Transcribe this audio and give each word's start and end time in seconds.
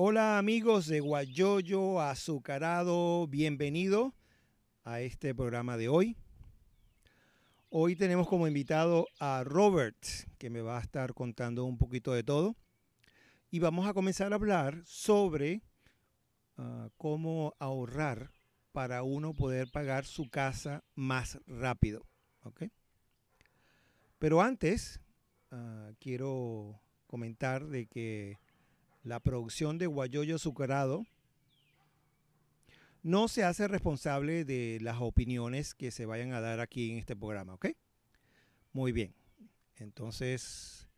Hola 0.00 0.38
amigos 0.38 0.86
de 0.86 1.00
Guayoyo 1.00 2.00
Azucarado, 2.00 3.26
bienvenido 3.26 4.14
a 4.84 5.00
este 5.00 5.34
programa 5.34 5.76
de 5.76 5.88
hoy. 5.88 6.16
Hoy 7.68 7.96
tenemos 7.96 8.28
como 8.28 8.46
invitado 8.46 9.08
a 9.18 9.42
Robert, 9.42 9.98
que 10.38 10.50
me 10.50 10.60
va 10.60 10.78
a 10.78 10.82
estar 10.82 11.14
contando 11.14 11.64
un 11.64 11.78
poquito 11.78 12.12
de 12.12 12.22
todo. 12.22 12.54
Y 13.50 13.58
vamos 13.58 13.88
a 13.88 13.92
comenzar 13.92 14.30
a 14.30 14.36
hablar 14.36 14.84
sobre 14.84 15.62
uh, 16.58 16.90
cómo 16.96 17.56
ahorrar 17.58 18.30
para 18.70 19.02
uno 19.02 19.34
poder 19.34 19.68
pagar 19.68 20.04
su 20.04 20.30
casa 20.30 20.84
más 20.94 21.40
rápido. 21.44 22.06
Pero 24.20 24.42
antes, 24.42 25.00
uh, 25.50 25.92
quiero 25.98 26.80
comentar 27.08 27.66
de 27.66 27.86
que 27.86 28.38
la 29.02 29.20
producción 29.20 29.78
de 29.78 29.86
Guayoyo 29.86 30.36
Azucarado 30.36 31.06
no 33.02 33.28
se 33.28 33.44
hace 33.44 33.68
responsable 33.68 34.44
de 34.44 34.78
las 34.82 35.00
opiniones 35.00 35.74
que 35.74 35.90
se 35.90 36.04
vayan 36.04 36.32
a 36.32 36.40
dar 36.40 36.60
aquí 36.60 36.90
en 36.90 36.98
este 36.98 37.16
programa, 37.16 37.54
¿ok? 37.54 37.68
Muy 38.72 38.92
bien. 38.92 39.14
Entonces, 39.76 40.88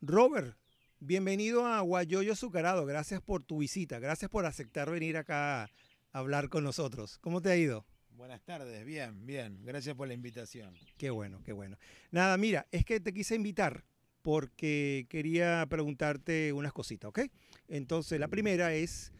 Robert, 0.00 0.56
bienvenido 1.00 1.66
a 1.66 1.80
Guayoyo 1.80 2.32
Azucarado. 2.32 2.86
Gracias 2.86 3.20
por 3.20 3.42
tu 3.42 3.58
visita. 3.58 3.98
Gracias 3.98 4.30
por 4.30 4.46
aceptar 4.46 4.90
venir 4.90 5.16
acá 5.16 5.64
a 5.64 5.70
hablar 6.12 6.48
con 6.48 6.64
nosotros. 6.64 7.18
¿Cómo 7.18 7.42
te 7.42 7.50
ha 7.50 7.56
ido? 7.56 7.84
Buenas 8.10 8.42
tardes, 8.42 8.84
bien, 8.86 9.26
bien. 9.26 9.62
Gracias 9.62 9.94
por 9.94 10.08
la 10.08 10.14
invitación. 10.14 10.74
Qué 10.96 11.10
bueno, 11.10 11.42
qué 11.44 11.52
bueno. 11.52 11.76
Nada, 12.10 12.38
mira, 12.38 12.66
es 12.70 12.84
que 12.84 12.98
te 12.98 13.12
quise 13.12 13.34
invitar 13.34 13.84
porque 14.26 15.06
quería 15.08 15.64
preguntarte 15.70 16.52
unas 16.52 16.72
cositas, 16.72 17.10
¿ok? 17.10 17.20
Entonces, 17.68 18.18
la 18.18 18.26
primera 18.26 18.74
es, 18.74 19.12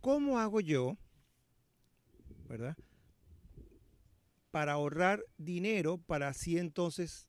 ¿cómo 0.00 0.38
hago 0.38 0.60
yo, 0.60 0.96
verdad? 2.48 2.76
Para 4.52 4.74
ahorrar 4.74 5.24
dinero 5.36 5.98
para 5.98 6.28
así 6.28 6.58
entonces 6.58 7.28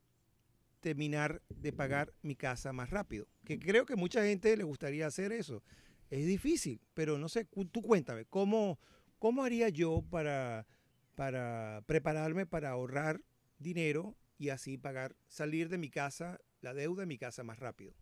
terminar 0.79 1.41
de 1.49 1.73
pagar 1.73 2.13
mi 2.21 2.35
casa 2.35 2.71
más 2.71 2.91
rápido. 2.91 3.27
Que 3.45 3.57
creo 3.57 3.87
que 3.87 3.95
mucha 3.95 4.23
gente 4.23 4.55
le 4.55 4.63
gustaría 4.63 5.07
hacer 5.07 5.31
eso. 5.31 5.63
Es 6.11 6.27
difícil, 6.27 6.81
pero 6.93 7.17
no 7.17 7.29
sé, 7.29 7.45
tú 7.45 7.81
cuéntame, 7.81 8.25
¿cómo, 8.25 8.77
cómo 9.17 9.43
haría 9.43 9.69
yo 9.69 10.03
para, 10.11 10.67
para 11.15 11.81
prepararme 11.87 12.45
para 12.45 12.69
ahorrar 12.69 13.23
dinero 13.57 14.15
y 14.37 14.49
así 14.49 14.77
pagar, 14.77 15.15
salir 15.27 15.69
de 15.69 15.79
mi 15.79 15.89
casa 15.89 16.39
la 16.63 16.73
deuda 16.73 17.01
de 17.01 17.05
mi 17.05 17.17
casa 17.17 17.43
más 17.43 17.59
rápido. 17.59 17.93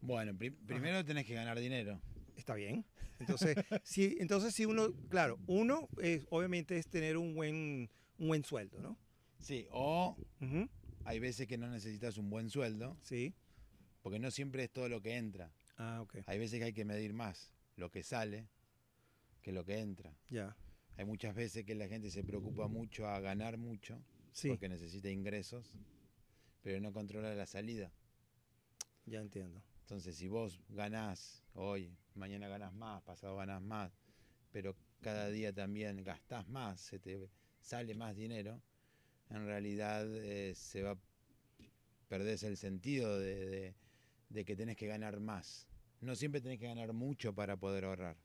Bueno, 0.00 0.36
pri 0.36 0.50
primero 0.50 0.96
Ajá. 0.96 1.04
tenés 1.04 1.24
que 1.24 1.34
ganar 1.34 1.58
dinero. 1.58 2.00
Está 2.36 2.54
bien. 2.54 2.84
Entonces, 3.20 3.56
si, 3.84 4.16
entonces 4.18 4.52
si 4.52 4.66
uno, 4.66 4.92
claro, 5.08 5.38
uno 5.46 5.88
es, 6.00 6.26
obviamente 6.30 6.76
es 6.76 6.88
tener 6.88 7.16
un 7.16 7.34
buen, 7.34 7.88
un 8.18 8.28
buen 8.28 8.44
sueldo, 8.44 8.80
¿no? 8.80 8.98
Sí, 9.38 9.66
o 9.70 10.16
uh 10.40 10.44
-huh. 10.44 10.68
hay 11.04 11.20
veces 11.20 11.46
que 11.46 11.56
no 11.56 11.68
necesitas 11.68 12.18
un 12.18 12.30
buen 12.30 12.50
sueldo. 12.50 12.98
Sí. 13.02 13.34
Porque 14.02 14.18
no 14.18 14.32
siempre 14.32 14.64
es 14.64 14.70
todo 14.72 14.88
lo 14.88 15.00
que 15.00 15.16
entra. 15.16 15.52
Ah, 15.76 16.00
ok. 16.02 16.16
Hay 16.26 16.38
veces 16.38 16.58
que 16.58 16.64
hay 16.64 16.72
que 16.72 16.84
medir 16.84 17.12
más 17.12 17.54
lo 17.76 17.90
que 17.90 18.02
sale 18.02 18.48
que 19.40 19.52
lo 19.52 19.64
que 19.64 19.78
entra. 19.78 20.16
Ya. 20.28 20.56
Hay 20.96 21.04
muchas 21.04 21.34
veces 21.34 21.64
que 21.64 21.74
la 21.74 21.88
gente 21.88 22.10
se 22.10 22.24
preocupa 22.24 22.68
mucho 22.68 23.06
a 23.08 23.20
ganar 23.20 23.56
mucho 23.56 24.00
sí. 24.32 24.48
porque 24.48 24.68
necesita 24.68 25.10
ingresos 25.10 25.72
pero 26.62 26.80
no 26.80 26.92
controla 26.92 27.34
la 27.34 27.46
salida. 27.46 27.92
Ya 29.06 29.20
entiendo. 29.20 29.62
Entonces, 29.80 30.16
si 30.16 30.28
vos 30.28 30.60
ganás 30.68 31.42
hoy, 31.54 31.96
mañana 32.14 32.48
ganás 32.48 32.72
más, 32.72 33.02
pasado 33.02 33.36
ganás 33.36 33.60
más, 33.60 33.92
pero 34.52 34.76
cada 35.00 35.28
día 35.28 35.52
también 35.52 36.02
gastás 36.04 36.48
más, 36.48 36.80
se 36.80 36.98
te 36.98 37.28
sale 37.60 37.94
más 37.94 38.16
dinero, 38.16 38.60
en 39.30 39.46
realidad 39.46 40.06
eh, 40.06 40.54
se 40.54 40.82
va 40.82 40.96
perdés 42.08 42.42
el 42.42 42.58
sentido 42.58 43.18
de, 43.18 43.46
de, 43.46 43.74
de, 44.28 44.44
que 44.44 44.54
tenés 44.54 44.76
que 44.76 44.86
ganar 44.86 45.18
más. 45.18 45.66
No 46.00 46.14
siempre 46.14 46.40
tenés 46.40 46.58
que 46.58 46.66
ganar 46.66 46.92
mucho 46.92 47.34
para 47.34 47.56
poder 47.56 47.84
ahorrar. 47.84 48.16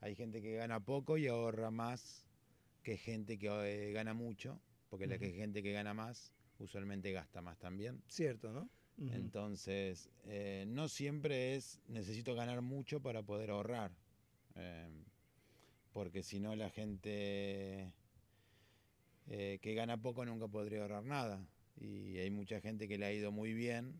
Hay 0.00 0.14
gente 0.14 0.40
que 0.40 0.56
gana 0.56 0.80
poco 0.80 1.18
y 1.18 1.26
ahorra 1.26 1.70
más 1.70 2.24
que 2.82 2.96
gente 2.96 3.38
que 3.38 3.48
eh, 3.48 3.92
gana 3.92 4.14
mucho, 4.14 4.58
porque 4.88 5.04
uh 5.04 5.08
-huh. 5.08 5.10
la 5.10 5.18
que 5.18 5.32
gente 5.32 5.62
que 5.62 5.72
gana 5.72 5.92
más 5.92 6.32
usualmente 6.64 7.12
gasta 7.12 7.40
más 7.40 7.58
también. 7.58 8.02
Cierto, 8.08 8.52
¿no? 8.52 8.68
Uh 8.96 9.04
-huh. 9.04 9.14
Entonces, 9.14 10.10
eh, 10.24 10.64
no 10.68 10.88
siempre 10.88 11.54
es 11.54 11.80
necesito 11.88 12.34
ganar 12.34 12.62
mucho 12.62 13.00
para 13.00 13.22
poder 13.22 13.50
ahorrar. 13.50 13.92
Eh, 14.54 14.88
porque 15.92 16.22
si 16.22 16.40
no, 16.40 16.56
la 16.56 16.70
gente 16.70 17.92
eh, 19.28 19.58
que 19.60 19.74
gana 19.74 20.00
poco 20.00 20.24
nunca 20.24 20.48
podría 20.48 20.82
ahorrar 20.82 21.04
nada. 21.04 21.46
Y 21.80 22.18
hay 22.18 22.30
mucha 22.30 22.60
gente 22.60 22.86
que 22.86 22.98
le 22.98 23.06
ha 23.06 23.12
ido 23.12 23.32
muy 23.32 23.52
bien, 23.52 23.94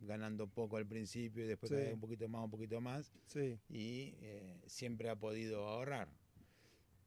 ganando 0.00 0.46
poco 0.46 0.78
al 0.78 0.86
principio 0.86 1.44
y 1.44 1.46
después 1.46 1.70
sí. 1.70 1.92
un 1.92 2.00
poquito 2.00 2.28
más, 2.28 2.44
un 2.44 2.50
poquito 2.50 2.80
más. 2.80 3.12
Sí. 3.26 3.58
Y 3.68 4.14
siempre 4.66 5.10
ha 5.10 5.16
podido 5.16 5.68
ahorrar. 5.68 6.08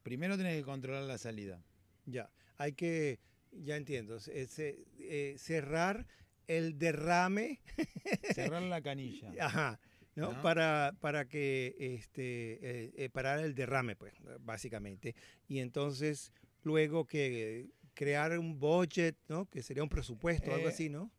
Primero 0.04 0.38
tenés 0.38 0.56
que 0.56 0.64
controlar 0.64 1.04
la 1.04 1.18
salida. 1.18 1.62
Ya, 2.06 2.30
hay 2.58 2.74
que 2.74 3.20
ya 3.64 3.76
entiendo. 3.76 4.18
Ese, 4.18 4.86
eh, 5.00 5.36
cerrar 5.38 6.08
el 6.48 6.78
derrame. 6.78 7.62
Cerrar 8.34 8.64
la 8.64 8.82
canilla. 8.82 9.32
Ajá. 9.40 9.80
¿no? 10.16 10.34
¿No? 10.34 10.42
Para, 10.42 10.96
para 11.00 11.28
que 11.28 11.76
este 11.78 12.54
eh, 12.62 12.94
eh, 12.96 13.10
parar 13.10 13.40
el 13.40 13.54
derrame, 13.54 13.96
pues, 13.96 14.14
básicamente. 14.40 15.16
Y 15.48 15.60
entonces, 15.60 16.32
luego 16.64 17.06
que 17.06 17.70
crear 17.94 18.38
un 18.40 18.60
budget, 18.60 19.16
¿no? 19.28 19.46
Que 19.46 19.62
sería 19.62 19.84
un 19.84 19.90
presupuesto, 19.90 20.54
algo 20.54 20.68
así, 20.68 20.90
¿no? 20.90 21.12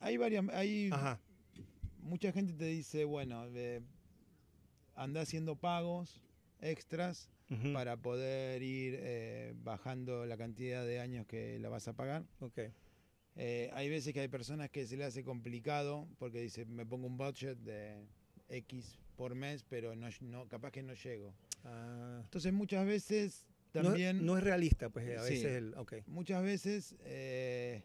Hay 0.00 0.16
varias. 0.16 0.48
Hay 0.50 0.90
Ajá. 0.92 1.20
Mucha 1.98 2.32
gente 2.32 2.52
te 2.52 2.66
dice, 2.66 3.04
bueno, 3.04 3.46
anda 4.94 5.22
haciendo 5.22 5.56
pagos 5.56 6.20
extras 6.60 7.30
Uh 7.50 7.54
-huh. 7.54 7.72
para 7.74 7.96
poder 7.98 8.62
ir 8.62 8.98
eh, 8.98 9.52
bajando 9.62 10.24
la 10.24 10.36
cantidad 10.36 10.84
de 10.84 11.00
años 11.00 11.26
que 11.26 11.58
la 11.58 11.68
vas 11.68 11.86
a 11.88 11.92
pagar. 11.92 12.24
Okay. 12.40 12.72
Eh, 13.36 13.70
hay 13.74 13.88
veces 13.88 14.14
que 14.14 14.20
hay 14.20 14.28
personas 14.28 14.70
que 14.70 14.86
se 14.86 14.96
le 14.96 15.04
hace 15.04 15.24
complicado 15.24 16.08
porque 16.18 16.40
dice, 16.40 16.64
me 16.64 16.86
pongo 16.86 17.06
un 17.06 17.16
budget 17.16 17.58
de 17.58 18.06
X 18.48 18.98
por 19.16 19.34
mes, 19.34 19.64
pero 19.68 19.94
no, 19.94 20.08
no 20.20 20.48
capaz 20.48 20.70
que 20.70 20.82
no 20.82 20.94
llego. 20.94 21.34
Ah. 21.64 22.20
Entonces 22.24 22.52
muchas 22.52 22.86
veces 22.86 23.44
también... 23.72 24.18
No, 24.18 24.34
no, 24.34 24.38
es 24.38 24.44
realista, 24.44 24.88
pues 24.88 25.06
a 25.18 25.22
veces... 25.22 25.40
Sí, 25.40 25.46
el, 25.46 25.74
okay. 25.76 26.02
Muchas 26.06 26.42
veces 26.42 26.94
eh, 27.00 27.82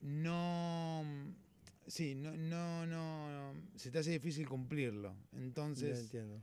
no... 0.00 1.04
Sí, 1.86 2.14
no, 2.14 2.36
no, 2.36 2.86
no, 2.86 3.54
se 3.76 3.90
te 3.90 3.98
hace 3.98 4.10
difícil 4.10 4.48
cumplirlo. 4.48 5.14
Entonces... 5.32 5.96
Ya 5.96 6.02
entiendo 6.02 6.42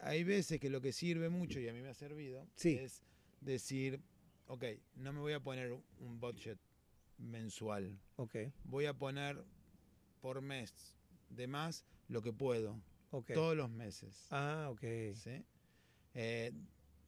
hay 0.00 0.24
veces 0.24 0.60
que 0.60 0.70
lo 0.70 0.80
que 0.80 0.92
sirve 0.92 1.28
mucho, 1.28 1.60
y 1.60 1.68
a 1.68 1.72
mí 1.72 1.80
me 1.80 1.88
ha 1.88 1.94
servido, 1.94 2.46
sí. 2.56 2.76
es 2.76 3.02
decir, 3.40 4.00
ok, 4.46 4.64
no 4.96 5.12
me 5.12 5.20
voy 5.20 5.32
a 5.32 5.40
poner 5.40 5.72
un 5.98 6.20
budget 6.20 6.58
mensual. 7.18 7.98
Okay. 8.16 8.52
Voy 8.64 8.86
a 8.86 8.94
poner 8.94 9.44
por 10.20 10.40
mes 10.40 10.94
de 11.28 11.46
más 11.46 11.84
lo 12.08 12.22
que 12.22 12.32
puedo. 12.32 12.80
Okay. 13.10 13.34
Todos 13.34 13.56
los 13.56 13.70
meses. 13.70 14.26
Ah, 14.30 14.68
ok. 14.70 14.82
¿Sí? 15.14 15.44
Eh, 16.14 16.52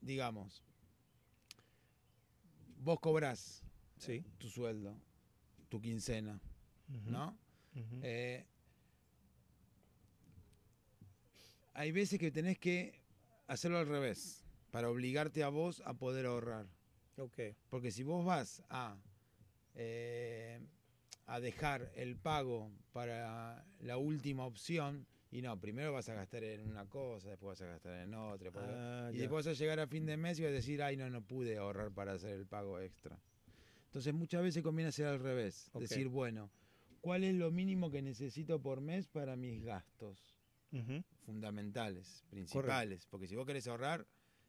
digamos, 0.00 0.62
vos 2.78 3.00
cobrás 3.00 3.62
sí. 3.98 4.24
tu 4.38 4.48
sueldo, 4.48 4.96
tu 5.68 5.80
quincena, 5.80 6.40
uh 6.88 6.92
-huh. 6.92 7.10
¿no? 7.10 7.38
Uh 7.74 7.78
-huh. 7.78 8.00
eh, 8.02 8.46
hay 11.74 11.92
veces 11.92 12.18
que 12.18 12.30
tenés 12.30 12.58
que 12.58 13.02
hacerlo 13.46 13.78
al 13.78 13.86
revés, 13.86 14.44
para 14.70 14.90
obligarte 14.90 15.42
a 15.42 15.48
vos 15.48 15.82
a 15.84 15.94
poder 15.94 16.26
ahorrar. 16.26 16.66
Okay. 17.16 17.54
Porque 17.68 17.90
si 17.90 18.02
vos 18.02 18.24
vas 18.24 18.62
a, 18.70 18.96
eh, 19.74 20.58
a 21.26 21.40
dejar 21.40 21.92
el 21.94 22.16
pago 22.16 22.70
para 22.92 23.64
la 23.80 23.98
última 23.98 24.46
opción, 24.46 25.06
y 25.30 25.40
no, 25.40 25.58
primero 25.60 25.92
vas 25.92 26.08
a 26.08 26.14
gastar 26.14 26.44
en 26.44 26.68
una 26.68 26.86
cosa, 26.86 27.30
después 27.30 27.58
vas 27.58 27.68
a 27.68 27.72
gastar 27.72 28.00
en 28.00 28.14
otra, 28.14 28.50
ah, 28.54 29.10
y 29.12 29.18
después 29.18 29.46
vas 29.46 29.54
a 29.54 29.58
llegar 29.58 29.80
a 29.80 29.86
fin 29.86 30.04
de 30.04 30.16
mes 30.16 30.38
y 30.38 30.42
vas 30.42 30.50
a 30.50 30.54
decir, 30.54 30.82
ay, 30.82 30.96
no, 30.96 31.08
no 31.08 31.22
pude 31.22 31.56
ahorrar 31.56 31.90
para 31.92 32.12
hacer 32.12 32.34
el 32.34 32.46
pago 32.46 32.80
extra. 32.80 33.18
Entonces 33.86 34.14
muchas 34.14 34.42
veces 34.42 34.62
conviene 34.62 34.88
hacer 34.88 35.06
al 35.06 35.20
revés, 35.20 35.68
okay. 35.72 35.86
decir, 35.86 36.08
bueno, 36.08 36.50
¿cuál 37.00 37.24
es 37.24 37.34
lo 37.34 37.50
mínimo 37.50 37.90
que 37.90 38.00
necesito 38.00 38.60
por 38.60 38.80
mes 38.80 39.06
para 39.06 39.36
mis 39.36 39.62
gastos? 39.62 40.34
Uh 40.70 40.78
-huh. 40.78 41.04
Fundamentales, 41.22 42.24
principales. 42.30 42.72
Correcto. 43.00 43.06
Porque 43.10 43.26
si 43.26 43.36
vos 43.36 43.46
querés 43.46 43.66
ahorrar, 43.66 44.06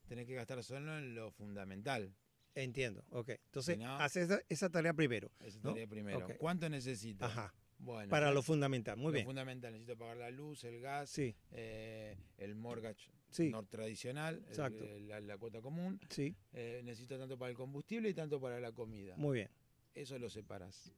tenés 0.08 0.26
que 0.28 0.34
gastar 0.36 0.64
solo 0.64 0.98
en 0.98 1.16
lo 1.16 1.32
fundamental. 1.32 2.14
Entiendo, 2.56 3.04
ok. 3.10 3.30
Entonces, 3.30 3.76
si 3.78 3.82
no, 3.84 3.96
haces 3.98 4.30
esa, 4.30 4.42
esa, 4.50 4.70
tarea 4.70 4.94
primero. 4.94 5.32
Esa 5.40 5.60
tarea 5.60 5.88
primero. 5.88 6.26
Okay. 6.26 6.38
¿Cuánto 6.38 6.70
necesito? 6.70 7.26
Ajá. 7.26 7.54
Bueno, 7.80 8.10
para 8.10 8.32
lo 8.32 8.42
fundamental. 8.44 8.96
Muy 8.98 9.08
lo 9.08 9.14
bien. 9.14 9.26
fundamental, 9.26 9.72
necesito 9.74 9.98
pagar 9.98 10.18
la 10.18 10.30
luz, 10.30 10.64
el 10.64 10.80
gas, 10.80 11.10
Sí, 11.10 11.36
eh, 11.52 12.16
el 12.38 12.56
mortgage 12.56 13.12
sí, 13.30 13.50
no 13.50 13.64
tradicional, 13.66 14.44
Exacto. 14.48 14.84
el- 14.84 15.08
la, 15.08 15.20
la 15.20 15.38
cuota 15.38 15.62
común. 15.62 16.00
sí. 16.10 16.36
eh, 16.54 16.82
necesito 16.84 17.18
tanto 17.18 17.38
para 17.38 17.50
el 17.50 17.58
combustible 17.58 18.08
y 18.10 18.14
tanto 18.14 18.40
para 18.40 18.60
la 18.60 18.72
comida. 18.72 19.18
Muy 19.18 19.40
bien. 19.40 19.50
Eso 19.96 20.18
lo 20.20 20.30
separas, 20.30 20.94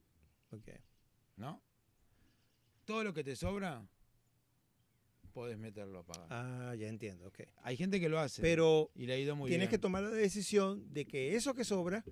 Ok. 0.50 0.68
¿no? 1.36 1.60
Todo 2.84 3.02
lo 3.02 3.12
que 3.12 3.24
te 3.24 3.34
sobra, 3.34 3.84
podés 5.36 5.58
meterlo 5.58 5.98
a 5.98 6.02
pagar. 6.02 6.26
Ah, 6.30 6.74
ya 6.78 6.88
entiendo. 6.88 7.26
Ok. 7.28 7.40
Hay 7.62 7.76
gente 7.76 8.00
que 8.00 8.08
lo 8.08 8.18
hace 8.18 8.40
Pero 8.40 8.90
y 8.94 9.04
le 9.04 9.12
ha 9.12 9.18
ido 9.18 9.36
muy 9.36 9.50
tienes 9.50 9.68
que 9.68 9.76
tomar 9.78 10.02
la 10.02 10.08
decisión 10.08 10.82
de 10.94 11.04
que 11.04 11.36
eso 11.36 11.52
que 11.52 11.62
sobra 11.62 12.02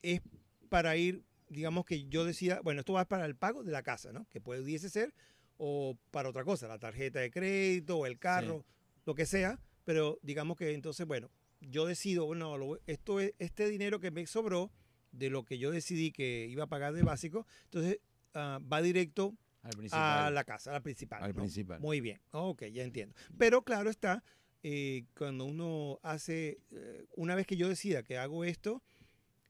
es 0.00 0.22
para 0.70 0.96
ir, 0.96 1.22
digamos 1.50 1.84
que 1.84 2.06
yo 2.08 2.24
decía, 2.24 2.60
bueno, 2.64 2.80
esto 2.80 2.94
va 2.94 3.04
para 3.04 3.26
el 3.26 3.36
pago 3.36 3.62
de 3.62 3.72
la 3.72 3.82
casa, 3.82 4.10
¿no? 4.10 4.26
Que 4.30 4.40
pudiese 4.40 4.88
ser, 4.88 5.12
o 5.58 5.98
para 6.10 6.30
otra 6.30 6.44
cosa, 6.44 6.66
la 6.66 6.78
tarjeta 6.78 7.20
de 7.20 7.30
crédito 7.30 7.98
o 7.98 8.06
el 8.06 8.18
carro, 8.18 8.64
lo 9.04 9.14
que 9.14 9.26
sea, 9.26 9.60
pero 9.84 10.18
digamos 10.22 10.56
que 10.56 10.72
entonces, 10.72 11.06
bueno, 11.06 11.30
yo 11.60 11.84
decido, 11.84 12.24
bueno, 12.24 12.56
lo- 12.56 12.80
esto 12.86 13.20
es, 13.20 13.34
este 13.38 13.68
dinero 13.68 14.00
que 14.00 14.10
me 14.10 14.26
sobró 14.26 14.70
de 15.12 15.28
lo 15.28 15.44
que 15.44 15.58
yo 15.58 15.70
decidí 15.70 16.10
que 16.10 16.46
iba 16.48 16.64
a 16.64 16.68
pagar 16.68 16.94
de 16.94 17.02
básico, 17.02 17.46
entonces 17.64 18.00
ah, 18.32 18.60
va 18.72 18.80
directo 18.80 19.34
a 19.66 19.78
principal. 19.78 20.34
la 20.34 20.44
casa, 20.44 20.70
a 20.70 20.74
la 20.74 20.80
principal. 20.82 21.22
Al 21.22 21.30
¿no? 21.32 21.36
principal. 21.40 21.80
Muy 21.80 22.00
bien, 22.00 22.20
ok, 22.32 22.64
ya 22.66 22.82
entiendo. 22.82 23.14
Pero 23.38 23.62
claro 23.62 23.90
está, 23.90 24.22
eh, 24.62 25.04
cuando 25.16 25.44
uno 25.44 25.98
hace, 26.02 26.58
eh, 26.70 27.06
una 27.16 27.34
vez 27.34 27.46
que 27.46 27.56
yo 27.56 27.68
decida 27.68 28.02
que 28.02 28.18
hago 28.18 28.44
esto, 28.44 28.82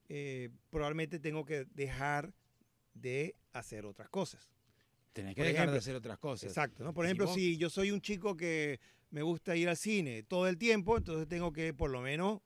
eh, 0.09 0.51
probablemente 0.71 1.19
tengo 1.19 1.45
que 1.45 1.65
dejar 1.75 2.33
de 2.95 3.35
hacer 3.53 3.85
otras 3.87 4.09
cosas. 4.09 4.51
Tenés 5.13 5.35
que 5.35 5.41
por 5.41 5.47
dejar 5.47 5.57
ejemplo, 5.63 5.73
de 5.73 5.79
hacer 5.79 5.95
otras 5.97 6.19
cosas. 6.19 6.49
Exacto, 6.51 6.85
¿no? 6.85 6.93
Por 6.93 7.05
si 7.05 7.09
ejemplo, 7.09 7.27
vos- 7.27 7.35
si 7.35 7.57
yo 7.57 7.71
soy 7.71 7.91
un 7.91 8.01
chico 8.01 8.37
que 8.37 8.79
me 9.11 9.23
gusta 9.23 9.57
ir 9.57 9.69
al 9.69 9.77
cine 9.77 10.23
todo 10.23 10.47
el 10.49 10.59
tiempo, 10.59 10.97
entonces 10.97 11.27
tengo 11.27 11.53
que 11.53 11.73
por 11.73 11.91
lo 11.91 12.01
menos 12.03 12.41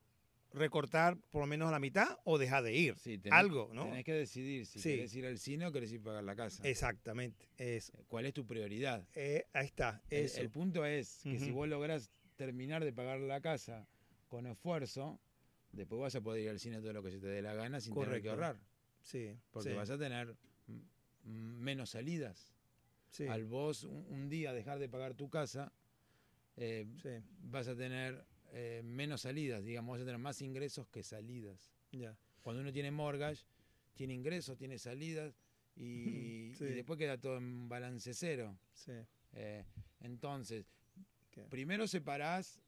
recortar 0.52 1.16
por 1.30 1.40
lo 1.42 1.46
menos 1.46 1.68
a 1.68 1.72
la 1.72 1.78
mitad 1.78 2.18
o 2.24 2.38
dejar 2.38 2.62
de 2.64 2.74
ir. 2.74 2.96
Sí, 2.98 3.18
tenés, 3.18 3.38
Algo, 3.38 3.70
¿no? 3.72 3.84
tenés 3.84 4.04
que 4.04 4.12
decidir 4.12 4.66
si 4.66 4.78
Sí. 4.80 4.90
querés 4.90 5.14
ir 5.14 5.26
al 5.26 5.38
cine 5.38 5.66
o 5.66 5.72
querés 5.72 5.92
ir 5.92 6.00
a 6.00 6.04
pagar 6.04 6.24
la 6.24 6.34
casa. 6.36 6.66
Exactamente, 6.68 7.48
eso. 7.56 7.92
¿Cuál 8.08 8.26
es 8.26 8.34
tu 8.34 8.46
prioridad? 8.46 9.06
Eh, 9.14 9.44
ahí 9.52 9.66
está, 9.66 10.02
El, 10.10 10.24
eso. 10.24 10.40
el 10.40 10.50
punto 10.50 10.84
es 10.84 11.20
que 11.22 11.38
si 11.38 11.50
vos 11.50 11.68
lográs 11.68 12.10
terminar 12.36 12.84
de 12.84 12.92
pagar 12.92 13.20
la 13.20 13.40
casa 13.40 13.86
con 14.28 14.46
esfuerzo, 14.46 15.20
después 15.72 16.00
vas 16.00 16.14
a 16.16 16.20
poder 16.20 16.42
ir 16.42 16.50
al 16.50 16.58
cine 16.58 16.80
todo 16.80 16.92
lo 16.92 17.02
que 17.02 17.10
se 17.10 17.20
te 17.20 17.26
dé 17.28 17.42
la 17.42 17.54
gana 17.54 17.80
sin 17.80 17.94
tener 17.94 18.08
que 18.08 18.10
Correcto. 18.28 18.30
ahorrar. 18.30 18.60
sí, 19.02 19.36
Porque 19.52 19.70
sí, 19.70 19.74
vas 19.76 19.90
a 19.90 19.98
tener 19.98 20.34
menos 21.22 21.90
salidas. 21.90 22.52
sí, 23.10 23.26
Al 23.26 23.44
vos 23.44 23.84
un, 23.84 24.06
un 24.08 24.28
día 24.28 24.52
dejar 24.52 24.78
de 24.78 24.88
pagar 24.88 25.14
tu 25.14 25.28
casa, 25.28 25.72
eh, 26.56 26.86
vas 27.40 27.68
a 27.68 27.76
tener 27.76 28.24
eh, 28.52 28.82
menos 28.84 29.22
salidas, 29.22 29.64
digamos, 29.64 29.94
vas 29.94 30.02
a 30.02 30.04
tener 30.04 30.18
más 30.18 30.40
ingresos 30.42 30.86
que 30.88 31.02
salidas. 31.02 31.72
ya. 31.92 32.16
Cuando 32.42 32.62
uno 32.62 32.72
tiene 32.72 32.90
mortgage, 32.90 33.44
tiene 33.94 34.14
ingresos, 34.14 34.56
tiene 34.56 34.78
salidas 34.78 35.34
y, 35.76 36.52
Sí. 36.58 36.64
y 36.64 36.74
después 36.74 36.98
queda 36.98 37.18
todo 37.18 37.36
en 37.36 37.68
balance 37.68 38.14
cero. 38.14 38.56
Sí, 38.72 38.92
Eh, 39.34 39.64
entonces, 40.00 40.66
primero 41.50 41.86
separás 41.86 42.60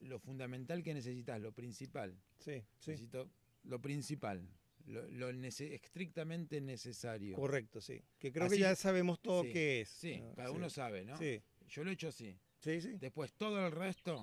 lo 0.00 0.18
fundamental 0.18 0.82
que 0.82 0.94
necesitas, 0.94 1.40
lo 1.40 1.52
principal. 1.52 2.14
sí, 2.38 2.62
sí. 2.78 2.90
Necesito 2.92 3.30
lo 3.64 3.80
principal, 3.80 4.46
lo, 4.86 5.08
lo 5.08 5.30
nece- 5.32 5.72
estrictamente 5.72 6.60
necesario. 6.60 7.34
Correcto, 7.36 7.80
sí. 7.80 8.00
Que 8.18 8.30
creo 8.32 8.46
Así- 8.46 8.56
que 8.56 8.60
ya 8.62 8.76
sabemos 8.76 9.20
todo 9.20 9.42
sí, 9.44 9.52
qué 9.52 9.80
es. 9.82 9.88
Sí, 9.88 10.18
¿no? 10.18 10.34
cada 10.34 10.50
uno 10.52 10.68
sabe, 10.70 11.04
¿no? 11.04 11.16
Sí, 11.16 11.40
Yo 11.68 11.84
lo 11.84 11.90
he 11.90 11.94
hecho 11.94 12.08
así. 12.08 12.36
sí, 12.60 12.80
sí. 12.80 12.92
Después 12.98 13.32
todo 13.34 13.64
el 13.66 13.72
resto, 13.72 14.22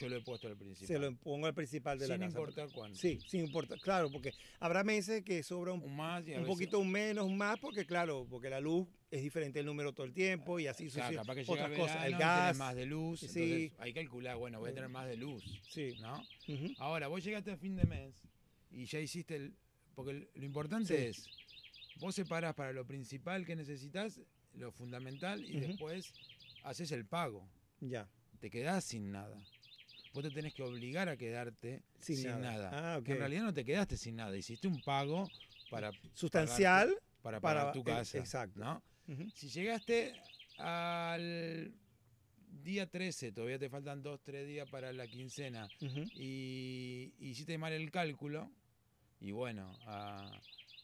yo 0.00 0.08
lo 0.08 0.16
he 0.16 0.20
puesto 0.22 0.48
al 0.48 0.56
principal. 0.56 0.86
Se 0.88 0.98
lo 0.98 1.14
pongo 1.16 1.46
al 1.46 1.54
principal 1.54 1.98
de 1.98 2.06
sin 2.06 2.12
la 2.14 2.18
casa. 2.18 2.28
importar 2.38 2.68
cuánto. 2.72 2.98
Sí, 2.98 3.18
sin 3.28 3.44
importar. 3.44 3.78
Claro, 3.80 4.10
porque 4.10 4.32
habrá 4.60 4.82
meses 4.84 5.22
que 5.22 5.42
sobra 5.42 5.72
un, 5.72 5.82
Un 5.82 5.96
más 5.96 6.24
un 6.26 6.44
poquito 6.46 6.78
un 6.80 6.90
menos, 6.90 7.24
un 7.26 7.36
más, 7.36 7.58
porque 7.60 7.86
claro, 7.86 8.26
porque 8.28 8.50
la 8.50 8.60
luz 8.60 8.88
es 9.10 9.22
diferente 9.22 9.60
el 9.60 9.66
número 9.66 9.92
todo 9.92 10.06
el 10.06 10.12
tiempo 10.12 10.58
y 10.58 10.66
así 10.66 10.88
Claro, 10.88 11.22
que 11.34 11.34
llega 11.44 11.52
Otras 11.52 11.70
el 11.70 11.76
cosas, 11.78 11.94
verano 11.96 12.06
el 12.16 12.18
gas. 12.18 12.56
más 12.56 12.74
de 12.74 12.86
luz, 12.86 13.20
sí. 13.20 13.26
entonces 13.26 13.72
hay 13.78 13.92
que 13.92 14.00
calcular, 14.02 14.36
bueno, 14.36 14.58
voy 14.58 14.70
a 14.70 14.74
tener 14.74 14.88
más 14.88 15.06
de 15.06 15.16
luz, 15.16 15.44
Sí. 15.68 15.94
¿no? 16.00 16.20
ujú, 16.48 16.74
Ahora, 16.78 17.06
vos 17.08 17.22
llegaste 17.22 17.52
a 17.52 17.56
fin 17.56 17.76
de 17.76 17.84
mes 17.84 18.14
y 18.70 18.86
ya 18.86 18.98
hiciste 19.00 19.36
el... 19.36 19.54
Porque 19.94 20.28
lo 20.34 20.44
importante 20.44 20.96
Sí. 21.12 21.20
es, 21.20 21.28
vos 22.00 22.14
separás 22.16 22.54
para 22.56 22.72
lo 22.72 22.84
principal 22.84 23.46
que 23.46 23.54
necesitas, 23.54 24.20
lo 24.54 24.72
fundamental, 24.72 25.44
y 25.44 25.58
Ujú. 25.58 25.66
después 25.68 26.12
haces 26.64 26.90
el 26.90 27.04
pago. 27.06 27.48
Ya. 27.80 28.08
Te 28.40 28.50
quedás 28.50 28.84
sin 28.84 29.12
nada. 29.12 29.40
Vos 30.14 30.22
te 30.22 30.30
tenés 30.30 30.54
que 30.54 30.62
obligar 30.62 31.08
a 31.08 31.16
quedarte 31.16 31.82
Sin 31.98 32.16
sin, 32.16 32.26
nada. 32.40 32.70
nada. 32.70 32.70
Ah, 32.94 33.00
en 33.04 33.18
realidad 33.18 33.42
no 33.42 33.52
te 33.52 33.64
quedaste 33.64 33.96
sin 33.96 34.16
nada, 34.16 34.36
hiciste 34.36 34.68
un 34.68 34.80
pago 34.80 35.28
para, 35.70 35.90
Sustancial. 36.14 36.94
para 37.20 37.40
Para- 37.40 37.60
pagar 37.60 37.72
tu 37.74 37.80
eh, 37.80 37.84
casa. 37.84 38.18
exacto. 38.18 38.82
Si 39.34 39.48
llegaste 39.48 40.14
al 40.56 41.74
día 42.62 42.86
13, 42.88 43.32
todavía 43.32 43.58
te 43.58 43.68
faltan 43.68 44.02
2, 44.02 44.20
3 44.22 44.46
días 44.46 44.68
para 44.70 44.92
la 44.92 45.06
quincena, 45.08 45.68
y 46.14 47.12
hiciste 47.18 47.58
mal 47.58 47.72
el 47.72 47.90
cálculo, 47.90 48.50
y 49.20 49.32
bueno, 49.32 49.76
a, 49.86 50.30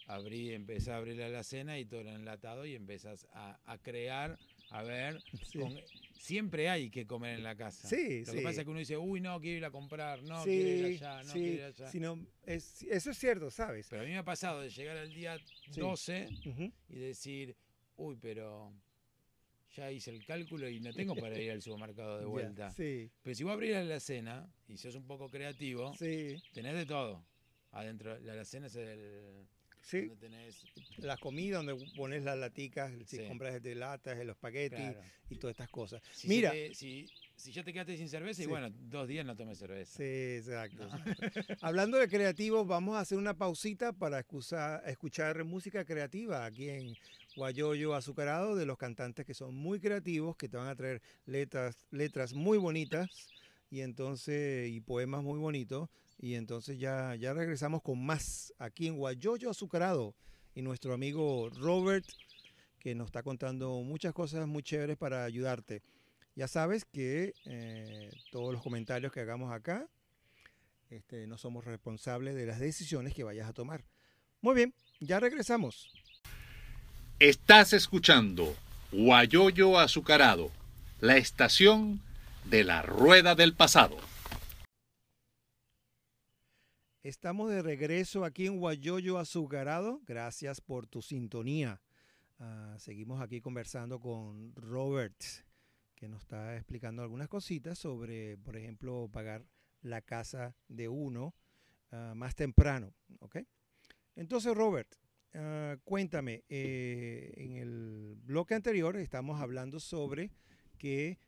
abrí, 0.06 0.52
empecé 0.52 0.90
a 0.92 0.96
abrir 0.96 1.16
la 1.16 1.26
alacena 1.26 1.78
y 1.78 1.84
todo 1.84 2.00
era 2.00 2.14
enlatado 2.14 2.66
y 2.66 2.74
empezás 2.74 3.26
a, 3.32 3.58
a 3.64 3.78
crear, 3.78 4.38
a 4.70 4.82
ver, 4.82 5.22
sí. 5.44 5.58
con- 5.58 5.80
siempre 6.18 6.68
hay 6.68 6.90
que 6.90 7.06
comer 7.06 7.36
en 7.38 7.42
la 7.44 7.56
casa. 7.56 7.88
Sí, 7.88 8.20
Lo 8.26 8.32
sí. 8.32 8.38
que 8.38 8.42
pasa 8.42 8.60
es 8.60 8.64
que 8.64 8.70
uno 8.70 8.78
dice, 8.78 8.96
uy, 8.96 9.20
no, 9.20 9.40
quiero 9.40 9.58
ir 9.58 9.64
a 9.64 9.70
comprar, 9.70 10.22
no, 10.22 10.44
quiero 10.44 10.68
ir 10.70 10.84
allá, 11.02 11.22
no 11.24 11.32
quiero 11.32 11.52
ir 11.54 11.62
allá. 11.62 11.90
si 11.90 11.98
no, 12.00 12.18
es, 12.46 12.82
eso 12.82 13.10
es 13.10 13.18
cierto, 13.18 13.50
¿sabes? 13.50 13.86
Pero 13.88 14.02
a 14.02 14.04
mí 14.04 14.10
me 14.10 14.18
ha 14.18 14.24
pasado 14.24 14.60
de 14.60 14.68
llegar 14.70 14.96
al 14.96 15.12
día 15.12 15.40
Sí. 15.70 15.80
12 15.80 16.28
Ujú, 16.44 16.72
y 16.88 16.98
decir, 16.98 17.56
uy, 17.96 18.16
pero 18.20 18.72
ya 19.76 19.90
hice 19.92 20.10
el 20.10 20.24
cálculo 20.24 20.68
y 20.68 20.80
no 20.80 20.92
tengo 20.92 21.14
para 21.14 21.38
ir 21.38 21.52
al 21.52 21.62
supermercado 21.62 22.18
de 22.18 22.24
vuelta. 22.60 22.70
Sí, 22.72 23.10
Pero 23.22 23.34
si 23.36 23.44
vos 23.44 23.52
abrís 23.52 23.70
la 23.70 23.80
alacena 23.80 24.52
y 24.68 24.76
sos 24.76 24.94
un 24.96 25.06
poco 25.06 25.30
creativo, 25.30 25.96
tenés 26.52 26.74
de 26.74 26.86
todo. 26.86 27.24
Adentro, 27.72 28.18
la 28.20 28.32
alacena 28.32 28.66
es 28.66 28.74
el. 28.76 29.46
Sí. 29.82 30.06
Donde 30.06 30.16
tenés. 30.28 30.62
La 30.98 31.16
comida 31.16 31.56
donde 31.62 31.76
pones 31.96 32.22
las 32.24 32.38
laticas, 32.38 32.92
si 33.06 33.16
Sí. 33.18 33.26
compras 33.28 33.62
de 33.62 33.74
latas, 33.74 34.16
los 34.18 34.36
espaguetis 34.36 34.78
Claro. 34.78 35.00
y 35.30 35.36
todas 35.36 35.54
estas 35.54 35.68
cosas. 35.70 36.02
Si 36.12 36.28
Mira. 36.28 36.50
te- 36.50 36.74
si, 36.74 37.06
si 37.36 37.52
ya 37.52 37.64
te 37.64 37.72
quedaste 37.72 37.96
sin 37.96 38.08
cerveza, 38.08 38.42
y 38.42 38.44
Sí. 38.44 38.50
bueno, 38.50 38.70
dos 38.70 39.08
días 39.08 39.24
no 39.24 39.34
tomes 39.36 39.58
cerveza. 39.58 39.96
Sí, 39.98 40.04
exacto. 40.04 40.86
¿no? 40.86 40.90
Hablando 41.62 41.98
de 41.98 42.08
creativos, 42.08 42.66
vamos 42.66 42.96
a 42.96 43.00
hacer 43.00 43.18
una 43.18 43.34
pausita 43.34 43.92
para 43.92 44.18
escuchar, 44.20 44.82
escuchar 44.86 45.42
música 45.44 45.84
creativa 45.84 46.44
aquí 46.44 46.68
en 46.68 46.94
Guayoyo 47.36 47.94
Azucarado 47.94 48.56
de 48.56 48.66
los 48.66 48.76
cantantes 48.76 49.24
que 49.24 49.34
son 49.34 49.54
muy 49.54 49.80
creativos, 49.80 50.36
que 50.36 50.48
te 50.48 50.56
van 50.56 50.68
a 50.68 50.74
traer 50.76 51.00
letras, 51.26 51.86
letras 51.90 52.34
muy 52.34 52.58
bonitas 52.58 53.08
y 53.70 53.80
entonces 53.82 54.68
y 54.68 54.80
poemas 54.80 55.22
muy 55.22 55.38
bonitos. 55.38 55.88
Y 56.22 56.34
entonces 56.34 56.78
ya, 56.78 57.14
ya 57.14 57.32
regresamos 57.32 57.80
con 57.82 58.04
más 58.04 58.52
aquí 58.58 58.86
en 58.86 58.96
Guayoyo 58.96 59.48
Azucarado 59.48 60.14
y 60.54 60.60
nuestro 60.60 60.92
amigo 60.92 61.48
Robert 61.48 62.04
que 62.78 62.94
nos 62.94 63.06
está 63.06 63.22
contando 63.22 63.80
muchas 63.82 64.12
cosas 64.12 64.46
muy 64.46 64.62
chéveres 64.62 64.98
para 64.98 65.24
ayudarte. 65.24 65.82
Ya 66.36 66.46
sabes 66.46 66.84
que 66.84 67.32
eh, 67.46 68.10
todos 68.30 68.52
los 68.52 68.62
comentarios 68.62 69.12
que 69.12 69.20
hagamos 69.20 69.50
acá 69.52 69.88
este, 70.90 71.26
no 71.26 71.38
somos 71.38 71.64
responsables 71.64 72.34
de 72.34 72.46
las 72.46 72.60
decisiones 72.60 73.14
que 73.14 73.24
vayas 73.24 73.48
a 73.48 73.54
tomar. 73.54 73.84
Muy 74.42 74.54
bien, 74.54 74.74
ya 75.00 75.20
regresamos. 75.20 75.90
Estás 77.18 77.72
escuchando 77.72 78.54
Guayoyo 78.92 79.78
Azucarado, 79.78 80.50
la 81.00 81.16
estación 81.16 82.00
de 82.44 82.64
la 82.64 82.82
rueda 82.82 83.34
del 83.34 83.54
pasado. 83.54 83.96
Estamos 87.02 87.50
de 87.50 87.62
regreso 87.62 88.26
aquí 88.26 88.46
en 88.46 88.58
Guayoyo 88.58 89.16
Azucarado. 89.16 90.02
Gracias 90.06 90.60
por 90.60 90.86
tu 90.86 91.00
sintonía. 91.00 91.80
Ah, 92.38 92.76
seguimos 92.78 93.22
aquí 93.22 93.40
conversando 93.40 93.98
con 93.98 94.54
Robert, 94.54 95.16
que 95.94 96.10
nos 96.10 96.20
está 96.20 96.56
explicando 96.56 97.00
algunas 97.00 97.28
cositas 97.28 97.78
sobre, 97.78 98.36
por 98.36 98.54
ejemplo, 98.54 99.08
pagar 99.10 99.46
la 99.80 100.02
casa 100.02 100.54
de 100.68 100.88
uno 100.88 101.34
ah, 101.90 102.12
más 102.14 102.34
temprano. 102.34 102.92
¿ok? 103.20 103.38
Entonces, 104.14 104.54
Robert, 104.54 104.94
ah, 105.32 105.78
cuéntame, 105.84 106.44
eh, 106.50 107.32
en 107.38 107.56
el 107.56 108.18
bloque 108.24 108.54
anterior 108.54 108.98
estamos 108.98 109.40
hablando 109.40 109.80
sobre 109.80 110.32
que 110.76 111.18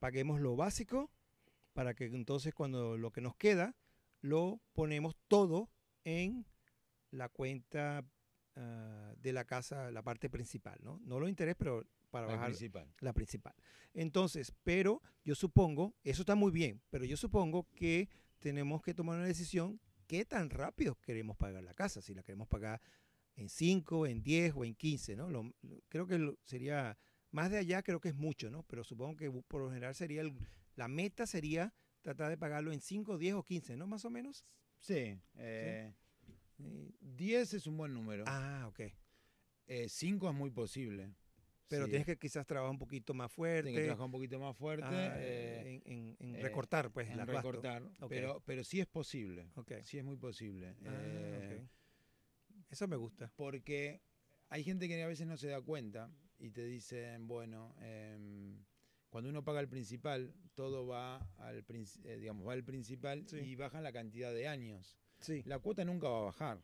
paguemos 0.00 0.40
lo 0.40 0.56
básico 0.56 1.10
para 1.74 1.94
que 1.94 2.06
entonces 2.06 2.52
cuando 2.54 2.96
lo 2.96 3.12
que 3.12 3.20
nos 3.20 3.36
queda 3.36 3.76
lo 4.20 4.60
ponemos 4.72 5.16
todo 5.28 5.70
en 6.04 6.46
la 7.10 7.28
cuenta 7.28 8.04
ah, 8.56 9.14
de 9.18 9.32
la 9.32 9.44
casa, 9.44 9.90
la 9.90 10.02
parte 10.02 10.28
principal, 10.30 10.78
¿no? 10.82 11.00
No 11.04 11.18
los 11.20 11.28
intereses, 11.28 11.56
pero 11.58 11.86
para 12.10 12.26
al 12.26 12.32
bajar 12.32 12.48
principal. 12.50 12.92
la 13.00 13.12
principal. 13.12 13.54
Entonces, 13.94 14.52
pero 14.62 15.02
yo 15.24 15.34
supongo, 15.34 15.94
eso 16.04 16.22
está 16.22 16.34
muy 16.34 16.50
bien, 16.50 16.82
pero 16.90 17.04
yo 17.04 17.16
supongo 17.16 17.68
que 17.74 18.08
tenemos 18.38 18.82
que 18.82 18.94
tomar 18.94 19.16
una 19.18 19.26
decisión 19.26 19.80
qué 20.06 20.24
tan 20.24 20.50
rápido 20.50 20.96
queremos 21.00 21.36
pagar 21.36 21.62
la 21.62 21.74
casa, 21.74 22.02
si 22.02 22.14
la 22.14 22.22
queremos 22.22 22.48
pagar 22.48 22.80
en 23.36 23.48
5, 23.48 24.06
en 24.06 24.22
10 24.22 24.52
o 24.56 24.64
en 24.64 24.74
15, 24.74 25.14
¿no? 25.16 25.30
Lo- 25.30 25.54
lo- 25.62 25.80
creo 25.88 26.06
que 26.06 26.18
lo- 26.18 26.36
sería, 26.44 26.98
más 27.30 27.50
de 27.50 27.58
allá 27.58 27.82
creo 27.82 28.00
que 28.00 28.08
es 28.08 28.16
mucho, 28.16 28.50
¿no? 28.50 28.64
Pero 28.64 28.82
supongo 28.82 29.16
que 29.16 29.30
por 29.30 29.62
lo 29.62 29.68
general 29.68 29.94
sería, 29.94 30.22
el- 30.22 30.34
la 30.74 30.88
meta 30.88 31.26
sería 31.26 31.72
tratar 32.02 32.30
de 32.30 32.36
pagarlo 32.38 32.72
en 32.72 32.80
5, 32.80 33.18
10 33.18 33.34
o 33.34 33.42
15, 33.44 33.76
¿no? 33.76 33.86
Más 33.86 34.04
o 34.04 34.10
menos. 34.10 34.44
Sí. 34.78 35.18
eh, 35.36 35.94
Eh, 36.58 36.90
10 37.00 37.54
es 37.54 37.66
un 37.66 37.76
buen 37.76 37.92
número. 37.94 38.24
ah, 38.26 38.66
ok. 38.68 38.80
5 39.88 40.28
es 40.28 40.34
muy 40.34 40.50
posible. 40.50 41.14
Pero 41.68 41.84
Sí, 41.84 41.90
tienes 41.90 42.06
que 42.06 42.18
quizás 42.18 42.44
trabajar 42.46 42.72
un 42.72 42.78
poquito 42.78 43.14
más 43.14 43.30
fuerte. 43.30 43.68
tienes 43.68 43.80
que 43.82 43.86
trabajar 43.86 44.06
un 44.06 44.10
poquito 44.12 44.40
más 44.40 44.56
fuerte. 44.56 44.84
ah, 44.88 45.14
eh, 45.16 45.80
en, 45.84 45.92
en- 45.92 46.16
en 46.18 46.34
eh, 46.36 46.42
recortar, 46.42 46.90
pues, 46.90 47.08
en 47.08 47.16
la 47.16 47.24
recortar. 47.24 47.88
Pero, 48.08 48.42
pero 48.44 48.64
sí 48.64 48.80
es 48.80 48.86
posible. 48.88 49.48
Ok. 49.54 49.72
Sí 49.84 49.96
es 49.98 50.04
muy 50.04 50.16
posible. 50.16 50.74
Ah, 50.84 51.00
eh, 51.02 51.68
ok. 51.68 52.62
Eso 52.70 52.88
me 52.88 52.96
gusta. 52.96 53.32
Porque 53.36 54.02
hay 54.48 54.64
gente 54.64 54.88
que 54.88 55.00
a 55.02 55.06
veces 55.06 55.26
no 55.28 55.36
se 55.36 55.46
da 55.48 55.60
cuenta 55.62 56.10
y 56.38 56.50
te 56.50 56.64
dicen, 56.64 57.28
bueno, 57.28 57.74
em, 57.78 58.64
cuando 59.10 59.28
uno 59.30 59.44
paga 59.44 59.60
el 59.60 59.68
principal, 59.68 60.32
todo 60.54 60.86
va 60.86 61.18
al, 61.36 61.64
eh, 62.04 62.16
digamos, 62.18 62.46
va 62.46 62.52
al 62.54 62.64
principal 62.64 63.24
Sí. 63.28 63.36
y 63.38 63.54
baja 63.56 63.80
la 63.80 63.92
cantidad 63.92 64.32
de 64.32 64.48
años. 64.48 64.96
Sí. 65.18 65.42
La 65.44 65.58
cuota 65.58 65.84
nunca 65.84 66.08
va 66.08 66.18
a 66.20 66.24
bajar. 66.24 66.60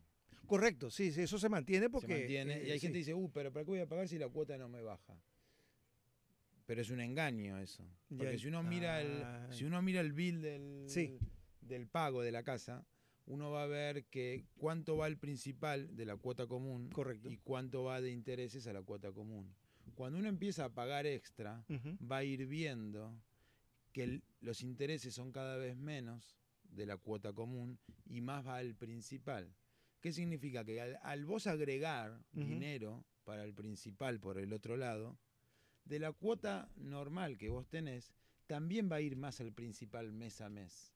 Correcto, 0.47 0.91
sí, 0.91 1.11
sí, 1.13 1.23
eso 1.23 1.39
se 1.39 1.49
mantiene 1.49 1.91
porque... 1.91 2.07
se 2.07 2.19
mantiene. 2.21 2.55
eh, 2.63 2.69
y 2.69 2.71
hay 2.71 2.79
sí. 2.79 2.87
gente 2.87 2.95
que 2.95 2.99
dice, 3.01 3.15
uh, 3.15 3.31
pero 3.33 3.53
¿para 3.53 3.65
qué 3.65 3.71
voy 3.73 3.81
a 3.81 3.87
pagar 3.89 4.09
si 4.09 4.17
la 4.19 4.29
cuota 4.29 4.57
no 4.57 4.69
me 4.69 4.81
baja? 4.81 5.21
Pero 6.67 6.81
es 6.81 6.91
un 6.91 7.01
engaño 7.01 7.59
eso. 7.59 7.85
Porque 8.17 8.39
si 8.39 8.49
uno 8.49 8.63
mira 8.63 9.01
el, 9.01 9.23
Ah. 9.23 9.49
si 9.53 9.65
uno 9.65 9.83
mira 9.83 10.01
el 10.01 10.13
bill 10.13 10.41
del, 10.43 10.85
Sí. 10.89 11.19
del 11.61 11.87
pago 11.89 12.23
de 12.23 12.33
la 12.33 12.43
casa, 12.43 12.85
uno 13.27 13.51
va 13.51 13.65
a 13.65 13.67
ver 13.67 14.05
que 14.07 14.45
cuánto 14.57 14.97
va 14.97 15.07
el 15.09 15.17
principal 15.19 15.95
de 15.97 16.05
la 16.07 16.17
cuota 16.17 16.47
común 16.47 16.91
Correcto. 16.91 17.29
y 17.31 17.39
cuánto 17.39 17.85
va 17.85 18.01
de 18.01 18.11
intereses 18.11 18.67
a 18.69 18.73
la 18.73 18.83
cuota 18.83 19.13
común. 19.13 19.53
Cuando 19.97 20.19
uno 20.19 20.29
empieza 20.29 20.67
a 20.67 20.75
pagar 20.75 21.07
extra, 21.07 21.65
va 22.01 22.19
a 22.19 22.25
ir 22.25 22.47
viendo 22.47 23.21
que 23.93 24.05
el- 24.05 24.23
los 24.41 24.63
intereses 24.63 25.15
son 25.15 25.33
cada 25.33 25.57
vez 25.57 25.77
menos 25.77 26.37
de 26.63 26.87
la 26.87 26.97
cuota 26.99 27.33
común 27.33 27.79
y 28.05 28.21
más 28.21 28.47
va 28.47 28.59
al 28.59 28.75
principal. 28.77 29.53
¿Qué 30.01 30.13
significa? 30.13 30.65
Que 30.65 30.81
al, 30.81 30.99
al 31.03 31.25
vos 31.25 31.47
agregar 31.47 32.23
dinero 32.33 33.05
para 33.25 33.43
el 33.45 33.55
principal 33.55 34.21
por 34.21 34.39
el 34.39 34.53
otro 34.53 34.77
lado, 34.77 35.19
de 35.85 35.99
la 35.99 36.13
cuota 36.13 36.71
normal 36.77 37.39
que 37.39 37.49
vos 37.49 37.67
tenés, 37.69 38.13
también 38.47 38.89
va 38.93 38.97
a 38.97 39.01
ir 39.01 39.17
más 39.17 39.41
al 39.41 39.53
principal 39.53 40.13
mes 40.13 40.41
a 40.41 40.49
mes. 40.51 40.93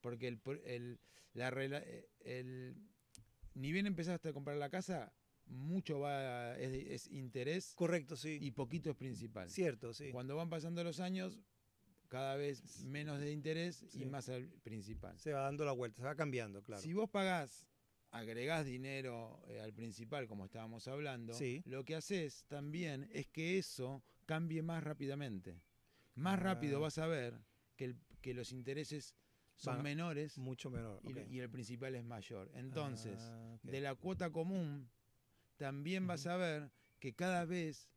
Porque 0.00 0.28
el, 0.28 0.40
el- 0.64 1.00
la 1.34 1.48
el- 2.20 2.76
ni 3.54 3.72
bien 3.72 3.86
empezaste 3.86 4.28
a 4.28 4.32
comprar 4.32 4.56
la 4.56 4.70
casa, 4.70 5.12
mucho 5.46 6.00
va 6.00 6.56
es, 6.58 6.72
es 6.72 7.12
interés 7.12 7.74
Correcto, 7.74 8.16
sí. 8.16 8.38
y 8.40 8.50
poquito 8.52 8.90
es 8.90 8.96
principal. 8.96 9.50
Cierto, 9.50 9.92
sí. 9.92 10.10
Cuando 10.10 10.36
van 10.36 10.48
pasando 10.50 10.82
los 10.84 11.00
años, 11.00 11.38
cada 12.08 12.36
vez 12.36 12.84
menos 12.84 13.20
de 13.20 13.32
interés 13.32 13.84
Sí. 13.90 14.02
y 14.02 14.06
más 14.06 14.28
al 14.28 14.46
principal. 14.62 15.18
Se 15.18 15.32
va 15.32 15.42
dando 15.42 15.64
la 15.64 15.72
vuelta, 15.72 15.98
se 16.02 16.04
va 16.06 16.14
cambiando, 16.14 16.62
claro. 16.62 16.82
Si 16.82 16.92
vos 16.92 17.08
pagás, 17.10 17.66
agregás 18.10 18.66
dinero 18.66 19.42
eh, 19.48 19.60
al 19.60 19.72
principal, 19.72 20.26
como 20.28 20.44
estábamos 20.44 20.86
hablando, 20.88 21.32
Sí. 21.32 21.62
lo 21.64 21.84
que 21.84 21.94
haces 21.96 22.44
también 22.48 23.08
es 23.12 23.26
que 23.28 23.58
eso 23.58 24.02
cambie 24.26 24.62
más 24.62 24.84
rápidamente. 24.84 25.60
Más 26.14 26.38
rápido 26.38 26.76
Ah. 26.78 26.80
vas 26.82 26.98
a 26.98 27.06
ver 27.06 27.40
que, 27.76 27.86
el- 27.86 27.96
que 28.20 28.34
los 28.34 28.52
intereses 28.52 29.14
son 29.54 29.76
Van 29.76 29.82
menores 29.84 30.36
Mucho 30.38 30.70
menor. 30.70 31.00
y, 31.30 31.38
el 31.38 31.48
principal 31.50 31.94
es 31.94 32.04
mayor. 32.04 32.50
Entonces, 32.54 33.18
Ah, 33.20 33.58
de 33.62 33.80
la 33.80 33.94
cuota 33.94 34.30
común, 34.30 34.90
también 35.66 36.08
vas 36.08 36.26
a 36.26 36.36
ver 36.36 36.72
que 36.98 37.12
cada 37.14 37.44
vez 37.44 37.88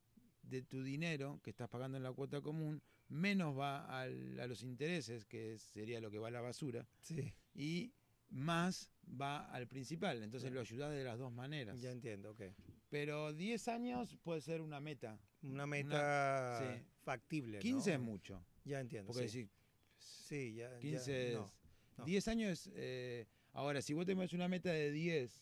de 0.44 0.62
tu 0.62 0.84
dinero 0.84 1.40
que 1.44 1.50
estás 1.50 1.68
pagando 1.68 1.98
en 1.98 2.04
la 2.04 2.12
cuota 2.14 2.40
común, 2.40 2.80
menos 3.08 3.58
va 3.58 3.86
al- 4.02 4.40
a 4.40 4.46
los 4.46 4.62
intereses, 4.62 5.26
que 5.26 5.58
sería 5.58 6.00
lo 6.00 6.12
que 6.12 6.20
va 6.20 6.28
a 6.28 6.32
la 6.32 6.42
basura, 6.42 6.88
Sí, 7.02 7.34
y 7.56 7.92
más 8.30 8.92
va 9.20 9.50
al 9.52 9.68
principal. 9.68 10.22
Entonces 10.22 10.52
lo 10.52 10.60
ayudas 10.60 10.92
de 10.94 11.04
las 11.04 11.18
dos 11.18 11.32
maneras. 11.32 11.82
ya 11.82 11.90
entiendo, 11.92 12.32
ok. 12.32 12.42
Pero 12.90 13.34
10 13.34 13.68
años 13.68 14.16
puede 14.22 14.42
ser 14.42 14.62
una 14.62 14.80
meta. 14.80 15.20
Una 15.42 15.66
meta 15.66 16.60
sí. 16.60 16.86
factible, 17.04 17.58
15 17.60 17.90
¿no? 17.92 17.96
es 17.96 18.02
mucho. 18.02 18.46
Ya 18.64 18.80
entiendo, 18.80 19.12
Porque 19.12 19.28
sí. 19.28 19.50
Sí, 19.98 20.54
ya. 20.54 20.70
ya, 20.72 20.80
15 20.80 21.30
es... 21.30 21.34
no, 21.34 21.52
no. 21.98 22.06
10 22.06 22.28
años... 22.28 22.70
eh, 22.76 23.26
ahora, 23.54 23.82
si 23.82 23.94
vos 23.96 24.06
tenés 24.06 24.34
una 24.34 24.48
meta 24.48 24.70
de 24.72 24.92
10, 24.92 25.42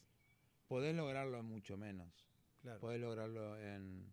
podés 0.73 0.95
lograrlo 0.95 1.37
en 1.37 1.45
mucho 1.45 1.77
menos. 1.77 2.09
claro. 2.63 2.79
Podés 2.79 2.99
lograrlo 2.99 3.59
en, 3.59 4.11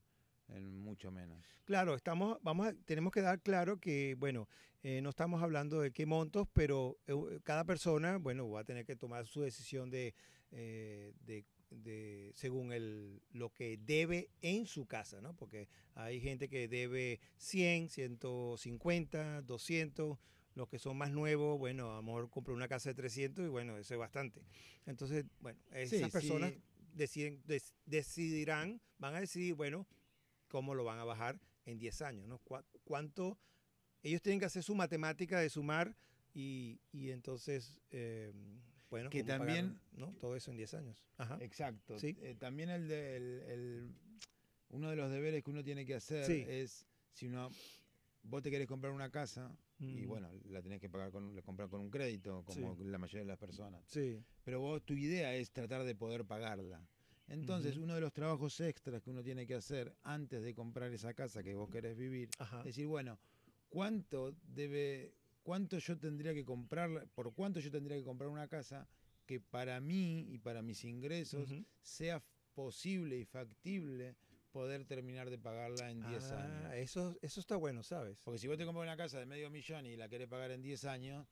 en 0.48 0.78
mucho 0.78 1.10
menos. 1.10 1.42
Claro, 1.64 1.94
estamos, 1.94 2.36
vamos 2.42 2.66
a- 2.66 2.74
tenemos 2.84 3.12
que 3.14 3.22
dar 3.22 3.40
claro 3.40 3.78
que, 3.80 4.14
bueno, 4.18 4.46
eh, 4.82 5.00
no 5.00 5.08
estamos 5.08 5.42
hablando 5.42 5.80
de 5.80 5.90
qué 5.90 6.04
montos, 6.04 6.48
pero 6.52 6.98
eh, 7.06 7.14
cada 7.44 7.64
persona, 7.64 8.18
bueno, 8.18 8.50
va 8.50 8.60
a 8.60 8.64
tener 8.64 8.84
que 8.84 8.94
tomar 8.94 9.26
su 9.26 9.40
decisión 9.40 9.88
de, 9.88 10.12
eh, 10.50 11.14
de, 11.24 11.46
de- 11.70 12.30
según 12.34 12.72
el, 12.74 13.22
lo 13.32 13.48
que 13.54 13.78
debe 13.78 14.28
en 14.42 14.66
su 14.66 14.84
casa, 14.84 15.22
¿no? 15.22 15.34
Porque 15.34 15.66
hay 15.94 16.20
gente 16.20 16.50
que 16.50 16.68
debe 16.68 17.20
100, 17.38 17.88
150, 17.88 19.40
200, 19.42 20.18
los 20.54 20.68
que 20.68 20.78
son 20.78 20.96
más 20.96 21.10
nuevos, 21.12 21.58
bueno, 21.58 21.92
a 21.92 21.96
lo 21.96 22.02
mejor 22.02 22.30
compra 22.30 22.54
una 22.54 22.68
casa 22.68 22.90
de 22.90 22.94
300 22.94 23.44
y 23.44 23.48
bueno, 23.48 23.76
eso 23.78 23.94
es 23.94 24.00
bastante. 24.00 24.42
Entonces, 24.86 25.24
bueno, 25.40 25.58
esas 25.72 25.98
Sí, 25.98 26.10
personas 26.10 26.52
sí. 26.52 26.60
deciden, 26.94 27.42
des- 27.46 27.74
decidirán, 27.86 28.80
van 28.98 29.14
a 29.14 29.20
decidir, 29.20 29.54
bueno, 29.54 29.86
cómo 30.48 30.74
lo 30.74 30.84
van 30.84 30.98
a 30.98 31.04
bajar 31.04 31.40
en 31.66 31.78
10 31.78 32.02
años, 32.02 32.26
¿no? 32.26 32.38
Cu- 32.40 32.64
¿Cuánto? 32.84 33.38
Ellos 34.02 34.20
tienen 34.22 34.40
que 34.40 34.46
hacer 34.46 34.62
su 34.62 34.74
matemática 34.74 35.38
de 35.38 35.48
sumar 35.50 35.94
y, 36.34 36.80
y 36.92 37.10
entonces, 37.10 37.78
eh, 37.90 38.32
bueno, 38.90 39.10
Que 39.10 39.22
pagar, 39.22 39.38
también- 39.38 39.80
¿no? 39.92 40.12
Todo 40.18 40.34
eso 40.36 40.50
en 40.50 40.56
10 40.56 40.74
años. 40.74 41.04
Ajá. 41.16 41.38
Exacto. 41.40 41.98
Sí. 41.98 42.16
Eh, 42.20 42.34
también 42.36 42.70
el 42.70 42.88
de, 42.88 43.16
el- 43.16 43.42
el- 43.48 43.94
uno 44.70 44.90
de 44.90 44.96
los 44.96 45.10
deberes 45.10 45.44
que 45.44 45.50
uno 45.50 45.62
tiene 45.62 45.84
que 45.86 45.94
hacer 45.94 46.28
es, 46.30 46.86
si 47.12 47.26
uno, 47.26 47.50
vos 48.22 48.42
te 48.42 48.50
querés 48.50 48.66
comprar 48.66 48.92
una 48.92 49.10
casa, 49.10 49.56
y 49.80 50.04
Mm, 50.04 50.08
bueno, 50.08 50.30
la 50.50 50.60
tenés 50.62 50.80
que 50.80 50.88
pagar 50.90 51.10
con, 51.10 51.40
comprar 51.42 51.68
con 51.68 51.80
un 51.80 51.90
crédito, 51.90 52.44
como 52.44 52.76
Sí. 52.76 52.84
la 52.84 52.98
mayoría 52.98 53.20
de 53.20 53.26
las 53.28 53.38
personas. 53.38 53.82
Sí, 53.86 54.22
Pero 54.44 54.60
vos, 54.60 54.84
tu 54.84 54.94
idea 54.94 55.34
es 55.34 55.50
tratar 55.50 55.84
de 55.84 55.94
poder 55.94 56.24
pagarla. 56.26 56.86
Entonces, 57.28 57.76
uno 57.76 57.94
de 57.94 58.00
los 58.00 58.12
trabajos 58.12 58.60
extras 58.60 59.02
que 59.02 59.10
uno 59.10 59.22
tiene 59.22 59.46
que 59.46 59.54
hacer 59.54 59.94
antes 60.02 60.42
de 60.42 60.52
comprar 60.54 60.92
esa 60.92 61.14
casa 61.14 61.42
que 61.42 61.54
vos 61.54 61.70
querés 61.70 61.96
vivir, 61.96 62.28
ajá. 62.38 62.58
es 62.60 62.64
decir, 62.66 62.86
bueno, 62.86 63.18
¿cuánto 63.68 64.32
debe, 64.42 65.14
cuánto 65.42 65.78
yo 65.78 65.96
tendría 65.98 66.34
que 66.34 66.44
comprar, 66.44 67.08
por 67.14 67.32
cuánto 67.34 67.60
yo 67.60 67.70
tendría 67.70 67.96
que 67.96 68.04
comprar 68.04 68.28
una 68.30 68.48
casa 68.48 68.88
que 69.26 69.40
para 69.40 69.80
mí 69.80 70.26
y 70.28 70.38
para 70.38 70.60
mis 70.60 70.84
ingresos 70.84 71.54
sea 71.82 72.22
posible 72.54 73.16
y 73.16 73.24
factible 73.24 74.16
poder 74.50 74.84
terminar 74.84 75.30
de 75.30 75.38
pagarla 75.38 75.90
en 75.90 76.02
10 76.02 76.32
Ah, 76.32 76.42
años? 76.44 76.72
Eso, 76.74 77.16
eso 77.22 77.40
está 77.40 77.56
bueno, 77.56 77.82
¿sabes? 77.82 78.20
Porque 78.24 78.38
si 78.38 78.46
vos 78.48 78.56
te 78.58 78.64
compras 78.64 78.82
una 78.84 78.96
casa 78.96 79.18
de 79.18 79.26
medio 79.26 79.50
millón 79.50 79.86
y 79.86 79.96
la 79.96 80.08
querés 80.08 80.28
pagar 80.28 80.50
en 80.50 80.62
10 80.62 80.84
años, 80.84 81.26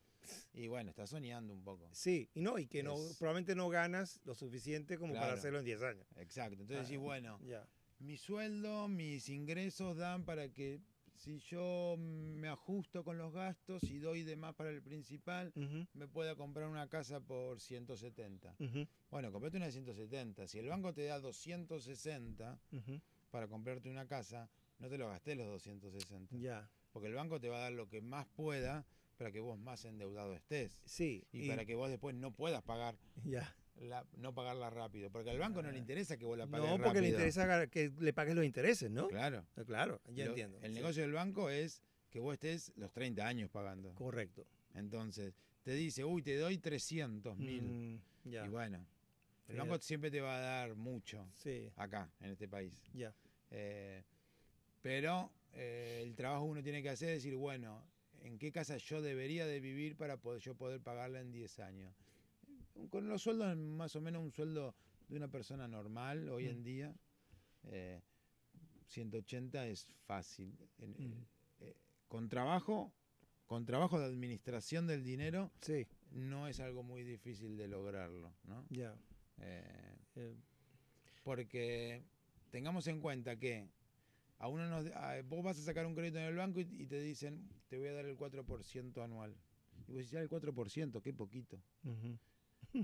y 0.52 0.66
bueno, 0.68 0.90
estás 0.90 1.10
soñando 1.10 1.52
un 1.54 1.62
poco. 1.62 1.88
Sí, 1.92 2.28
y 2.34 2.40
no, 2.40 2.58
y 2.58 2.66
que 2.66 2.82
no, 2.82 2.96
probablemente 3.18 3.54
no 3.54 3.68
ganas 3.68 4.20
lo 4.24 4.34
suficiente 4.34 4.98
como 4.98 5.14
para 5.14 5.32
hacerlo 5.34 5.58
en 5.60 5.64
10 5.64 5.82
años. 5.82 6.06
Exacto. 6.16 6.62
Entonces 6.62 6.86
decís, 6.88 6.98
Ah, 7.00 7.04
bueno, 7.04 7.40
Ya. 7.44 7.66
mi 7.98 8.16
sueldo, 8.16 8.88
mis 8.88 9.28
ingresos 9.28 9.96
dan 9.96 10.24
para 10.24 10.48
que 10.52 10.80
si 11.18 11.38
yo 11.40 11.96
me 11.98 12.48
ajusto 12.48 13.04
con 13.04 13.18
los 13.18 13.32
gastos 13.32 13.82
y 13.84 13.98
doy 13.98 14.22
de 14.22 14.36
más 14.36 14.54
para 14.54 14.70
el 14.70 14.82
principal, 14.82 15.52
me 15.92 16.06
pueda 16.06 16.36
comprar 16.36 16.68
una 16.68 16.88
casa 16.88 17.20
por 17.20 17.60
170. 17.60 18.54
ujú, 18.58 18.86
Bueno, 19.10 19.32
comprate 19.32 19.56
una 19.56 19.66
de 19.66 19.72
170. 19.72 20.46
Si 20.46 20.58
el 20.58 20.68
banco 20.68 20.94
te 20.94 21.04
da 21.04 21.18
260 21.18 22.60
ujú. 22.72 23.00
para 23.30 23.48
comprarte 23.48 23.90
una 23.90 24.06
casa, 24.06 24.48
no 24.78 24.88
te 24.88 24.96
lo 24.96 25.08
gastés 25.08 25.36
los 25.36 25.46
260. 25.48 26.36
Ya. 26.36 26.70
Porque 26.92 27.08
el 27.08 27.14
banco 27.14 27.40
te 27.40 27.48
va 27.48 27.58
a 27.58 27.60
dar 27.62 27.72
lo 27.72 27.88
que 27.88 28.00
más 28.00 28.26
pueda 28.28 28.86
para 29.16 29.32
que 29.32 29.40
vos 29.40 29.58
más 29.58 29.84
endeudado 29.84 30.34
estés. 30.34 30.80
Sí. 30.84 31.26
Y, 31.32 31.48
para 31.48 31.66
que 31.66 31.74
vos 31.74 31.90
después 31.90 32.14
no 32.14 32.32
puedas 32.32 32.62
pagar 32.62 32.96
Ya. 33.24 33.54
La, 33.80 34.04
no 34.16 34.34
pagarla 34.34 34.70
rápido. 34.70 35.10
Porque 35.10 35.30
al 35.30 35.38
banco 35.38 35.62
no 35.62 35.70
le 35.70 35.76
Ah. 35.76 35.80
interesa 35.80 36.16
que 36.16 36.24
vos 36.24 36.36
la 36.38 36.46
pagues 36.46 36.66
No, 36.68 36.76
porque 36.76 37.00
le 37.00 37.08
rápido. 37.08 37.16
interesa 37.18 37.66
que 37.68 37.92
le 37.98 38.12
pagues 38.12 38.34
los 38.34 38.44
intereses, 38.44 38.90
¿no? 38.90 39.08
Claro. 39.08 39.44
Ah, 39.56 39.64
Claro, 39.64 40.00
ya 40.08 40.24
Lo- 40.24 40.30
entiendo. 40.30 40.58
El 40.62 40.70
sí. 40.72 40.74
negocio 40.76 41.02
del 41.02 41.12
banco 41.12 41.50
es 41.50 41.82
que 42.10 42.20
vos 42.20 42.32
estés 42.34 42.72
los 42.76 42.90
30 42.92 43.26
años 43.26 43.50
pagando. 43.50 43.94
Correcto. 43.94 44.46
Entonces, 44.74 45.34
te 45.62 45.72
dice, 45.72 46.04
uy, 46.04 46.22
te 46.22 46.36
doy 46.36 46.58
300 46.58 47.36
mil. 47.36 47.62
Mm, 47.62 48.00
ya. 48.30 48.46
Y 48.46 48.48
bueno, 48.48 48.84
El 49.48 49.56
banco 49.56 49.78
siempre 49.78 50.10
te 50.10 50.20
va 50.20 50.36
a 50.36 50.40
dar 50.40 50.74
mucho 50.74 51.26
Sí, 51.34 51.70
acá, 51.76 52.10
en 52.20 52.30
este 52.32 52.46
país. 52.48 52.82
ya. 52.92 53.14
Eh, 53.50 54.02
pero 54.82 55.32
eh, 55.54 56.00
el 56.02 56.14
trabajo 56.14 56.44
uno 56.44 56.62
tiene 56.62 56.82
que 56.82 56.90
hacer 56.90 57.08
es 57.10 57.16
decir, 57.22 57.34
bueno, 57.34 57.82
¿en 58.22 58.38
qué 58.38 58.52
casa 58.52 58.76
yo 58.76 59.00
debería 59.00 59.46
de 59.46 59.60
vivir 59.60 59.96
para 59.96 60.16
poder, 60.18 60.40
yo 60.42 60.54
poder 60.54 60.80
pagarla 60.80 61.20
en 61.20 61.32
10 61.32 61.58
años? 61.60 61.94
Con 62.90 63.08
los 63.08 63.22
sueldos, 63.22 63.56
más 63.56 63.94
o 63.96 64.00
menos 64.00 64.22
un 64.22 64.30
sueldo 64.30 64.74
de 65.08 65.16
una 65.16 65.28
persona 65.28 65.66
normal 65.68 66.28
hoy 66.28 66.46
en 66.46 66.60
Mm. 66.60 66.62
día, 66.62 66.94
eh, 67.64 68.00
180 68.86 69.66
es 69.66 69.86
fácil. 70.06 70.56
Mm. 70.78 71.12
eh, 71.60 71.74
con 72.06 72.28
trabajo, 72.28 72.92
con 73.46 73.66
trabajo 73.66 73.98
de 73.98 74.06
administración 74.06 74.86
del 74.86 75.02
dinero, 75.02 75.50
Sí, 75.60 75.86
no 76.12 76.46
es 76.48 76.60
algo 76.60 76.82
muy 76.82 77.02
difícil 77.02 77.56
de 77.56 77.66
lograrlo, 77.68 78.32
¿no? 78.44 78.64
ya. 78.70 78.96
Eh, 79.38 79.96
Eh, 80.14 80.34
porque 81.22 82.02
tengamos 82.50 82.86
en 82.86 83.00
cuenta 83.00 83.36
que 83.36 83.68
a 84.38 84.48
uno 84.48 84.68
nos, 84.68 84.86
a- 84.94 85.20
vos 85.22 85.42
vas 85.44 85.58
a 85.58 85.62
sacar 85.62 85.84
un 85.86 85.94
crédito 85.94 86.18
en 86.18 86.24
el 86.24 86.36
banco 86.36 86.60
y, 86.60 86.62
y 86.82 86.86
te 86.86 87.00
dicen, 87.00 87.48
te 87.68 87.76
voy 87.78 87.88
a 87.88 87.92
dar 87.92 88.06
el 88.06 88.16
4% 88.16 89.02
anual. 89.02 89.36
Y 89.86 89.92
vos 89.92 89.98
decís, 90.02 90.14
"Ah, 90.14 90.20
el 90.22 90.28
4%, 90.28 91.00
qué 91.02 91.12
poquito. 91.12 91.60
ujú. 91.84 92.18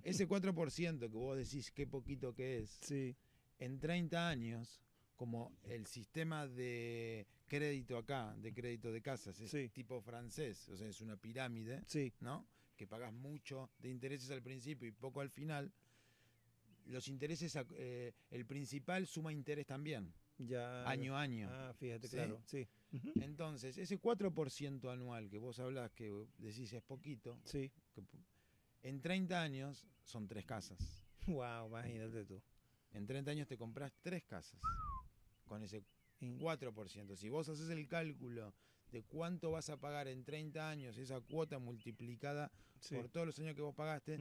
Ese 0.02 0.26
4% 0.28 0.98
que 1.00 1.06
vos 1.16 1.36
decís 1.36 1.70
qué 1.70 1.86
poquito 1.86 2.34
que 2.34 2.58
es, 2.60 2.70
Sí, 2.82 3.14
en 3.58 3.78
30 3.78 4.28
años, 4.28 4.80
como 5.16 5.52
el 5.64 5.86
sistema 5.86 6.46
de 6.48 7.26
crédito 7.46 7.96
acá, 7.98 8.34
de 8.36 8.52
crédito 8.52 8.90
de 8.90 9.00
casas, 9.02 9.38
es 9.40 9.50
Sí. 9.50 9.68
tipo 9.68 10.00
francés, 10.00 10.68
o 10.68 10.76
sea, 10.76 10.88
es 10.88 11.00
una 11.00 11.16
pirámide, 11.16 11.82
sí, 11.86 12.12
¿no? 12.20 12.46
Que 12.76 12.86
pagas 12.86 13.12
mucho 13.12 13.70
de 13.78 13.90
intereses 13.90 14.30
al 14.30 14.42
principio 14.42 14.88
y 14.88 14.92
poco 14.92 15.20
al 15.20 15.30
final. 15.30 15.72
Los 16.86 17.08
intereses, 17.08 17.56
eh, 17.70 18.12
el 18.30 18.44
principal 18.44 19.06
suma 19.06 19.32
interés 19.32 19.66
también, 19.66 20.12
ya. 20.38 20.86
año 20.88 21.16
a 21.16 21.22
año. 21.22 21.48
Ah, 21.50 21.72
fíjate, 21.74 22.08
¿Sí? 22.08 22.16
claro. 22.16 22.42
Sí. 22.46 22.66
Entonces, 23.20 23.78
ese 23.78 23.98
4% 23.98 24.90
anual 24.90 25.30
que 25.30 25.38
vos 25.38 25.58
hablás, 25.60 25.92
que 25.92 26.10
decís 26.38 26.72
es 26.72 26.82
poquito, 26.82 27.38
Sí. 27.44 27.70
que 27.94 28.02
en 28.84 29.00
30 29.00 29.42
años 29.42 29.84
son 30.04 30.28
tres 30.28 30.44
casas. 30.46 30.78
Wow, 31.26 31.66
imagínate 31.68 32.24
tú. 32.24 32.40
En 32.92 33.06
30 33.06 33.30
años 33.32 33.48
te 33.48 33.56
compras 33.58 33.92
tres 34.02 34.22
casas 34.24 34.60
con 35.46 35.62
ese 35.64 35.82
En- 36.20 36.38
4%. 36.38 37.16
Si 37.16 37.28
vos 37.28 37.48
haces 37.48 37.68
el 37.70 37.88
cálculo 37.88 38.54
de 38.92 39.02
cuánto 39.02 39.50
vas 39.50 39.68
a 39.70 39.78
pagar 39.80 40.06
en 40.06 40.24
30 40.24 40.70
años, 40.70 40.96
esa 40.96 41.20
cuota 41.20 41.58
multiplicada 41.58 42.52
Sí. 42.78 42.94
por 42.94 43.08
todos 43.08 43.26
los 43.26 43.38
años 43.40 43.54
que 43.56 43.62
vos 43.62 43.74
pagaste, 43.74 44.18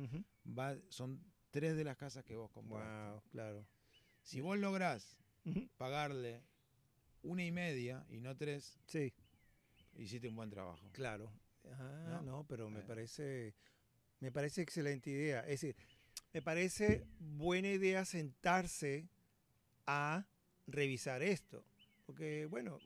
va, 0.48 0.76
son 0.90 1.24
tres 1.52 1.76
de 1.76 1.84
las 1.84 1.98
casas 1.98 2.24
que 2.24 2.36
vos 2.36 2.50
compraste. 2.50 3.12
Wow, 3.12 3.22
claro. 3.30 3.68
Si 4.24 4.40
vos 4.42 4.58
lográs 4.58 5.18
pagarle 5.78 6.42
una 7.22 7.44
y 7.46 7.52
media 7.52 8.06
y 8.10 8.20
no 8.22 8.36
tres, 8.36 8.80
Sí, 8.88 9.14
hiciste 9.96 10.28
un 10.30 10.36
buen 10.36 10.50
trabajo. 10.50 10.90
claro. 10.94 11.32
Ah, 11.66 12.08
¿No? 12.10 12.22
no, 12.24 12.44
pero 12.48 12.70
me 12.70 12.80
Eh. 12.80 12.84
parece, 12.88 13.54
me 14.24 14.32
parece 14.32 14.62
excelente 14.62 15.10
idea. 15.10 15.42
Es 15.42 15.60
decir, 15.60 15.76
me 16.32 16.42
parece 16.42 17.06
buena 17.20 17.68
idea 17.68 18.06
sentarse 18.06 19.10
a 19.86 20.26
revisar 20.66 21.22
esto. 21.22 21.66
Porque, 22.06 22.46
bueno, 22.46 22.80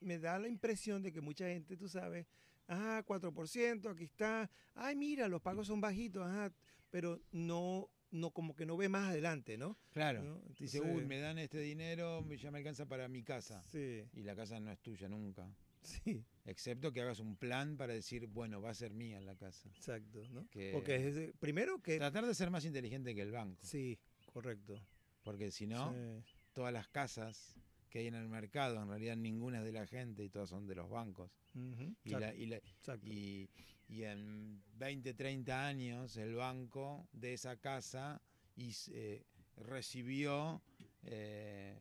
me 0.00 0.18
da 0.18 0.38
la 0.38 0.46
impresión 0.46 1.02
de 1.02 1.10
que 1.10 1.22
mucha 1.22 1.46
gente, 1.46 1.78
tú 1.78 1.88
sabes, 1.88 2.26
ah, 2.68 3.02
4%, 3.06 3.90
aquí 3.90 4.04
está, 4.04 4.50
ay, 4.74 4.94
mira, 4.94 5.26
los 5.26 5.40
pagos 5.40 5.68
son 5.68 5.80
bajitos, 5.80 6.22
ajá, 6.26 6.52
pero 6.90 7.18
no, 7.32 7.88
no 8.10 8.30
como 8.32 8.54
que 8.54 8.66
no 8.66 8.76
ve 8.76 8.90
más 8.90 9.08
adelante, 9.08 9.56
¿no? 9.56 9.78
Claro. 9.90 10.22
¿No? 10.22 10.42
Dice, 10.58 10.82
uy, 10.82 11.06
me 11.06 11.18
dan 11.18 11.38
este 11.38 11.60
dinero, 11.60 12.22
ya 12.36 12.50
me 12.50 12.58
alcanza 12.58 12.84
para 12.84 13.08
mi 13.08 13.22
casa. 13.22 13.62
Sí, 13.72 14.04
Y 14.12 14.22
la 14.22 14.36
casa 14.36 14.60
no 14.60 14.70
es 14.70 14.78
tuya 14.80 15.08
nunca. 15.08 15.48
Sí, 15.84 16.24
Excepto 16.46 16.92
que 16.92 17.00
hagas 17.00 17.20
un 17.20 17.36
plan 17.36 17.76
para 17.76 17.94
decir, 17.94 18.26
bueno, 18.26 18.60
va 18.60 18.70
a 18.70 18.74
ser 18.74 18.92
mía 18.92 19.20
la 19.20 19.34
casa. 19.36 19.68
exacto, 19.70 20.26
¿no? 20.30 20.46
Que- 20.50 20.72
Porque 20.72 20.96
es, 21.08 21.32
primero 21.38 21.80
que... 21.80 21.96
Tratar 21.98 22.26
de 22.26 22.34
ser 22.34 22.50
más 22.50 22.64
inteligente 22.64 23.14
que 23.14 23.22
el 23.22 23.30
banco. 23.32 23.64
Sí, 23.64 23.98
correcto. 24.32 24.78
Porque 25.22 25.50
si 25.50 25.66
no, 25.66 25.92
Sí, 25.94 26.22
todas 26.52 26.72
las 26.72 26.88
casas 26.88 27.56
que 27.88 28.00
hay 28.00 28.08
en 28.08 28.14
el 28.14 28.28
mercado, 28.28 28.82
en 28.82 28.88
realidad 28.88 29.16
ninguna 29.16 29.58
es 29.60 29.64
de 29.64 29.72
la 29.72 29.86
gente 29.86 30.22
y 30.24 30.28
todas 30.28 30.50
son 30.50 30.66
de 30.66 30.74
los 30.74 30.90
bancos. 30.90 31.30
ujú, 31.54 31.94
Y, 32.04 32.10
la- 32.10 32.34
y 32.34 32.46
la- 32.46 32.60
y- 33.04 33.48
y 33.88 34.02
en 34.02 34.62
20, 34.76 35.14
30 35.14 35.66
años 35.66 36.16
el 36.16 36.34
banco 36.34 37.08
de 37.12 37.32
esa 37.34 37.56
casa 37.56 38.20
y, 38.56 38.74
eh, 38.90 39.24
recibió 39.56 40.60
eh, 41.04 41.78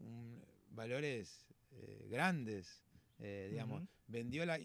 un- 0.00 0.42
valores 0.70 1.46
eh, 1.72 2.06
grandes, 2.08 2.82
eh, 3.18 3.48
digamos, 3.50 3.82
vendió 4.06 4.44
la... 4.46 4.58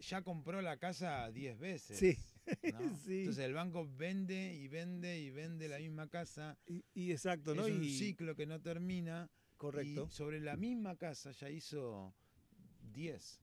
Ya 0.00 0.22
compró 0.22 0.62
la 0.62 0.78
casa 0.78 1.30
10 1.30 1.58
veces. 1.58 1.98
Sí, 1.98 2.16
¿no? 2.72 2.96
sí. 3.04 3.20
Entonces 3.20 3.44
el 3.44 3.52
banco 3.52 3.86
vende 3.96 4.54
y 4.54 4.66
vende 4.68 5.18
y 5.20 5.30
vende 5.30 5.68
la 5.68 5.78
misma 5.78 6.08
casa. 6.08 6.58
Y, 6.66 6.84
y 6.94 7.12
exacto, 7.12 7.54
¿no? 7.54 7.66
Es 7.66 7.74
un 7.74 7.84
y, 7.84 7.90
ciclo 7.98 8.34
que 8.34 8.46
no 8.46 8.60
termina. 8.60 9.30
correcto, 9.58 10.06
Y 10.08 10.12
sobre 10.12 10.40
la 10.40 10.56
misma 10.56 10.96
casa 10.96 11.32
ya 11.32 11.50
hizo 11.50 12.14
10. 12.92 13.40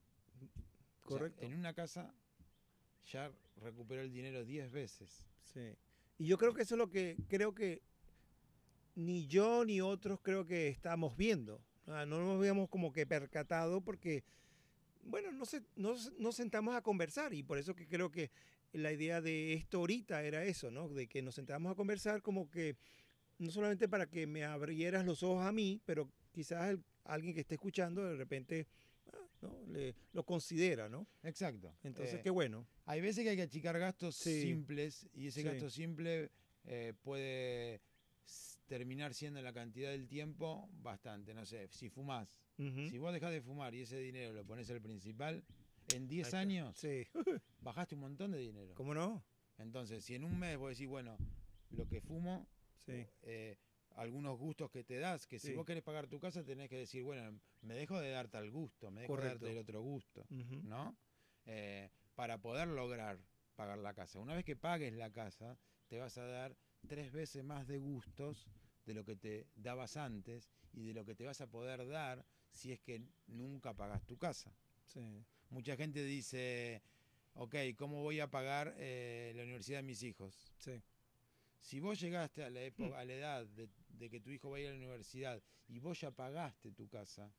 O 1.03 1.10
sea, 1.10 1.17
correcto. 1.17 1.45
en 1.45 1.53
una 1.53 1.73
casa 1.73 2.13
ya 3.05 3.31
recuperó 3.57 4.01
el 4.01 4.12
dinero 4.12 4.43
10 4.43 4.71
veces. 4.71 5.27
Sí. 5.53 5.75
Y 6.17 6.25
yo 6.25 6.38
creo 6.38 6.53
que 6.53 6.63
eso 6.63 6.75
es 6.75 6.79
lo 6.79 6.89
que 6.89 7.17
creo 7.27 7.53
que 7.53 7.83
ni 8.95 9.27
yo 9.27 9.63
ni 9.63 9.79
otros 9.79 10.19
creo 10.21 10.45
que 10.45 10.67
estamos 10.69 11.15
viendo. 11.15 11.63
No 11.88 12.06
nos 12.06 12.38
habíamos 12.38 12.69
como 12.69 12.91
que 12.91 13.06
percatado 13.08 13.82
porque, 13.82 14.23
bueno, 15.04 15.32
no, 15.32 15.45
se, 15.45 15.62
no 15.76 15.93
s- 15.95 16.12
nos 16.19 16.36
sentamos 16.36 16.76
a 16.76 16.82
conversar 16.82 17.34
y 17.34 17.43
por 17.43 17.58
eso 17.58 17.76
que 17.76 17.88
creo 17.88 18.12
que 18.12 18.30
la 18.73 18.91
idea 18.91 19.21
de 19.21 19.54
esto 19.54 19.78
ahorita 19.80 20.21
era 20.23 20.43
eso, 20.43 20.69
¿no? 20.69 20.89
De 20.89 21.08
que 21.08 21.21
nos 21.21 21.36
sentamos 21.36 21.71
a 21.71 21.76
conversar 21.76 22.21
como 22.21 22.50
que 22.52 22.76
no 23.39 23.52
solamente 23.52 23.88
para 23.88 24.08
que 24.10 24.28
me 24.28 24.43
abrieras 24.43 25.06
los 25.06 25.23
ojos 25.23 25.45
a 25.45 25.52
mí, 25.52 25.80
pero 25.86 26.10
quizás 26.34 26.69
el- 26.71 26.84
alguien 27.06 27.34
que 27.34 27.41
esté 27.41 27.56
escuchando 27.56 28.04
de 28.04 28.17
repente 28.17 28.67
ah, 29.13 29.28
¿no? 29.41 29.62
Le- 29.67 29.95
lo 30.12 30.23
considera, 30.26 30.89
¿no? 30.89 31.08
Exacto. 31.23 31.73
Entonces, 31.84 32.15
Eh, 32.15 32.21
qué 32.21 32.30
bueno. 32.30 32.67
Hay 32.86 33.00
veces 33.00 33.23
que 33.23 33.30
hay 33.30 33.38
que 33.38 33.43
achicar 33.43 33.80
gastos 33.80 34.15
Sí. 34.17 34.41
simples 34.41 35.08
y 35.13 35.28
ese 35.28 35.41
Sí. 35.41 35.47
gasto 35.47 35.69
simple 35.69 36.32
eh, 36.65 36.93
puede 37.02 37.80
terminar 38.67 39.13
siendo 39.13 39.39
en 39.39 39.45
la 39.45 39.53
cantidad 39.53 39.89
del 39.91 40.08
tiempo 40.08 40.69
bastante. 40.73 41.34
No 41.34 41.45
sé, 41.45 41.67
si 41.69 41.89
fumás, 41.89 42.38
si 42.89 42.97
vos 42.97 43.13
dejás 43.13 43.32
de 43.32 43.41
fumar 43.41 43.73
y 43.73 43.82
ese 43.82 43.99
dinero 43.99 44.34
lo 44.34 44.45
pones 44.45 44.69
al 44.69 44.82
principal, 44.82 45.43
en 45.88 46.03
Ahí 46.03 46.08
10 46.08 46.27
está. 46.27 46.39
años 46.39 46.77
Sí, 46.77 47.08
bajaste 47.62 47.95
un 47.95 48.01
montón 48.01 48.32
de 48.32 48.39
dinero. 48.39 48.75
¿cómo 48.75 48.93
no? 48.93 49.23
Entonces, 49.58 50.03
si 50.03 50.15
en 50.15 50.23
un 50.23 50.38
mes 50.38 50.58
vos 50.58 50.69
decís, 50.71 50.88
bueno, 50.88 51.17
lo 51.71 51.88
que 51.88 52.01
fumo, 52.01 52.47
Sí, 52.86 53.06
eh, 53.23 53.58
algunos 53.95 54.38
gustos 54.38 54.69
que 54.69 54.84
te 54.84 54.97
das, 54.99 55.25
que 55.27 55.39
si 55.39 55.47
Sí. 55.47 55.53
vos 55.53 55.65
querés 55.65 55.84
pagar 55.84 56.08
tu 56.08 56.19
casa 56.19 56.43
tenés 56.43 56.69
que 56.69 56.77
decir, 56.77 57.03
bueno, 57.03 57.39
me 57.62 57.73
dejo 57.73 57.99
de 57.99 58.10
dar 58.12 58.27
tal 58.30 58.51
gusto, 58.51 58.91
me 58.91 59.01
dejo 59.01 59.17
de 59.17 59.27
darte 59.27 59.51
el 59.51 59.58
otro 59.58 59.82
gusto, 59.82 60.25
¿no? 60.63 60.95
Eh, 61.45 61.89
para 62.15 62.38
poder 62.38 62.67
lograr 62.67 63.19
pagar 63.56 63.80
la 63.80 63.93
casa. 63.93 64.19
Una 64.19 64.36
vez 64.36 64.45
que 64.45 64.56
pagues 64.56 64.93
la 64.93 65.12
casa, 65.12 65.58
te 65.88 65.97
vas 65.97 66.17
a 66.17 66.25
dar 66.27 66.56
tres 66.88 67.12
veces 67.12 67.43
más 67.43 67.65
de 67.67 67.80
gustos 67.80 68.47
de 68.88 68.93
lo 68.93 69.04
que 69.06 69.15
te 69.15 69.45
dabas 69.56 69.97
antes 69.97 70.50
y 70.73 70.88
de 70.88 70.93
lo 70.93 71.06
que 71.06 71.13
te 71.13 71.26
vas 71.26 71.41
a 71.41 71.47
poder 71.47 71.86
dar 71.88 72.26
si 72.52 72.71
es 72.71 72.80
que 72.80 73.04
nunca 73.28 73.73
pagas 73.76 74.04
tu 74.08 74.17
casa. 74.17 74.52
sí, 74.86 75.23
Mucha 75.50 75.76
gente 75.78 76.04
dice, 76.04 76.82
ok, 77.36 77.56
¿cómo 77.78 78.02
voy 78.02 78.19
a 78.19 78.30
pagar 78.32 78.73
eh, 78.78 79.34
la 79.36 79.43
universidad 79.43 79.80
de 79.80 79.84
mis 79.84 80.02
hijos? 80.04 80.54
sí. 80.58 80.82
Si 81.60 81.80
vos 81.82 82.00
llegaste 82.00 82.43
a 82.43 82.50
la 82.50 82.62
época, 82.62 82.97
a 83.00 83.04
la 83.04 83.13
edad 83.13 83.45
de, 83.45 83.67
de 83.89 84.10
que 84.10 84.19
tu 84.21 84.30
hijo 84.30 84.50
va 84.50 84.58
a 84.58 84.60
ir 84.62 84.67
a 84.67 84.71
la 84.71 84.78
universidad 84.78 85.41
y 85.67 85.80
vos 85.80 86.00
ya 86.00 86.12
pagaste 86.12 86.71
tu 86.71 86.88
casa, 86.88 87.30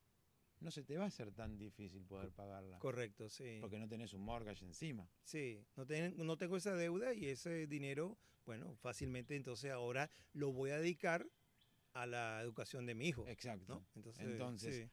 no 0.61 0.71
se 0.71 0.83
te 0.83 0.97
va 0.97 1.05
a 1.05 1.09
hacer 1.09 1.33
tan 1.33 1.57
difícil 1.59 2.05
poder 2.05 2.31
pagarla. 2.33 2.79
Correcto, 2.79 3.29
sí. 3.29 3.59
Porque 3.61 3.79
no 3.79 3.89
tenés 3.89 4.13
un 4.15 4.23
mortgage 4.23 4.65
encima. 4.65 5.09
Sí, 5.25 5.65
no, 5.77 5.87
ten- 5.87 6.15
no 6.17 6.37
tengo 6.37 6.57
esa 6.57 6.75
deuda 6.75 7.15
y 7.15 7.27
ese 7.27 7.67
dinero, 7.67 8.19
bueno, 8.45 8.75
fácilmente 8.77 9.37
entonces 9.37 9.71
ahora 9.71 10.11
lo 10.33 10.53
voy 10.53 10.71
a 10.71 10.79
dedicar 10.79 11.27
a 11.93 12.07
la 12.07 12.41
educación 12.43 12.87
de 12.87 12.95
mi 12.95 13.09
hijo. 13.09 13.27
Exacto. 13.29 13.75
¿no? 13.75 13.87
Entonces, 13.95 14.25
Entonces, 14.27 14.75
sí, 14.77 14.91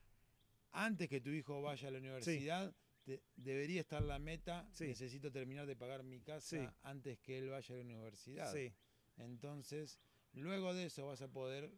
Antes 0.71 1.07
que 1.07 1.21
tu 1.21 1.29
hijo 1.29 1.61
vaya 1.61 1.87
a 1.87 1.91
la 1.91 1.99
universidad, 1.99 2.75
te- 3.05 3.23
debería 3.37 3.79
estar 3.81 4.01
la 4.03 4.19
meta, 4.19 4.67
Sí. 4.71 4.87
necesito 4.87 5.31
terminar 5.31 5.65
de 5.67 5.75
pagar 5.77 6.03
mi 6.03 6.19
casa 6.19 6.75
antes 6.81 7.17
que 7.19 7.37
él 7.37 7.49
vaya 7.49 7.73
a 7.75 7.77
la 7.77 7.83
universidad. 7.83 8.51
sí, 8.51 8.73
Entonces, 9.17 9.99
luego 10.33 10.73
de 10.73 10.85
eso 10.87 11.05
vas 11.05 11.21
a 11.21 11.29
poder 11.29 11.71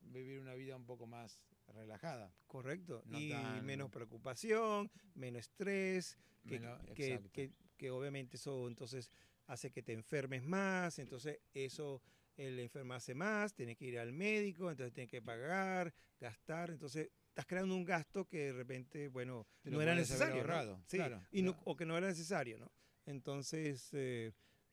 vivir 0.00 0.38
una 0.38 0.54
vida 0.54 0.76
un 0.76 0.86
poco 0.86 1.06
más 1.06 1.40
relajada. 1.72 2.32
correcto. 2.46 3.02
No 3.06 3.18
y 3.18 3.30
tan- 3.30 3.64
menos 3.64 3.90
preocupación, 3.90 4.90
menos 5.14 5.40
estrés, 5.40 6.18
que, 6.46 6.60
Menos- 6.60 6.80
que, 6.94 7.20
que- 7.32 7.52
que 7.76 7.90
obviamente 7.90 8.36
eso 8.36 8.68
entonces 8.68 9.10
hace 9.46 9.70
que 9.70 9.82
te 9.82 9.92
enfermes 9.92 10.42
más, 10.44 10.98
entonces 10.98 11.38
eso 11.54 12.02
el 12.36 12.58
enfermarse 12.60 13.14
más, 13.14 13.54
tienes 13.54 13.76
que 13.76 13.86
ir 13.86 13.98
al 13.98 14.12
médico, 14.12 14.70
entonces 14.70 14.92
tienes 14.92 15.10
que 15.10 15.22
pagar, 15.22 15.92
gastar, 16.20 16.70
entonces 16.70 17.10
estás 17.28 17.46
creando 17.46 17.74
un 17.74 17.84
gasto 17.84 18.26
que 18.26 18.46
de 18.46 18.52
repente, 18.52 19.08
bueno, 19.08 19.46
Te 19.62 19.70
no 19.70 19.80
era 19.80 19.94
necesario. 19.94 20.34
¿no? 20.36 20.40
ahorrado, 20.40 20.82
Sí, 20.86 20.96
claro, 20.98 21.22
y 21.30 21.42
no- 21.42 21.52
claro. 21.52 21.62
o 21.70 21.76
que 21.76 21.86
no 21.86 21.96
era 21.98 22.06
necesario, 22.08 22.58
¿no? 22.58 22.70
Entonces, 23.06 23.88
eh, 23.92 24.32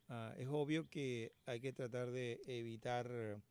ah, 0.10 0.34
es 0.38 0.48
obvio 0.50 0.90
que 0.90 1.34
hay 1.46 1.60
que 1.62 1.72
tratar 1.74 2.12
de 2.12 2.42
evitar... 2.48 3.42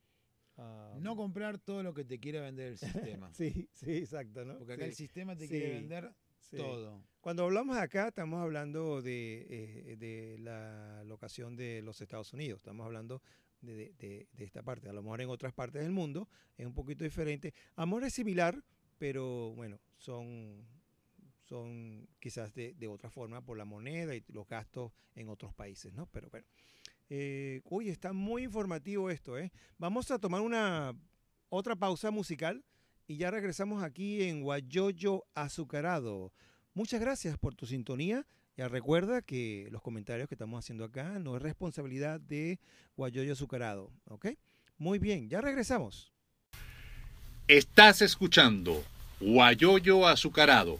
ah, 0.57 0.95
No 0.99 1.15
comprar 1.15 1.57
todo 1.59 1.83
lo 1.83 1.93
que 1.93 2.03
te 2.05 2.19
quiere 2.19 2.39
vender 2.39 2.67
el 2.73 2.77
sistema. 2.77 3.31
Sí, 3.33 3.67
sí, 3.73 3.91
exacto, 3.97 4.45
¿no? 4.45 4.57
Porque 4.57 4.73
acá 4.73 4.83
Sí, 4.83 4.89
el 4.89 4.95
sistema 4.95 5.35
te 5.35 5.47
sí, 5.47 5.49
quiere 5.49 5.69
vender 5.71 6.13
sí. 6.39 6.57
todo. 6.57 7.03
Cuando 7.21 7.43
hablamos 7.43 7.77
acá, 7.77 8.09
estamos 8.09 8.41
hablando 8.41 9.01
de, 9.01 9.47
eh, 9.49 9.95
de 9.97 10.37
la 10.39 11.03
locación 11.05 11.55
de 11.55 11.81
los 11.81 12.01
Estados 12.01 12.33
Unidos. 12.33 12.57
Estamos 12.59 12.85
hablando 12.85 13.21
de, 13.61 13.93
de- 13.97 14.27
esta 14.37 14.61
parte. 14.61 14.89
A 14.89 14.93
lo 14.93 15.01
mejor 15.01 15.21
en 15.21 15.29
otras 15.29 15.53
partes 15.53 15.81
del 15.81 15.91
mundo 15.93 16.27
es 16.57 16.65
un 16.65 16.73
poquito 16.73 17.03
diferente. 17.05 17.53
Amor 17.75 18.03
es 18.03 18.13
similar, 18.13 18.61
pero 18.97 19.53
bueno, 19.55 19.79
son, 19.97 20.65
son 21.43 22.07
quizás 22.19 22.53
de, 22.53 22.73
de 22.73 22.87
otra 22.87 23.09
forma 23.09 23.41
por 23.41 23.57
la 23.57 23.65
moneda 23.65 24.15
y 24.15 24.23
los 24.27 24.47
gastos 24.47 24.91
en 25.15 25.29
otros 25.29 25.53
países, 25.53 25.93
¿no? 25.93 26.07
Pero 26.07 26.29
bueno. 26.29 26.45
Eh, 27.09 27.61
oye, 27.65 27.91
está 27.91 28.13
muy 28.13 28.43
informativo 28.43 29.09
esto, 29.09 29.37
¿eh? 29.37 29.51
Vamos 29.77 30.09
a 30.11 30.19
tomar 30.19 30.41
una 30.41 30.95
otra 31.49 31.75
pausa 31.75 32.11
musical 32.11 32.63
y 33.07 33.17
ya 33.17 33.31
regresamos 33.31 33.83
aquí 33.83 34.23
en 34.23 34.41
Guayoyo 34.41 35.25
Azucarado. 35.35 36.31
Muchas 36.73 37.01
gracias 37.01 37.37
por 37.37 37.53
tu 37.55 37.65
sintonía. 37.65 38.25
Ya 38.55 38.67
recuerda 38.67 39.21
que 39.21 39.67
los 39.71 39.81
comentarios 39.81 40.27
que 40.27 40.35
estamos 40.35 40.63
haciendo 40.63 40.85
acá 40.85 41.19
no 41.19 41.35
es 41.35 41.41
responsabilidad 41.41 42.19
de 42.19 42.59
Guayoyo 42.95 43.33
Azucarado, 43.33 43.91
¿ok? 44.05 44.27
Muy 44.77 44.99
bien, 44.99 45.29
ya 45.29 45.41
regresamos. 45.41 46.11
Estás 47.47 48.01
escuchando 48.01 48.83
Guayoyo 49.19 50.07
Azucarado, 50.07 50.79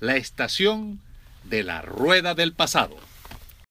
la 0.00 0.16
estación 0.16 1.00
de 1.44 1.62
la 1.62 1.82
rueda 1.82 2.34
del 2.34 2.52
pasado. 2.52 2.96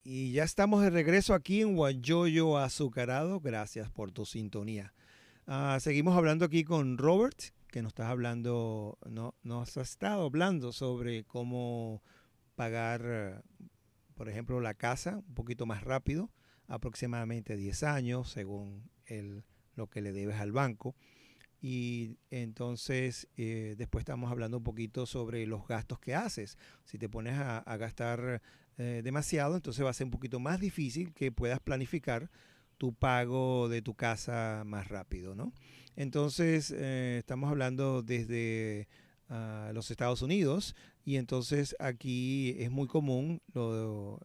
Y 0.06 0.34
ya 0.34 0.44
estamos 0.44 0.82
de 0.82 0.89
regreso 0.89 1.34
aquí 1.34 1.62
en 1.62 1.78
Guayoyo 1.78 2.58
Azucarado. 2.58 3.39
Gracias 3.39 3.89
por 3.89 4.12
tu 4.12 4.26
sintonía. 4.26 4.94
Ah, 5.48 5.78
seguimos 5.80 6.18
hablando 6.18 6.44
aquí 6.44 6.66
con 6.66 6.98
Robert, 6.98 7.39
que 7.70 7.82
nos 7.82 7.92
estás 7.92 8.08
hablando, 8.08 8.98
no, 9.10 9.34
nos 9.44 9.78
ha 9.78 9.82
estado 9.82 10.26
hablando 10.26 10.74
sobre 10.74 11.24
cómo 11.24 12.04
pagar, 12.56 13.46
por 14.16 14.28
ejemplo, 14.28 14.60
la 14.60 14.74
casa 14.74 15.24
un 15.26 15.36
poquito 15.36 15.66
más 15.66 15.84
rápido, 15.84 16.30
aproximadamente 16.68 17.56
10 17.56 17.84
años, 17.84 18.30
según 18.30 18.89
el, 19.06 19.46
lo 19.76 19.88
que 19.88 20.02
le 20.02 20.12
debes 20.12 20.36
al 20.36 20.52
banco. 20.52 20.98
Y 21.62 22.18
entonces 22.30 23.30
eh, 23.38 23.76
después 23.78 24.02
estamos 24.02 24.30
hablando 24.30 24.58
un 24.58 24.63
poquito 24.66 25.06
sobre 25.06 25.48
los 25.48 25.66
gastos 25.66 25.98
que 25.98 26.13
haces. 26.13 26.58
Si 26.84 26.98
te 26.98 27.08
pones 27.08 27.36
a 27.39 27.78
gastar 27.78 28.42
eh, 28.78 29.02
demasiado, 29.04 29.56
entonces 29.56 29.84
va 29.86 29.90
a 29.90 29.94
ser 29.94 30.06
un 30.06 30.12
poquito 30.12 30.40
más 30.40 30.60
difícil 30.60 31.14
que 31.14 31.32
puedas 31.32 31.60
planificar 31.60 32.30
tu 32.78 32.94
pago 32.94 33.70
de 33.70 33.82
tu 33.82 33.94
casa 33.96 34.64
más 34.66 34.88
rápido, 34.90 35.36
¿no? 35.36 35.54
Entonces, 35.96 36.74
eh, 36.76 37.18
estamos 37.20 37.50
hablando 37.50 38.02
desde 38.02 38.88
ah, 39.30 39.72
los 39.74 39.92
Estados 39.92 40.22
Unidos 40.22 40.76
y 41.06 41.18
entonces 41.18 41.76
aquí 41.80 42.56
es 42.58 42.72
muy 42.72 42.88
común 42.88 43.42
lo, 43.54 44.20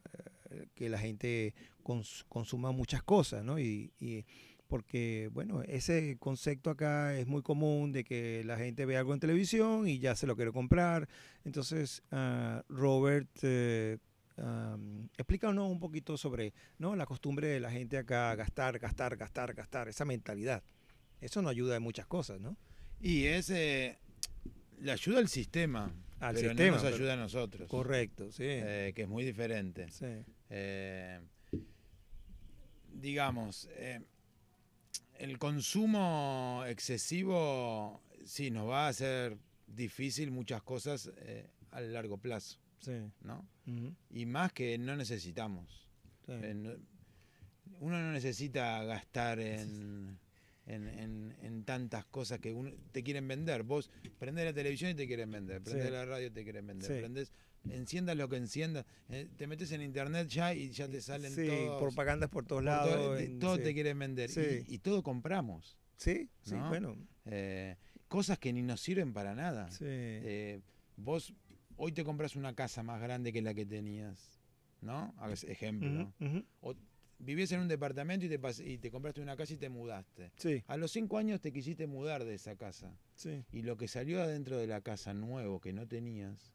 eh, 0.50 0.66
que 0.74 0.88
la 0.88 0.98
gente 0.98 1.54
cons- 1.84 2.24
consuma 2.28 2.72
muchas 2.72 3.02
cosas, 3.02 3.44
¿no? 3.44 3.58
Y, 3.58 3.92
y 4.00 4.24
porque, 4.66 5.30
bueno, 5.32 5.62
ese 5.62 6.16
concepto 6.18 6.70
acá 6.70 7.18
es 7.18 7.26
muy 7.26 7.42
común 7.42 7.92
de 7.92 8.04
que 8.04 8.42
la 8.44 8.56
gente 8.56 8.84
ve 8.86 8.96
algo 8.96 9.14
en 9.14 9.20
televisión 9.20 9.88
y 9.88 9.98
ya 9.98 10.14
se 10.14 10.26
lo 10.26 10.36
quiere 10.36 10.52
comprar. 10.52 11.08
Entonces, 11.44 12.02
ah, 12.10 12.62
Robert, 12.68 13.28
am, 14.42 15.08
explícanos 15.16 15.70
un 15.70 15.78
poquito 15.80 16.16
sobre 16.16 16.52
¿no? 16.78 16.94
la 16.96 17.06
costumbre 17.06 17.48
de 17.48 17.60
la 17.60 17.70
gente 17.70 17.98
acá 17.98 18.34
gastar, 18.34 18.78
gastar, 18.78 19.16
gastar, 19.16 19.54
gastar, 19.54 19.88
esa 19.88 20.04
mentalidad. 20.04 20.62
Eso 21.20 21.42
no 21.42 21.48
ayuda 21.48 21.76
en 21.76 21.82
muchas 21.82 22.06
cosas, 22.06 22.40
¿no? 22.40 22.56
Y 23.00 23.24
es 23.26 23.50
eh, 23.50 23.98
le 24.80 24.92
ayuda 24.92 25.18
al 25.18 25.28
sistema, 25.28 25.92
Al 26.20 26.34
pero 26.36 26.48
sistema, 26.50 26.68
no 26.68 26.74
nos 26.74 26.82
pero- 26.84 26.96
ayuda 26.96 27.12
a 27.12 27.16
nosotros. 27.16 27.68
Correcto, 27.68 28.30
sí. 28.32 28.44
eh, 28.46 28.92
que 28.94 29.02
es 29.02 29.08
muy 29.08 29.24
diferente. 29.24 29.90
sí. 29.90 30.06
Eh, 30.50 31.20
digamos, 32.92 33.68
el 35.18 35.38
consumo 35.38 36.64
excesivo 36.66 38.02
sí 38.24 38.50
nos 38.50 38.68
va 38.68 38.86
a 38.86 38.88
hacer 38.88 39.36
difícil 39.66 40.30
muchas 40.30 40.62
cosas 40.62 41.10
a 41.70 41.80
largo 41.80 42.18
plazo, 42.18 42.58
sí. 42.80 42.92
¿no? 43.22 43.46
Y 44.10 44.26
más 44.26 44.52
que 44.52 44.78
no 44.78 44.96
necesitamos. 44.96 45.88
sí. 46.26 46.32
Eh, 46.32 46.54
no- 46.54 46.98
uno 47.80 48.00
no 48.02 48.12
necesita 48.12 48.82
gastar 48.84 49.38
en, 49.40 50.18
en, 50.66 50.86
en- 50.88 51.36
en 51.42 51.64
tantas 51.64 52.04
cosas 52.06 52.40
que 52.40 52.52
uno, 52.52 52.72
te 52.92 53.02
quieren 53.04 53.28
vender. 53.28 53.62
Vos 53.62 53.90
prendés 54.18 54.46
la 54.46 54.52
televisión 54.54 54.90
y 54.90 54.94
te 54.94 55.06
quieren 55.06 55.30
vender, 55.30 55.62
prendés 55.62 55.86
Sí. 55.86 55.92
la 55.92 56.04
radio 56.06 56.26
y 56.28 56.30
te 56.30 56.42
quieren 56.44 56.66
vender, 56.66 56.88
Sí. 56.90 56.98
prendés, 56.98 57.32
enciendas 57.70 58.16
lo 58.16 58.28
que 58.28 58.36
enciendas, 58.36 58.86
eh, 59.10 59.28
te 59.36 59.46
metes 59.46 59.70
en 59.72 59.82
internet 59.82 60.28
ya 60.28 60.54
y 60.54 60.70
ya 60.70 60.88
te 60.88 61.00
salen 61.02 61.32
sí, 61.34 61.46
todos. 61.46 61.80
propagandas 61.82 62.30
por 62.30 62.46
todos 62.46 62.60
por 62.60 62.64
lados. 62.64 62.94
todo, 62.94 63.18
en- 63.18 63.38
todo 63.38 63.58
te 63.58 63.74
quieren 63.74 63.98
vender 63.98 64.30
y, 64.68 64.74
y 64.74 64.78
todo 64.78 65.02
compramos. 65.02 65.76
Sí, 65.98 66.28
sí, 66.42 66.54
¿no? 66.54 66.68
bueno. 66.70 66.96
eh, 67.26 67.76
cosas 68.08 68.38
que 68.38 68.52
ni 68.52 68.62
nos 68.62 68.80
sirven 68.80 69.12
para 69.12 69.34
nada. 69.34 69.68
Eh, 69.80 70.60
vos 70.96 71.34
hoy 71.78 71.92
te 71.92 72.04
compras 72.04 72.36
una 72.36 72.54
casa 72.54 72.82
más 72.82 73.00
grande 73.00 73.32
que 73.32 73.40
la 73.40 73.54
que 73.54 73.64
tenías, 73.64 74.38
¿no? 74.82 75.14
Ejemplo. 75.46 76.12
Ujú, 76.20 76.44
Vivías 77.20 77.50
en 77.50 77.58
un 77.60 77.66
departamento 77.68 78.26
y 78.26 78.28
te, 78.28 78.38
y 78.64 78.78
te 78.78 78.92
compraste 78.92 79.20
una 79.20 79.36
casa 79.36 79.52
y 79.52 79.56
te 79.56 79.68
mudaste. 79.68 80.30
Sí, 80.36 80.62
A 80.68 80.76
los 80.76 80.92
cinco 80.92 81.18
años 81.18 81.40
te 81.40 81.50
quisiste 81.52 81.88
mudar 81.88 82.24
de 82.24 82.34
esa 82.34 82.54
casa. 82.54 82.96
sí. 83.16 83.42
Y 83.50 83.62
lo 83.62 83.76
que 83.76 83.88
salió 83.88 84.22
adentro 84.22 84.56
de 84.56 84.68
la 84.68 84.82
casa 84.82 85.14
nuevo 85.14 85.60
que 85.60 85.72
no 85.72 85.88
tenías, 85.88 86.54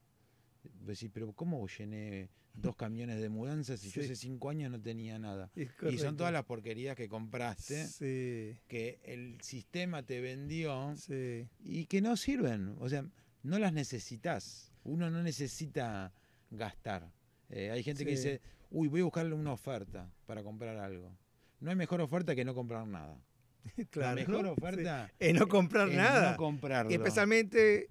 decís, 0.63 1.09
pero 1.13 1.33
¿cómo 1.33 1.67
llené 1.67 2.29
dos 2.53 2.77
camiones 2.77 3.19
de 3.19 3.27
mudanzas 3.27 3.81
si 3.81 3.89
yo 3.89 4.01
hace 4.01 4.15
cinco 4.15 4.49
años 4.49 4.71
no 4.71 4.79
tenía 4.81 5.19
nada? 5.19 5.51
Y 5.91 5.97
son 5.97 6.15
todas 6.15 6.31
las 6.31 6.45
porquerías 6.45 6.95
que 6.95 7.09
compraste, 7.09 7.85
Sí, 7.87 8.57
que 8.67 9.01
el 9.03 9.41
sistema 9.41 10.03
te 10.03 10.21
vendió 10.21 10.95
sí. 10.95 11.49
y 11.59 11.87
que 11.87 11.99
no 12.01 12.15
sirven. 12.15 12.75
O 12.79 12.87
sea, 12.87 13.05
no 13.41 13.59
las 13.59 13.73
necesitas. 13.73 14.72
Uno 14.83 15.09
no 15.09 15.21
necesita 15.23 16.13
gastar. 16.49 17.11
Eh, 17.49 17.71
hay 17.71 17.83
gente 17.83 18.03
que 18.05 18.11
dice, 18.11 18.41
uy, 18.71 18.87
voy 18.87 19.01
a 19.01 19.05
buscarle 19.05 19.33
una 19.35 19.53
oferta 19.53 20.09
para 20.25 20.43
comprar 20.43 20.77
algo. 20.77 21.15
No 21.59 21.69
hay 21.69 21.75
mejor 21.75 22.01
oferta 22.01 22.35
que 22.35 22.45
no 22.45 22.53
comprar 22.53 22.85
nada. 22.87 23.17
Claro. 23.91 24.09
La 24.09 24.15
mejor 24.15 24.45
oferta 24.47 25.09
Es 25.19 25.33
no 25.33 25.47
comprar 25.47 25.87
es 25.89 25.95
nada. 25.95 26.31
no 26.31 26.37
comprarlo. 26.37 26.91
Y 26.91 26.95
especialmente 26.95 27.87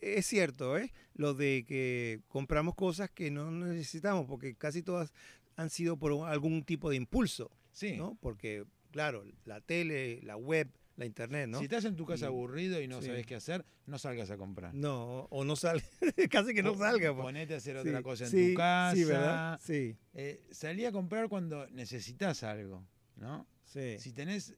es 0.00 0.26
cierto, 0.26 0.76
¿eh? 0.76 0.92
Lo 1.14 1.32
de 1.34 1.64
que 1.66 2.20
compramos 2.28 2.74
cosas 2.74 3.10
que 3.10 3.30
no 3.30 3.50
necesitamos, 3.50 4.26
porque 4.26 4.56
casi 4.56 4.82
todas 4.82 5.12
han 5.56 5.70
sido 5.70 5.96
por 5.96 6.12
algún 6.28 6.64
tipo 6.64 6.90
de 6.90 6.96
impulso, 6.96 7.50
Sí. 7.72 7.96
¿no? 7.96 8.16
Porque, 8.20 8.64
claro, 8.90 9.24
la 9.44 9.60
tele, 9.60 10.20
la 10.22 10.36
web, 10.36 10.68
la 10.96 11.04
internet, 11.04 11.48
¿no? 11.48 11.58
Si 11.58 11.64
estás 11.64 11.84
en 11.84 11.94
tu 11.94 12.06
casa 12.06 12.24
Y- 12.24 12.28
aburrido 12.28 12.80
y 12.80 12.88
no 12.88 13.00
sí. 13.00 13.08
sabes 13.08 13.26
qué 13.26 13.34
hacer, 13.34 13.64
no 13.86 13.98
salgas 13.98 14.30
a 14.30 14.36
comprar. 14.38 14.72
No, 14.74 15.26
o 15.30 15.44
no 15.44 15.54
sale, 15.56 15.82
casi 16.30 16.54
que 16.54 16.62
no 16.62 16.72
Po- 16.72 16.78
salga. 16.78 17.12
pues. 17.14 17.22
Ponete 17.24 17.54
a 17.54 17.56
hacer 17.58 17.80
Sí, 17.82 17.88
otra 17.88 18.02
cosa 18.02 18.24
en 18.24 18.30
sí, 18.30 18.48
tu 18.52 18.54
casa. 18.56 18.96
Sí, 18.96 19.04
¿verdad? 19.04 19.60
Sí, 19.62 19.96
Eh, 20.14 20.42
salí 20.50 20.84
a 20.86 20.92
comprar 20.92 21.28
cuando 21.28 21.66
necesitas 21.68 22.42
algo, 22.42 22.82
¿no? 23.16 23.46
sí. 23.64 23.98
Si 23.98 24.12
tenés, 24.12 24.54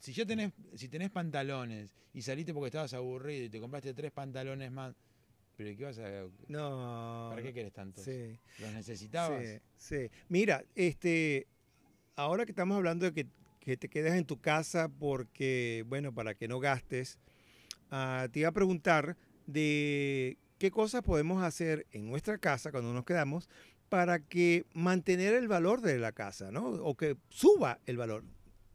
si 0.00 0.12
ya 0.12 0.26
tenés, 0.26 0.52
si 0.74 0.88
tenés 0.88 1.10
pantalones 1.10 1.94
y 2.12 2.22
saliste 2.22 2.52
porque 2.52 2.66
estabas 2.66 2.92
aburrido 2.94 3.44
y 3.44 3.48
te 3.50 3.60
compraste 3.60 3.94
tres 3.94 4.10
pantalones 4.10 4.72
más, 4.72 4.96
pero 5.56 5.76
¿qué 5.76 5.84
vas 5.84 5.98
a, 5.98 6.24
No. 6.48 7.28
¿para 7.30 7.40
qué 7.42 7.52
querés 7.54 7.72
tantos? 7.72 8.02
Sí. 8.04 8.36
¿Los 8.58 8.72
necesitabas? 8.72 9.44
Sí, 9.44 9.58
sí. 9.76 10.10
Mira, 10.28 10.64
este, 10.74 11.46
ahora 12.16 12.44
que 12.44 12.50
estamos 12.52 12.76
hablando 12.76 13.04
de 13.06 13.12
que, 13.12 13.28
que 13.64 13.76
te 13.76 13.88
quedes 13.88 14.14
en 14.14 14.24
tu 14.24 14.40
casa 14.40 14.88
porque, 14.88 15.84
bueno, 15.86 16.12
para 16.12 16.34
que 16.34 16.48
no 16.48 16.58
gastes, 16.58 17.18
ah, 17.92 18.26
te 18.32 18.40
iba 18.40 18.48
a 18.48 18.52
preguntar 18.52 19.16
de 19.46 20.36
qué 20.58 20.72
cosas 20.72 21.02
podemos 21.02 21.42
hacer 21.44 21.86
en 21.92 22.08
nuestra 22.10 22.38
casa 22.38 22.72
cuando 22.72 22.92
nos 22.92 23.04
quedamos 23.04 23.48
para 23.88 24.18
que 24.18 24.64
mantener 24.74 25.34
el 25.34 25.46
valor 25.46 25.80
de 25.80 25.98
la 25.98 26.10
casa, 26.10 26.50
¿no? 26.50 26.64
O 26.66 26.96
que 26.96 27.16
suba 27.28 27.78
el 27.86 27.96
valor. 27.98 28.24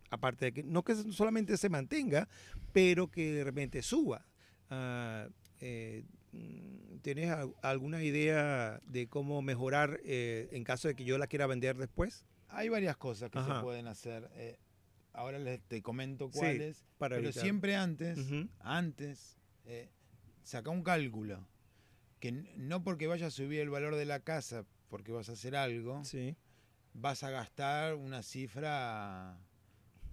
Aparte 0.10 0.46
de 0.46 0.54
que 0.54 0.64
no 0.64 0.84
que 0.84 0.96
solamente 0.96 1.58
se 1.58 1.68
mantenga, 1.68 2.30
pero 2.72 3.12
que 3.12 3.34
de 3.34 3.44
repente 3.44 3.82
suba. 3.82 4.26
Eh, 5.60 6.04
mm, 6.32 7.00
¿Tienes 7.02 7.30
al- 7.32 7.54
alguna 7.62 8.04
idea 8.04 8.80
de 8.86 9.08
cómo 9.08 9.42
mejorar 9.42 10.00
eh, 10.06 10.48
en 10.54 10.64
caso 10.64 10.88
de 10.88 10.96
que 10.96 11.04
yo 11.04 11.18
la 11.18 11.28
quiera 11.28 11.46
vender 11.48 11.76
después? 11.78 12.24
Hay 12.50 12.70
varias 12.70 12.96
cosas 12.96 13.30
que 13.30 13.40
Ajá. 13.40 13.58
se 13.58 13.62
pueden 13.64 13.88
hacer. 13.88 14.30
Eh, 14.36 14.58
ahora 15.18 15.40
les 15.40 15.60
te 15.64 15.82
comento 15.82 16.28
Sí, 16.32 16.38
cuáles, 16.40 16.86
para 16.98 17.16
pero 17.18 17.28
evitar. 17.30 17.44
siempre 17.44 17.76
antes, 17.76 18.20
antes, 18.60 19.38
eh, 19.66 19.90
saca 20.44 20.70
un 20.70 20.84
cálculo. 20.84 21.46
Que 22.20 22.32
no 22.32 22.84
porque 22.84 23.08
vaya 23.08 23.28
a 23.28 23.32
subir 23.32 23.60
el 23.60 23.70
valor 23.70 23.96
de 23.96 24.06
la 24.06 24.20
casa, 24.22 24.66
porque 24.90 25.12
vas 25.12 25.30
a 25.30 25.34
hacer 25.34 25.56
algo, 25.56 26.04
Sí. 26.06 26.36
vas 26.94 27.24
a 27.24 27.30
gastar 27.30 27.96
una 27.96 28.24
cifra 28.24 29.38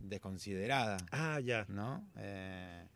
desconsiderada, 0.01 0.99
Ah, 1.13 1.41
ya. 1.41 1.65
¿no? 1.69 2.07
Eh, 2.17 2.87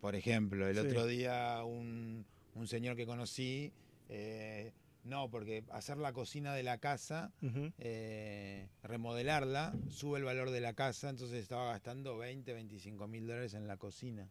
por 0.00 0.14
ejemplo, 0.14 0.66
el 0.68 0.74
Sí. 0.76 0.80
otro 0.86 1.06
día 1.06 1.62
un, 1.64 2.24
un 2.54 2.66
señor 2.66 2.96
que 2.96 3.04
conocí, 3.06 3.72
eh, 4.08 4.72
no, 5.02 5.30
porque 5.30 5.64
hacer 5.70 5.96
la 5.98 6.12
cocina 6.12 6.54
de 6.54 6.62
la 6.62 6.78
casa 6.78 7.32
eh, 7.78 8.68
remodelarla, 8.82 9.72
sube 9.88 10.18
el 10.18 10.24
valor 10.24 10.50
de 10.50 10.60
la 10.60 10.74
casa, 10.74 11.08
entonces 11.10 11.42
estaba 11.42 11.72
gastando 11.72 12.16
20, 12.18 12.52
25 12.52 13.08
mil 13.08 13.26
dólares 13.26 13.54
en 13.54 13.66
la 13.66 13.76
cocina. 13.76 14.28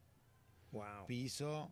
Wow. 0.71 1.07
Piso, 1.07 1.71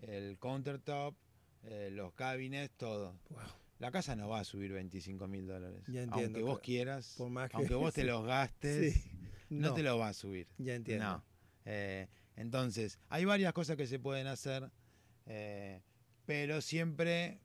el 0.00 0.38
countertop, 0.38 1.14
eh, 1.62 1.90
los 1.92 2.12
cabinets, 2.14 2.74
todo. 2.76 3.16
Wow. 3.30 3.40
La 3.78 3.90
casa 3.90 4.14
no 4.16 4.28
va 4.28 4.40
a 4.40 4.44
subir 4.44 4.72
25 4.72 5.26
mil 5.28 5.46
dólares. 5.46 5.82
Ya 5.88 6.02
entiendo, 6.02 6.38
aunque 6.38 6.42
vos 6.42 6.60
quieras, 6.60 7.14
Por 7.18 7.30
más 7.30 7.50
que- 7.50 7.56
aunque 7.56 7.74
vos 7.74 7.92
te 7.94 8.04
los 8.04 8.24
gastes, 8.24 8.94
Sí. 8.94 9.10
no. 9.50 9.74
te 9.74 9.82
lo 9.82 9.98
va 9.98 10.08
a 10.08 10.12
subir. 10.12 10.46
Ya 10.58 10.74
entiendo. 10.74 11.04
No. 11.04 11.24
Eh, 11.64 12.08
entonces, 12.36 12.98
hay 13.08 13.24
varias 13.24 13.52
cosas 13.52 13.76
que 13.76 13.86
se 13.86 13.98
pueden 14.00 14.26
hacer, 14.26 14.70
pero 16.26 16.60
siempre 16.60 17.40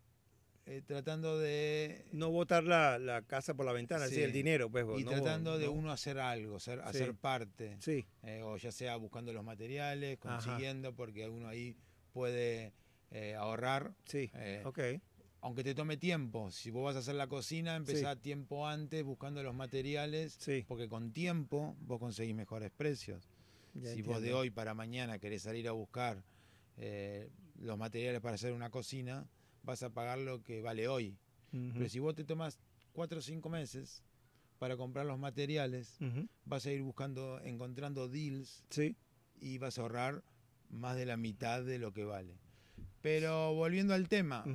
eh, 0.67 0.81
tratando 0.85 1.39
de 1.39 2.05
No 2.11 2.29
botar 2.29 2.63
la, 2.63 2.99
la 2.99 3.21
casa 3.21 3.53
por 3.53 3.65
la 3.65 3.71
ventana, 3.71 4.07
sí, 4.07 4.15
Sí. 4.15 4.21
el 4.21 4.33
dinero, 4.33 4.69
pues. 4.69 4.85
y 4.99 5.03
no- 5.03 5.11
tratando 5.11 5.57
de 5.57 5.65
no- 5.67 5.71
uno 5.71 5.91
hacer 5.91 6.19
algo, 6.19 6.59
ser, 6.59 6.79
Sí. 6.79 6.85
hacer 6.85 7.15
parte, 7.15 7.77
Sí, 7.79 8.05
eh, 8.23 8.41
o 8.43 8.57
ya 8.57 8.71
sea 8.71 8.97
buscando 8.97 9.31
los 9.33 9.43
materiales, 9.45 10.17
Ajá. 10.21 10.35
consiguiendo, 10.37 10.93
porque 10.93 11.27
uno 11.29 11.47
ahí 11.47 11.75
puede 12.13 12.73
eh, 13.11 13.35
ahorrar, 13.35 13.93
sí. 14.05 14.29
eh, 14.35 14.61
Ok. 14.65 14.79
aunque 15.39 15.63
te 15.63 15.73
tome 15.73 15.95
tiempo. 15.95 16.51
Si 16.51 16.69
vos 16.71 16.83
vas 16.83 16.97
a 16.97 16.99
hacer 16.99 17.15
la 17.15 17.27
cocina, 17.27 17.77
empezá 17.77 18.17
tiempo 18.17 18.67
antes 18.67 19.01
buscando 19.05 19.41
los 19.43 19.55
materiales, 19.55 20.35
Sí. 20.37 20.65
porque 20.67 20.89
con 20.89 21.13
tiempo 21.13 21.77
vos 21.79 21.99
conseguís 21.99 22.35
mejores 22.35 22.69
precios. 22.71 23.29
ya 23.73 23.93
si 23.93 24.01
vos 24.01 24.21
de 24.21 24.33
hoy 24.33 24.49
para 24.49 24.73
mañana 24.73 25.19
querés 25.19 25.43
salir 25.43 25.67
a 25.67 25.71
buscar 25.71 26.23
los 27.59 27.77
materiales 27.77 28.21
para 28.21 28.35
hacer 28.35 28.51
una 28.53 28.69
cocina, 28.69 29.25
vas 29.67 29.83
a 29.83 29.89
pagar 29.91 30.17
lo 30.17 30.41
que 30.41 30.61
vale 30.61 30.87
hoy. 30.87 31.17
Pero 31.51 31.89
si 31.89 31.99
vos 31.99 32.15
te 32.15 32.23
tomás 32.23 32.57
cuatro 32.93 33.19
o 33.19 33.21
cinco 33.21 33.49
meses 33.49 34.03
para 34.59 34.77
comprar 34.77 35.05
los 35.05 35.19
materiales, 35.19 35.97
vas 36.45 36.65
a 36.65 36.71
ir 36.71 36.81
buscando, 36.81 37.39
encontrando 37.43 38.07
deals 38.07 38.63
Sí. 38.69 38.95
y 39.39 39.57
vas 39.57 39.77
a 39.77 39.81
ahorrar 39.81 40.23
más 40.69 40.95
de 40.95 41.05
la 41.05 41.17
mitad 41.17 41.63
de 41.63 41.79
lo 41.79 41.91
que 41.93 42.03
vale. 42.05 42.39
Pero 43.01 43.53
volviendo 43.55 43.93
al 43.93 44.07
tema, 44.07 44.45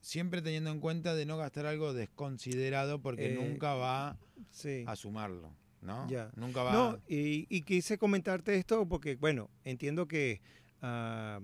siempre 0.00 0.42
teniendo 0.42 0.70
en 0.70 0.80
cuenta 0.80 1.14
de 1.14 1.26
no 1.26 1.36
gastar 1.38 1.66
algo 1.66 1.92
desconsiderado 1.94 3.00
porque 3.00 3.26
Eh, 3.26 3.34
nunca 3.34 3.74
va 3.74 4.18
Sí. 4.50 4.84
a 4.86 4.96
sumarlo, 4.96 5.54
¿no? 5.80 6.08
Ya. 6.08 6.30
Nunca 6.36 6.62
va 6.62 6.72
No, 6.72 6.98
y, 7.08 7.46
y 7.48 7.62
quise 7.62 7.98
comentarte 7.98 8.54
esto 8.56 8.86
porque, 8.88 9.16
bueno, 9.16 9.48
entiendo 9.64 10.06
que 10.06 10.40
ah, 10.82 11.40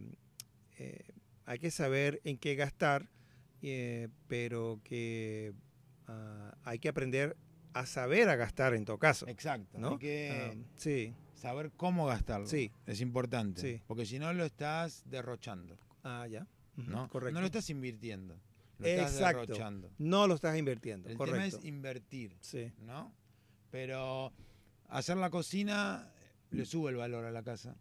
eh, 0.78 1.00
hay 1.46 1.58
que 1.58 1.70
saber 1.70 2.20
en 2.24 2.38
qué 2.38 2.54
gastar, 2.54 3.10
eh, 3.70 4.08
pero 4.28 4.80
que 4.84 5.52
ah, 6.08 6.54
hay 6.64 6.78
que 6.78 6.88
aprender 6.88 7.36
a 7.72 7.86
saber 7.86 8.28
a 8.28 8.36
gastar 8.36 8.74
en 8.74 8.84
todo 8.84 8.98
caso. 8.98 9.26
Exacto. 9.28 9.78
¿no? 9.78 9.92
Hay 9.92 9.98
que 9.98 10.52
Ah, 10.54 10.58
sí, 10.76 11.14
saber 11.34 11.72
cómo 11.76 12.06
gastarlo. 12.06 12.46
Sí. 12.46 12.70
Es 12.86 13.00
importante. 13.00 13.60
Sí. 13.60 13.82
Porque 13.86 14.06
si 14.06 14.18
no 14.18 14.32
lo 14.32 14.44
estás 14.44 15.02
derrochando, 15.06 15.76
ah, 16.04 16.26
ya. 16.28 16.46
¿no? 16.76 17.08
Correcto. 17.08 17.34
No 17.34 17.40
lo 17.40 17.46
estás 17.46 17.68
invirtiendo. 17.70 18.38
Lo 18.78 18.86
estás 18.86 19.12
Exacto. 19.14 19.40
derrochando. 19.42 19.90
No 19.98 20.26
lo 20.26 20.34
estás 20.34 20.56
invirtiendo, 20.58 21.08
El 21.08 21.16
correcto. 21.16 21.36
tema 21.40 21.46
es 21.46 21.64
invertir, 21.64 22.36
Sí, 22.40 22.72
¿no? 22.80 23.12
Pero 23.70 24.32
hacer 24.88 25.16
la 25.16 25.30
cocina 25.30 26.12
le 26.50 26.64
sube 26.64 26.90
el 26.90 26.96
valor 26.96 27.24
a 27.24 27.30
la 27.30 27.42
casa, 27.42 27.76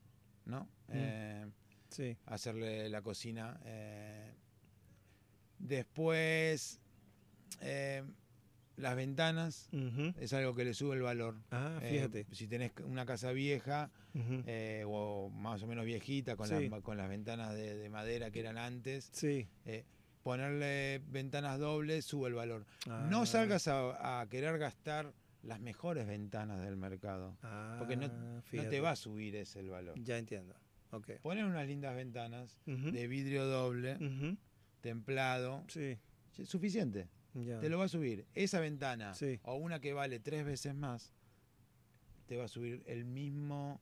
¿no? 0.46 0.64
Mm. 0.88 0.92
Eh, 0.94 1.46
sí. 1.90 2.18
hacerle 2.26 2.90
la 2.90 3.02
cocina. 3.02 3.60
eh, 3.66 4.33
después, 5.68 6.80
eh, 7.62 8.04
las 8.76 8.96
ventanas 8.96 9.70
es 10.20 10.34
algo 10.34 10.56
que 10.56 10.66
le 10.66 10.74
sube 10.74 10.96
el 10.96 11.02
valor. 11.04 11.36
Ah, 11.52 11.80
Eh, 11.82 11.90
fíjate. 11.92 12.26
si 12.32 12.48
tenés 12.48 12.72
una 12.84 13.06
casa 13.06 13.32
vieja 13.32 13.92
eh, 14.46 14.84
o 14.88 15.30
más 15.30 15.62
o 15.64 15.68
menos 15.68 15.86
viejita, 15.86 16.36
con, 16.36 16.48
Sí. 16.48 16.70
las, 16.70 16.82
con 16.82 16.98
las 16.98 17.10
ventanas 17.10 17.54
de, 17.54 17.76
de 17.76 17.90
madera 17.90 18.32
que 18.32 18.40
eran 18.40 18.58
antes, 18.58 19.10
Sí. 19.14 19.48
eh, 19.66 19.86
ponerle 20.24 21.02
ventanas 21.08 21.60
dobles 21.60 22.06
sube 22.06 22.28
el 22.30 22.34
valor. 22.36 22.66
Ah, 22.90 23.08
No 23.10 23.26
salgas 23.26 23.68
a, 23.68 24.22
a 24.22 24.28
querer 24.30 24.58
gastar 24.58 25.14
las 25.44 25.60
mejores 25.60 26.08
ventanas 26.08 26.62
del 26.62 26.78
mercado, 26.78 27.36
porque 27.78 27.98
no, 27.98 28.06
ah, 28.06 28.42
no 28.54 28.70
te 28.70 28.80
va 28.80 28.92
a 28.92 28.96
subir 28.96 29.36
ese 29.36 29.60
el 29.60 29.70
valor. 29.70 30.00
Ya 30.02 30.18
entiendo. 30.18 30.56
Ok. 30.92 31.12
Poner 31.22 31.44
unas 31.46 31.68
lindas 31.68 31.96
ventanas 31.96 32.60
de 32.66 33.08
vidrio 33.08 33.46
doble. 33.46 33.98
Templado, 34.84 35.64
Sí, 35.70 35.98
es 36.38 36.50
suficiente, 36.50 37.08
ya. 37.34 37.60
te 37.60 37.70
lo 37.70 37.80
va 37.80 37.86
a 37.86 37.88
subir. 37.90 38.26
Esa 38.36 38.60
ventana 38.60 39.14
Sí. 39.16 39.40
o 39.44 39.56
una 39.56 39.80
que 39.80 39.94
vale 39.94 40.20
tres 40.20 40.46
veces 40.46 40.76
más, 40.76 41.14
te 42.28 42.36
va 42.38 42.44
a 42.44 42.48
subir 42.50 42.84
el 42.86 43.06
mismo, 43.06 43.80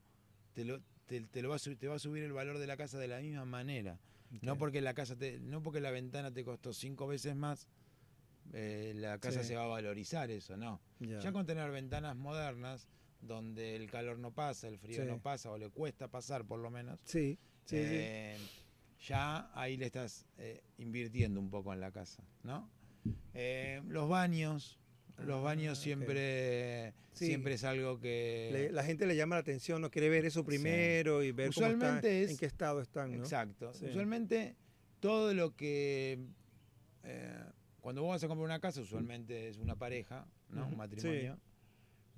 te 0.54 0.64
lo, 0.64 0.80
te, 1.08 1.22
te 1.22 1.42
lo 1.42 1.50
va 1.50 1.56
a 1.56 1.60
subir, 1.60 1.78
te 1.80 1.88
va 1.88 1.96
a 1.96 2.00
subir 2.00 2.24
el 2.24 2.34
valor 2.34 2.60
de 2.60 2.68
la 2.68 2.78
casa 2.78 3.00
de 3.00 3.08
la 3.08 3.20
misma 3.20 3.44
manera. 3.46 4.00
No 4.42 4.58
porque 4.58 4.80
la 4.80 4.94
casa 4.94 5.18
te, 5.18 5.40
no 5.40 5.62
porque 5.62 5.82
la 5.82 5.92
ventana 5.92 6.32
te 6.32 6.46
costó 6.46 6.72
cinco 6.72 7.08
veces 7.08 7.36
más, 7.36 7.68
eh, 8.54 8.94
la 8.96 9.18
casa 9.18 9.42
Sí. 9.42 9.50
se 9.50 9.56
va 9.56 9.64
a 9.64 9.68
valorizar 9.68 10.30
eso, 10.32 10.56
no. 10.56 10.80
Ya. 11.00 11.20
Ya 11.20 11.32
con 11.34 11.46
tener 11.46 11.70
ventanas 11.72 12.16
modernas, 12.16 12.88
donde 13.22 13.76
el 13.76 13.90
calor 13.90 14.20
no 14.20 14.32
pasa, 14.32 14.68
el 14.68 14.78
frío 14.78 15.02
Sí. 15.04 15.08
no 15.10 15.20
pasa, 15.20 15.52
o 15.52 15.58
le 15.58 15.70
cuesta 15.70 16.08
pasar 16.08 16.46
por 16.46 16.60
lo 16.60 16.70
menos, 16.70 17.00
Sí, 17.06 17.38
sí, 17.66 17.76
eh, 17.78 18.38
ya 19.08 19.50
ahí 19.54 19.78
le 19.78 19.88
estás 19.88 20.26
eh, 20.38 20.62
invirtiendo 20.78 21.40
un 21.40 21.50
poco 21.50 21.74
en 21.74 21.80
la 21.80 21.92
casa, 21.92 22.24
¿no? 22.44 22.70
Eh, 23.34 23.82
los 23.88 24.08
baños, 24.10 24.80
los 25.18 25.40
Ah, 25.40 25.44
baños 25.44 25.78
siempre, 25.80 26.94
Sí. 27.14 27.26
siempre 27.28 27.56
es 27.56 27.64
algo 27.64 28.00
que... 28.00 28.50
Le- 28.52 28.72
la 28.72 28.84
gente 28.84 29.06
le 29.06 29.16
llama 29.16 29.36
la 29.36 29.42
atención, 29.42 29.82
no 29.82 29.90
quiere 29.90 30.10
ver 30.10 30.26
eso 30.26 30.44
primero 30.46 31.24
y 31.24 31.32
ver 31.32 31.52
cómo 31.54 31.66
está, 31.68 31.76
Usualmente 31.78 32.24
es- 32.24 32.32
en 32.32 32.38
qué 32.38 32.46
estado 32.46 32.82
están, 32.82 33.12
¿no? 33.18 33.24
Exacto. 33.24 33.74
Sí. 33.74 33.86
Usualmente 33.88 34.56
todo 35.00 35.34
lo 35.34 35.56
que... 35.56 36.20
eh, 37.04 37.44
cuando 37.82 38.04
vos 38.04 38.12
vas 38.12 38.24
a 38.24 38.28
comprar 38.28 38.46
una 38.46 38.60
casa, 38.60 38.82
usualmente 38.82 39.50
es 39.50 39.58
una 39.58 39.76
pareja, 39.76 40.28
¿no? 40.50 40.68
Un 40.68 40.78
matrimonio. 40.78 41.40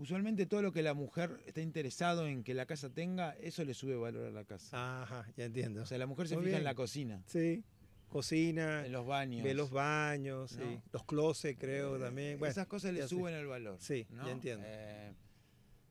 Usualmente 0.04 0.46
todo 0.46 0.62
lo 0.62 0.74
que 0.74 0.82
la 0.84 0.94
mujer 0.94 1.39
está 1.46 1.62
interesado 1.62 2.28
en 2.28 2.44
que 2.44 2.54
la 2.54 2.66
casa 2.66 2.89
tenga, 2.89 3.32
eso 3.39 3.63
le 3.63 3.74
sube 3.74 3.96
valor 3.96 4.28
a 4.28 4.32
la 4.32 4.44
casa. 4.44 5.02
Ajá, 5.04 5.26
ya 5.38 5.46
entiendo. 5.46 5.82
O 5.82 5.86
sea, 5.86 5.98
la 5.98 6.08
mujer 6.08 6.28
se 6.28 6.36
Muy 6.36 6.44
fija 6.48 6.58
en 6.58 6.66
la 6.66 6.76
cocina, 6.76 7.24
sí, 7.26 7.63
cocina, 8.10 8.86
en 8.86 8.92
los 8.92 9.06
baños. 9.06 9.44
ve 9.46 9.54
los 9.54 9.72
baños, 9.72 10.58
los 10.92 11.06
closets 11.06 11.58
creo 11.58 11.96
Eh, 11.96 12.00
también. 12.02 12.38
Bueno, 12.38 12.52
Esas 12.52 12.68
cosas 12.68 12.94
le 12.94 13.04
sí. 13.04 13.08
suben 13.16 13.34
el 13.34 13.48
valor. 13.48 13.78
Sí, 13.80 14.06
¿no? 14.10 14.26
ya 14.26 14.32
entiendo. 14.34 14.66
Eh, 14.68 15.13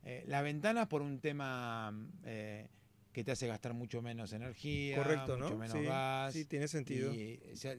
eh, 0.05 0.25
las 0.27 0.44
ventanas 0.44 0.88
por 0.88 1.01
un 1.01 1.18
tema 1.18 1.90
que 2.22 3.25
te 3.25 3.33
hace 3.33 3.46
gastar 3.46 3.72
mucho 3.72 4.03
menos 4.03 4.35
energía, 4.35 4.96
correcto, 4.98 5.38
mucho 5.38 5.51
¿no? 5.51 5.57
menos 5.57 5.79
sí, 5.79 5.85
gas. 5.85 6.35
sí, 6.35 6.44
tiene 6.44 6.68
sentido. 6.68 7.14
y, 7.14 7.40
o 7.51 7.57
sea, 7.57 7.75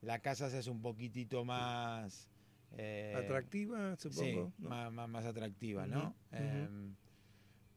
la 0.00 0.20
casa 0.20 0.48
se 0.48 0.56
hace 0.56 0.70
un 0.70 0.80
poquitito 0.80 1.44
más 1.44 2.28
eh, 2.76 3.14
Atractiva, 3.16 3.96
sí, 3.96 4.10
supongo. 4.10 4.52
¿no? 4.58 4.68
más, 4.68 4.92
más- 4.92 5.08
más 5.08 5.24
atractiva, 5.24 5.86
¿no? 5.86 6.14
Em, 6.30 6.94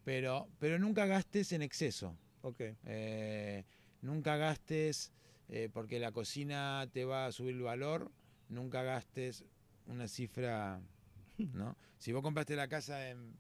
pero, 0.03 0.47
pero 0.59 0.77
nunca 0.79 1.05
gastes 1.05 1.51
en 1.51 1.61
exceso. 1.61 2.17
Ok, 2.41 2.61
Eh, 2.85 3.65
nunca 4.01 4.37
gastes 4.37 5.11
eh, 5.49 5.69
porque 5.73 5.99
la 5.99 6.11
cocina 6.11 6.87
te 6.91 7.05
va 7.05 7.25
a 7.25 7.31
subir 7.31 7.55
el 7.55 7.61
valor. 7.61 8.11
Nunca 8.49 8.81
gastes 8.83 9.45
una 9.85 10.07
cifra, 10.07 10.81
¿no? 11.53 11.75
Si 11.97 12.11
vos 12.13 12.21
compraste 12.21 12.55
la 12.55 12.67
casa 12.69 13.09
en 13.09 13.35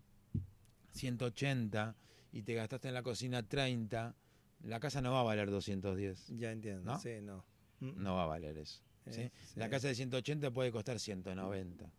180 0.91 1.95
y 2.31 2.43
te 2.43 2.53
gastaste 2.53 2.87
en 2.89 2.93
la 2.93 3.03
cocina 3.03 3.43
30, 3.43 4.15
la 4.63 4.79
casa 4.79 5.01
no 5.01 5.11
va 5.13 5.21
a 5.21 5.23
valer 5.23 5.49
210. 5.49 6.27
ya 6.37 6.51
entiendo. 6.51 6.91
¿No? 6.91 6.99
Sí, 6.99 7.21
no. 7.21 7.45
No 7.79 8.15
va 8.15 8.23
a 8.23 8.27
valer 8.27 8.57
eso. 8.57 8.81
¿Sí? 9.09 9.21
eh, 9.21 9.31
La 9.55 9.65
sí. 9.65 9.71
casa 9.71 9.87
de 9.87 9.95
180 9.95 10.51
puede 10.51 10.71
costar 10.71 10.99
190. 10.99 11.91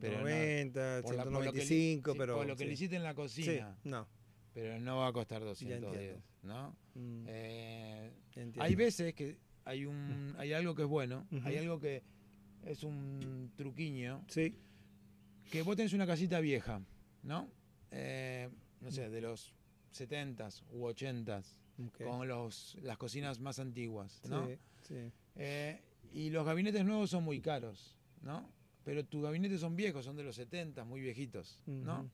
pero 0.00 0.18
no, 0.20 0.24
190, 0.26 1.02
Por 1.02 1.14
la- 1.14 1.24
por 1.24 1.32
lo 1.32 1.52
que 1.52 1.58
le- 1.58 1.64
195, 1.66 2.12
sí, 2.12 2.18
pero. 2.18 2.36
por 2.36 2.46
lo 2.46 2.56
que 2.56 2.64
le 2.66 2.72
hiciste 2.72 2.96
en 2.96 3.02
la 3.02 3.14
cocina, 3.14 3.76
no. 3.84 4.06
pero 4.54 4.78
no 4.80 4.98
va 4.98 5.08
a 5.08 5.12
costar 5.12 5.42
210, 5.42 5.82
entiendo. 5.94 6.22
¿no? 6.42 6.76
mm, 6.94 7.24
Eh. 7.28 8.12
Hay 8.58 8.74
veces 8.74 9.14
que 9.14 9.36
hay 9.64 9.84
un 9.86 10.34
hay 10.38 10.52
algo 10.52 10.74
que 10.74 10.82
es 10.82 10.88
bueno, 10.88 11.26
Ujú. 11.30 11.46
hay 11.46 11.56
algo 11.58 11.78
que 11.80 12.02
es 12.64 12.82
un 12.82 13.52
truquiño, 13.56 14.24
Sí, 14.28 14.56
que 15.50 15.62
vos 15.62 15.76
tenés 15.76 15.92
una 15.92 16.06
casita 16.06 16.40
vieja, 16.40 16.80
¿no? 17.22 17.48
Eh, 17.90 18.48
no 18.80 18.90
sé, 18.90 19.08
de 19.10 19.20
los 19.20 19.52
70s 19.92 20.62
u 20.70 20.84
80s, 20.86 21.58
Ok. 21.86 22.02
con 22.04 22.26
los, 22.26 22.76
las 22.82 22.96
cocinas 22.98 23.38
más 23.38 23.58
antiguas, 23.58 24.20
¿no? 24.28 24.46
Sí, 24.48 24.58
sí. 24.88 25.12
Eh, 25.36 25.80
y 26.12 26.30
los 26.30 26.44
gabinetes 26.44 26.84
nuevos 26.84 27.10
son 27.10 27.24
muy 27.24 27.40
caros, 27.40 27.96
¿no? 28.22 28.48
Pero 28.84 29.04
tus 29.04 29.22
gabinetes 29.22 29.60
son 29.60 29.76
viejos, 29.76 30.04
son 30.04 30.16
de 30.16 30.22
los 30.24 30.36
70, 30.36 30.84
muy 30.84 31.00
viejitos, 31.00 31.60
¿no? 31.66 32.10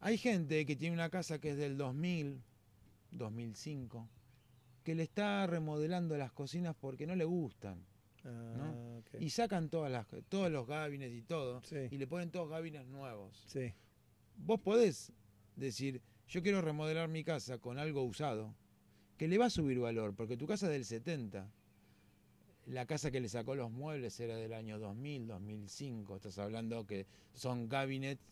Hay 0.00 0.16
gente 0.16 0.64
que 0.64 0.76
tiene 0.76 0.94
una 0.94 1.10
casa 1.10 1.38
que 1.38 1.50
es 1.50 1.56
del 1.58 1.76
2000, 1.76 2.40
2005, 3.10 4.08
que 4.82 4.94
le 4.94 5.02
está 5.02 5.46
remodelando 5.46 6.16
las 6.16 6.32
cocinas 6.32 6.74
porque 6.80 7.06
no 7.06 7.14
le 7.14 7.24
gustan. 7.24 7.84
Ah, 8.24 8.98
ok. 8.98 9.20
Y 9.20 9.30
sacan 9.30 9.68
todas 9.68 9.90
las, 9.92 10.06
todos 10.28 10.50
los 10.50 10.66
gabinetes 10.66 11.16
y 11.18 11.22
todo, 11.22 11.62
Sí. 11.64 11.88
y 11.90 11.98
le 11.98 12.06
ponen 12.06 12.30
todos 12.30 12.48
gabines 12.48 12.86
nuevos. 12.86 13.44
Sí. 13.46 13.72
Vos 14.36 14.60
podés 14.60 15.12
decir, 15.56 16.00
yo 16.28 16.42
quiero 16.42 16.62
remodelar 16.62 17.08
mi 17.08 17.24
casa 17.24 17.58
con 17.58 17.78
algo 17.78 18.02
usado, 18.04 18.54
que 19.18 19.28
le 19.28 19.36
va 19.36 19.46
a 19.46 19.50
subir 19.50 19.78
valor, 19.78 20.14
porque 20.14 20.36
tu 20.38 20.46
casa 20.46 20.66
es 20.66 20.72
del 20.72 20.84
70. 20.86 21.50
La 22.66 22.86
casa 22.86 23.10
que 23.10 23.20
le 23.20 23.28
sacó 23.28 23.54
los 23.54 23.70
muebles 23.70 24.18
era 24.20 24.36
del 24.36 24.52
año 24.52 24.78
2000, 24.78 25.26
2005. 25.26 26.16
Estás 26.16 26.38
hablando 26.38 26.86
que 26.86 27.06
son 27.34 27.68
gabinets 27.68 28.22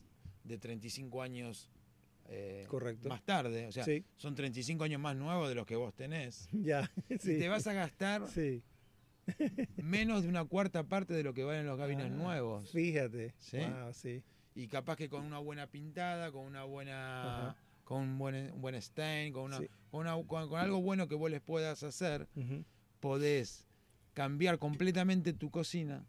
de 0.44 0.58
35 0.58 1.22
años 1.22 1.68
eh, 2.28 2.66
Correcto. 2.68 3.08
más 3.08 3.22
tarde. 3.24 3.66
O 3.66 3.72
sea, 3.72 3.84
sí. 3.84 4.04
son 4.16 4.34
35 4.34 4.84
años 4.84 5.00
más 5.00 5.16
nuevos 5.16 5.48
de 5.48 5.54
los 5.54 5.66
que 5.66 5.76
vos 5.76 5.94
tenés. 5.94 6.48
Ya. 6.52 6.90
Sí. 7.20 7.32
Y 7.32 7.38
te 7.38 7.48
vas 7.48 7.66
a 7.66 7.72
gastar 7.72 8.28
Sí. 8.28 8.62
menos 9.76 10.22
de 10.22 10.28
una 10.28 10.44
cuarta 10.44 10.84
parte 10.84 11.14
de 11.14 11.22
lo 11.22 11.34
que 11.34 11.44
valen 11.44 11.66
los 11.66 11.78
gabines 11.78 12.06
Ah, 12.06 12.14
nuevos. 12.14 12.70
Fíjate. 12.70 13.34
Sí. 13.38 13.58
Wow, 13.58 13.92
sí. 13.92 14.22
y 14.54 14.66
capaz 14.68 14.96
que 14.96 15.08
con 15.08 15.24
una 15.24 15.38
buena 15.38 15.66
pintada, 15.68 16.32
con 16.32 16.44
una 16.46 16.64
buena, 16.64 17.48
Ajá. 17.50 17.56
con 17.84 18.02
un 18.02 18.18
buen, 18.18 18.52
un 18.52 18.60
buen 18.60 18.74
stain, 18.76 19.32
con, 19.32 19.44
una, 19.44 19.58
con, 19.90 20.00
una- 20.00 20.14
con- 20.26 20.48
con 20.48 20.58
algo 20.60 20.80
bueno 20.80 21.08
que 21.08 21.14
vos 21.14 21.30
les 21.30 21.40
puedas 21.40 21.82
hacer, 21.82 22.26
podés 23.00 23.66
cambiar 24.18 24.58
completamente 24.58 25.32
tu 25.32 25.48
cocina 25.48 26.04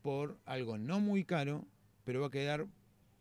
por 0.00 0.38
algo 0.44 0.78
no 0.78 1.00
muy 1.00 1.24
caro, 1.24 1.66
pero 2.04 2.20
va 2.20 2.28
a 2.28 2.30
quedar 2.30 2.68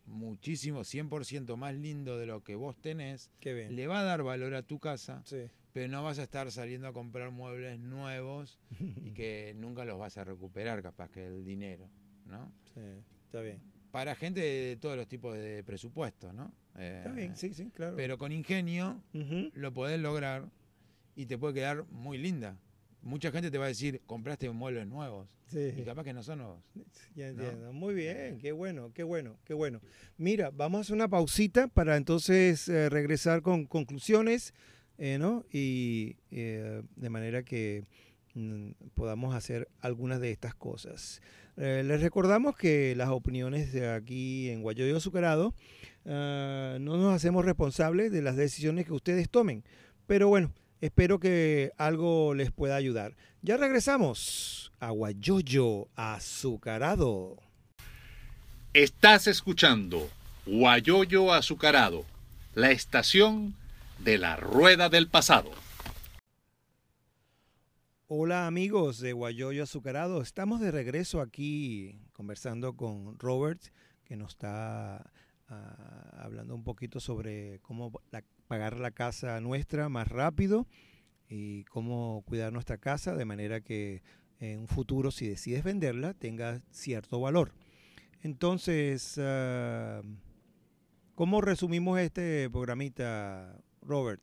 muchísimo, 0.06 0.82
100% 0.84 1.58
más 1.58 1.74
lindo 1.74 2.16
de 2.20 2.28
lo 2.28 2.44
que 2.44 2.54
vos 2.54 2.78
tenés. 2.80 3.32
Qué 3.40 3.52
bien. 3.56 3.76
Le 3.76 3.88
va 3.88 4.02
a 4.02 4.04
dar 4.04 4.22
valor 4.22 4.54
a 4.54 4.62
tu 4.62 4.78
casa, 4.78 5.24
Sí. 5.26 5.38
pero 5.74 5.88
no 5.92 6.04
vas 6.04 6.20
a 6.20 6.24
estar 6.24 6.52
saliendo 6.52 6.88
a 6.88 6.94
comprar 6.94 7.32
muebles 7.32 7.80
nuevos 7.80 8.60
y 9.04 9.12
que 9.12 9.56
nunca 9.58 9.86
los 9.86 9.98
vas 9.98 10.20
a 10.20 10.24
recuperar, 10.24 10.84
capaz 10.84 11.10
que 11.10 11.26
el 11.26 11.44
dinero, 11.44 11.90
¿no? 12.28 12.52
Sí, 12.76 12.82
Está 13.26 13.42
bien. 13.42 13.60
para 13.90 14.14
gente 14.14 14.40
de 14.42 14.78
todos 14.78 14.98
los 14.98 15.08
tipos 15.08 15.36
de 15.36 15.64
presupuestos, 15.64 16.32
¿no? 16.32 16.54
Está 16.76 17.10
Eh, 17.10 17.14
bien, 17.16 17.36
sí, 17.36 17.56
sí, 17.56 17.72
claro. 17.72 17.96
Pero 17.96 18.20
con 18.20 18.32
ingenio 18.32 19.02
lo 19.54 19.74
podés 19.74 20.00
lograr 20.00 20.48
y 21.16 21.26
te 21.26 21.40
puede 21.40 21.56
quedar 21.56 21.86
muy 21.90 22.20
linda. 22.20 22.56
Mucha 23.02 23.32
gente 23.32 23.50
te 23.50 23.58
va 23.58 23.66
a 23.66 23.70
decir, 23.70 24.02
compraste 24.06 24.50
muebles 24.50 24.88
nuevos. 24.88 25.28
Sí. 25.48 25.74
Y 25.78 25.84
capaz 25.84 26.04
que 26.04 26.14
no 26.14 26.22
son 26.22 26.40
nuevos. 26.40 26.60
Ya 27.16 27.32
¿no? 27.32 27.44
entiendo. 27.44 27.74
Muy 27.74 27.94
bien, 27.94 28.40
qué 28.40 28.52
bueno, 28.52 28.92
qué 28.94 29.04
bueno, 29.04 29.38
qué 29.46 29.54
bueno. 29.54 29.82
Mira, 30.18 30.52
vamos 30.52 30.80
a 30.80 30.82
hacer 30.82 30.96
una 30.96 31.08
pausita 31.08 31.68
para 31.68 31.98
entonces 31.98 32.68
eh, 32.70 32.90
regresar 32.90 33.42
con 33.42 33.66
conclusiones, 33.66 34.54
eh, 34.98 35.18
¿no? 35.18 35.46
Y 35.52 36.18
eh, 36.30 36.84
de 36.96 37.10
manera 37.10 37.44
que 37.44 37.86
mm, 38.36 38.72
podamos 38.94 39.34
hacer 39.34 39.70
algunas 39.80 40.20
de 40.20 40.32
estas 40.32 40.54
cosas. 40.54 41.22
Eh, 41.62 41.84
les 41.86 42.02
recordamos 42.02 42.56
que 42.56 42.96
las 42.96 43.10
opiniones 43.10 43.74
de 43.74 43.90
aquí 43.90 44.50
en 44.50 44.62
Guayoyo 44.62 44.96
Azucarado 44.96 45.54
ah, 46.06 46.78
no 46.80 46.96
nos 46.96 47.14
hacemos 47.14 47.44
responsables 47.44 48.14
de 48.14 48.22
las 48.22 48.38
decisiones 48.38 48.86
que 48.86 48.94
ustedes 48.94 49.30
tomen. 49.30 49.66
Pero 50.08 50.30
bueno, 50.30 50.54
espero 50.82 51.20
que 51.20 51.72
algo 51.78 52.34
les 52.34 52.52
pueda 52.52 52.76
ayudar. 52.76 53.16
Ya 53.42 53.58
regresamos 53.58 54.72
a 54.80 54.92
Guayoyo 54.92 55.88
Azucarado. 55.96 57.38
Estás 58.74 59.28
escuchando 59.28 60.10
Guayoyo 60.46 61.34
Azucarado, 61.34 62.06
la 62.54 62.72
estación 62.72 63.56
de 64.00 64.18
la 64.18 64.36
rueda 64.36 64.90
del 64.90 65.08
pasado. 65.08 65.52
Hola 68.08 68.48
amigos 68.48 69.00
de 69.00 69.14
Guayoyo 69.14 69.64
Azucarado, 69.64 70.22
estamos 70.22 70.62
de 70.62 70.72
regreso 70.72 71.22
aquí 71.22 72.00
conversando 72.14 72.76
con 72.76 73.20
Robert, 73.20 73.62
que 74.06 74.16
nos 74.16 74.30
está 74.30 75.12
ah, 75.50 76.22
hablando 76.24 76.56
un 76.56 76.64
poquito 76.64 77.00
sobre 77.00 77.60
cómo 77.62 77.92
la- 78.12 78.24
pagar 78.48 78.80
la 78.80 78.92
casa 78.92 79.40
nuestra 79.42 79.90
más 79.90 80.08
rápido 80.08 80.68
y 81.28 81.64
cómo 81.66 82.24
cuidar 82.26 82.52
nuestra 82.54 82.78
casa 82.78 83.16
de 83.16 83.26
manera 83.26 83.62
que 83.62 84.02
en 84.40 84.60
un 84.62 84.68
futuro, 84.68 85.12
si 85.12 85.28
decides 85.28 85.64
venderla, 85.64 86.14
tenga 86.14 86.62
cierto 86.72 87.20
valor. 87.20 87.54
Entonces, 88.22 89.16
ah, 89.22 90.02
¿cómo 91.16 91.42
resumimos 91.42 92.00
este 92.00 92.50
programita, 92.50 93.60
Robert? 93.82 94.22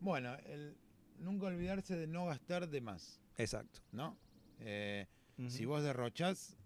Bueno, 0.00 0.34
el, 0.46 0.76
nunca 1.18 1.46
olvidarse 1.46 1.96
de 1.96 2.06
no 2.06 2.26
gastar 2.26 2.68
de 2.68 2.80
más, 2.80 3.20
Exacto. 3.36 3.80
¿no? 3.92 4.16
Eh, 4.60 5.06
Si 5.48 5.64
Ujú. 5.66 5.74
vos 5.74 5.82
derrochás, 5.82 6.56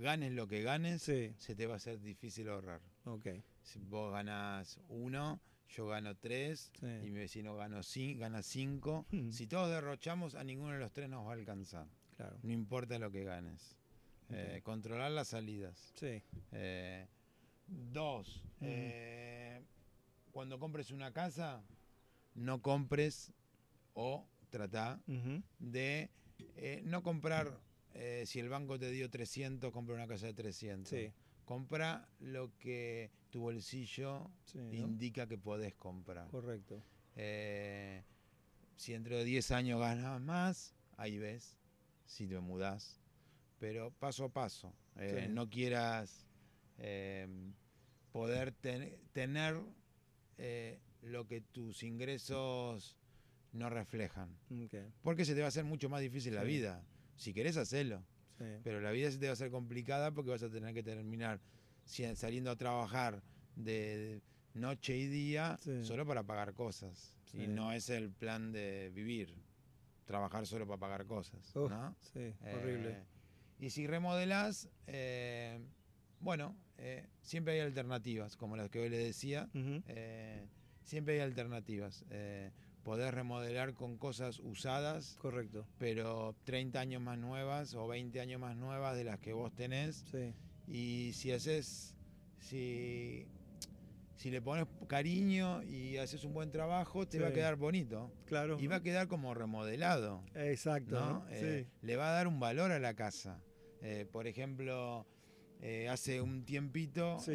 ganes 0.00 0.32
lo 0.32 0.46
que 0.48 0.62
ganes, 0.62 1.02
Sí, 1.02 1.34
se 1.38 1.54
te 1.54 1.66
va 1.66 1.74
a 1.74 1.76
hacer 1.76 2.00
difícil 2.00 2.48
ahorrar. 2.48 2.80
ok. 3.04 3.26
Si 3.62 3.78
vos 3.80 4.12
ganás 4.12 4.80
uno, 4.88 5.40
yo 5.68 5.86
gano 5.86 6.16
tres, 6.16 6.70
Sí. 6.80 6.86
y 6.86 7.10
mi 7.10 7.18
vecino 7.20 7.54
gano 7.56 7.80
gana 8.16 8.42
cinco. 8.42 9.06
Mm. 9.12 9.30
Si 9.30 9.46
todos 9.46 9.70
derrochamos, 9.70 10.34
a 10.34 10.42
ninguno 10.44 10.72
de 10.72 10.80
los 10.80 10.92
tres 10.92 11.08
nos 11.08 11.26
va 11.26 11.30
a 11.30 11.34
alcanzar. 11.34 11.86
Claro. 12.16 12.36
No 12.42 12.52
importa 12.52 12.98
lo 12.98 13.10
que 13.10 13.24
ganes. 13.24 13.76
Eh, 14.30 14.60
controlar 14.62 15.10
las 15.12 15.28
salidas. 15.28 15.92
Sí. 15.96 16.22
Eh, 16.52 17.06
dos, 17.66 18.36
Ujú. 18.56 18.64
eh, 18.68 19.62
cuando 20.32 20.58
compres 20.58 20.90
una 20.92 21.12
casa, 21.12 21.62
no 22.34 22.62
compres 22.62 23.32
o 23.94 24.26
trata 24.50 25.00
de 25.58 26.10
no 26.84 27.02
comprar, 27.02 27.58
eh, 27.94 28.24
si 28.26 28.38
el 28.40 28.48
banco 28.48 28.78
te 28.78 28.90
dio 28.90 29.10
300, 29.10 29.72
compra 29.72 29.94
una 29.94 30.06
casa 30.06 30.26
de 30.26 30.34
300. 30.34 30.88
Sí. 30.90 31.12
Compra 31.44 32.08
lo 32.20 32.56
que 32.58 33.10
tu 33.30 33.40
bolsillo 33.40 34.30
Sí, 34.44 34.58
¿no? 34.58 34.72
indica 34.72 35.26
que 35.26 35.36
podés 35.38 35.74
comprar. 35.74 36.28
Correcto. 36.28 36.80
Eh, 37.16 38.02
si 38.76 38.92
dentro 38.92 39.16
de 39.16 39.24
10 39.24 39.50
años 39.50 39.80
ganas 39.80 40.20
más, 40.20 40.74
ahí 40.96 41.18
ves, 41.18 41.56
si 42.06 42.26
te 42.26 42.38
mudás. 42.40 43.00
Pero 43.58 43.90
paso 43.90 44.24
a 44.24 44.28
paso. 44.32 44.72
Eh, 44.96 45.24
Sí. 45.26 45.32
No 45.32 45.48
quieras 45.50 46.26
eh, 46.78 47.26
poder 48.12 48.52
ten- 48.52 48.96
tener 49.12 49.60
eh, 50.38 50.78
lo 51.02 51.26
que 51.26 51.40
tus 51.42 51.82
ingresos 51.82 52.96
no 53.52 53.68
reflejan. 53.68 54.38
Porque 55.02 55.24
se 55.24 55.34
te 55.34 55.40
va 55.40 55.46
a 55.46 55.48
hacer 55.48 55.64
mucho 55.64 55.88
más 55.90 56.00
difícil 56.00 56.34
la 56.34 56.44
vida. 56.44 56.82
Si 57.20 57.34
querés 57.34 57.56
hacerlo. 57.58 58.02
sí. 58.38 58.44
Pero 58.64 58.80
la 58.80 58.90
vida 58.90 59.10
se 59.10 59.18
te 59.18 59.26
va 59.26 59.30
a 59.30 59.32
hacer 59.34 59.50
complicada 59.50 60.10
porque 60.12 60.30
vas 60.30 60.42
a 60.42 60.48
tener 60.50 60.72
que 60.72 60.82
terminar 60.82 61.38
saliendo 62.14 62.50
a 62.50 62.56
trabajar 62.56 63.22
de 63.56 64.22
noche 64.54 64.96
y 64.96 65.06
día 65.06 65.58
Sí. 65.60 65.84
solo 65.84 66.06
para 66.06 66.22
pagar 66.22 66.54
cosas. 66.54 67.14
Sí. 67.26 67.42
Y 67.42 67.46
no 67.46 67.72
es 67.72 67.90
el 67.90 68.10
plan 68.10 68.52
de 68.52 68.90
vivir, 68.94 69.34
trabajar 70.06 70.46
solo 70.46 70.66
para 70.66 70.78
pagar 70.78 71.06
cosas. 71.06 71.54
¿no? 71.54 71.94
Sí, 72.00 72.32
horrible. 72.40 72.90
Eh, 72.92 73.04
y 73.58 73.70
si 73.70 73.86
remodelás, 73.86 74.70
eh, 74.86 75.60
bueno, 76.20 76.56
eh, 76.78 77.06
siempre 77.20 77.52
hay 77.54 77.60
alternativas, 77.60 78.36
como 78.36 78.56
las 78.56 78.70
que 78.70 78.80
hoy 78.80 78.88
le 78.88 78.98
decía. 78.98 79.48
Eh, 79.54 80.46
siempre 80.82 81.14
hay 81.14 81.20
alternativas. 81.20 82.04
Podés 82.84 83.12
remodelar 83.12 83.74
con 83.74 83.98
cosas 83.98 84.38
usadas 84.38 85.16
Correcto. 85.20 85.66
pero 85.78 86.34
30 86.44 86.80
años 86.80 87.02
más 87.02 87.18
nuevas 87.18 87.74
o 87.74 87.86
20 87.86 88.20
años 88.20 88.40
más 88.40 88.56
nuevas 88.56 88.96
de 88.96 89.04
las 89.04 89.18
que 89.18 89.32
vos 89.32 89.54
tenés. 89.54 90.04
Sí. 90.10 90.32
Y 90.66 91.12
si 91.12 91.30
haces, 91.32 91.94
si, 92.38 93.26
si 94.16 94.30
le 94.30 94.40
pones 94.40 94.66
cariño 94.86 95.62
y 95.62 95.98
haces 95.98 96.24
un 96.24 96.32
buen 96.32 96.50
trabajo, 96.50 97.06
te 97.06 97.18
va 97.18 97.28
a 97.28 97.32
quedar 97.32 97.56
bonito. 97.56 98.10
Claro. 98.26 98.58
Y 98.58 98.66
va 98.66 98.76
a 98.76 98.82
quedar 98.82 99.08
como 99.08 99.34
remodelado. 99.34 100.24
Exacto. 100.34 100.98
¿no? 100.98 101.12
¿no? 101.20 101.26
Eh, 101.30 101.66
Le 101.82 101.96
va 101.96 102.08
a 102.10 102.12
dar 102.12 102.26
un 102.28 102.40
valor 102.40 102.72
a 102.72 102.78
la 102.78 102.94
casa. 102.94 103.42
Eh, 103.82 104.06
por 104.10 104.26
ejemplo, 104.26 105.06
eh, 105.60 105.88
hace 105.88 106.20
un 106.20 106.44
tiempito, 106.44 107.18
Sí. 107.18 107.32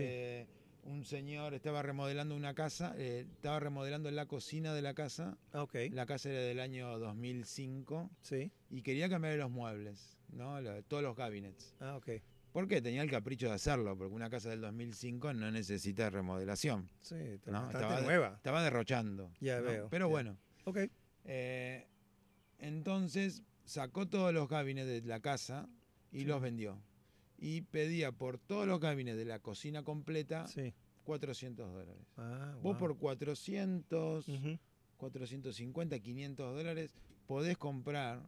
Un 0.85 1.03
señor 1.03 1.53
estaba 1.53 1.81
remodelando 1.81 2.35
una 2.35 2.53
casa, 2.53 2.93
eh, 2.97 3.25
estaba 3.33 3.59
remodelando 3.59 4.09
la 4.11 4.25
cocina 4.27 4.73
de 4.73 4.81
la 4.81 4.93
casa. 4.93 5.37
Ah, 5.51 5.63
Ok. 5.63 5.75
La 5.91 6.05
casa 6.05 6.29
era 6.29 6.41
del 6.41 6.59
año 6.59 6.97
2005 6.99 8.09
Sí. 8.21 8.51
y 8.69 8.81
quería 8.81 9.09
cambiar 9.09 9.35
los 9.37 9.49
muebles, 9.51 10.17
¿no? 10.29 10.61
Lo- 10.61 10.81
todos 10.83 11.03
los 11.03 11.15
gabinets. 11.15 11.75
Ah, 11.79 11.95
ok. 11.97 12.09
¿Por 12.53 12.67
qué? 12.69 12.81
Tenía 12.81 13.01
el 13.01 13.09
capricho 13.11 13.47
de 13.49 13.53
hacerlo, 13.55 13.97
porque 13.97 14.13
una 14.13 14.29
casa 14.29 14.49
del 14.49 14.61
2005 14.61 15.33
no 15.33 15.51
necesita 15.51 16.09
remodelación. 16.09 16.89
Sí, 17.01 17.15
No, 17.47 17.65
estaba 17.69 17.99
de- 17.99 18.05
nueva. 18.07 18.33
Estaba 18.37 18.63
derrochando. 18.63 19.31
Ya 19.41 19.57
¿no? 19.59 19.63
veo, 19.63 19.89
Pero 19.89 20.05
ya. 20.07 20.11
bueno, 20.11 20.37
Ok. 20.63 20.77
eh, 21.25 21.85
entonces 22.59 23.43
sacó 23.65 24.07
todos 24.07 24.33
los 24.33 24.47
gabinetes 24.47 25.01
de 25.03 25.07
la 25.09 25.19
casa 25.19 25.67
y 26.11 26.19
Sí. 26.19 26.25
los 26.25 26.41
vendió. 26.41 26.79
Y 27.37 27.61
pedía 27.61 28.11
por 28.11 28.37
todos 28.37 28.65
los 28.67 28.79
gabinetes 28.79 29.19
de 29.19 29.25
la 29.25 29.39
cocina 29.39 29.83
completa 29.83 30.47
Sí. 30.47 30.73
400 31.03 31.71
dólares. 31.71 32.07
Ah, 32.17 32.53
Vos 32.61 32.73
wow. 32.73 32.77
por 32.77 32.97
400, 32.97 34.27
Ujú. 34.27 34.57
450, 34.97 35.99
500 35.99 36.55
dólares 36.55 36.93
podés 37.27 37.57
comprar 37.57 38.27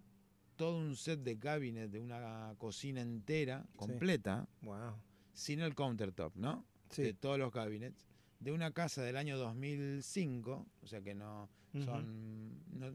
todo 0.55 0.77
un 0.77 0.95
set 0.95 1.19
de 1.21 1.37
cabinets 1.37 1.91
de 1.91 1.99
una 1.99 2.53
cocina 2.57 3.01
entera, 3.01 3.65
completa, 3.75 4.47
Wow. 4.61 4.95
sin 5.33 5.59
el 5.61 5.75
countertop, 5.75 6.35
¿no? 6.35 6.65
Sí. 6.89 7.03
De 7.03 7.13
todos 7.13 7.37
los 7.37 7.51
cabinets, 7.51 8.05
de 8.39 8.51
una 8.51 8.71
casa 8.71 9.01
del 9.03 9.17
año 9.17 9.37
2005, 9.37 10.67
o 10.81 10.87
sea 10.87 11.01
que 11.01 11.13
no 11.15 11.49
son, 11.85 12.63
no- 12.77 12.93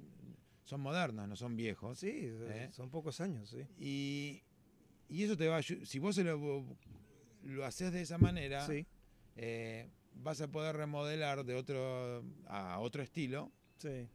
son 0.64 0.80
modernos, 0.80 1.28
no 1.28 1.36
son 1.36 1.56
viejos. 1.56 1.98
Sí, 1.98 2.10
¿Eh? 2.14 2.68
son 2.72 2.90
pocos 2.90 3.20
años, 3.20 3.48
sí. 3.50 3.62
Y, 3.78 4.42
y 5.12 5.24
eso 5.24 5.36
te 5.36 5.46
va 5.48 5.58
a 5.58 5.62
si 5.62 5.98
vos 5.98 6.14
se 6.16 6.24
lo, 6.24 6.64
lo 7.44 7.64
haces 7.64 7.92
de 7.92 8.00
esa 8.02 8.18
manera, 8.18 8.66
Sí, 8.66 8.86
eh, 9.36 9.88
vas 10.14 10.40
a 10.40 10.48
poder 10.48 10.76
remodelar 10.76 11.44
de 11.44 11.54
otro 11.54 12.24
a 12.46 12.78
otro 12.80 13.02
estilo, 13.02 13.50
sí. 13.78 14.08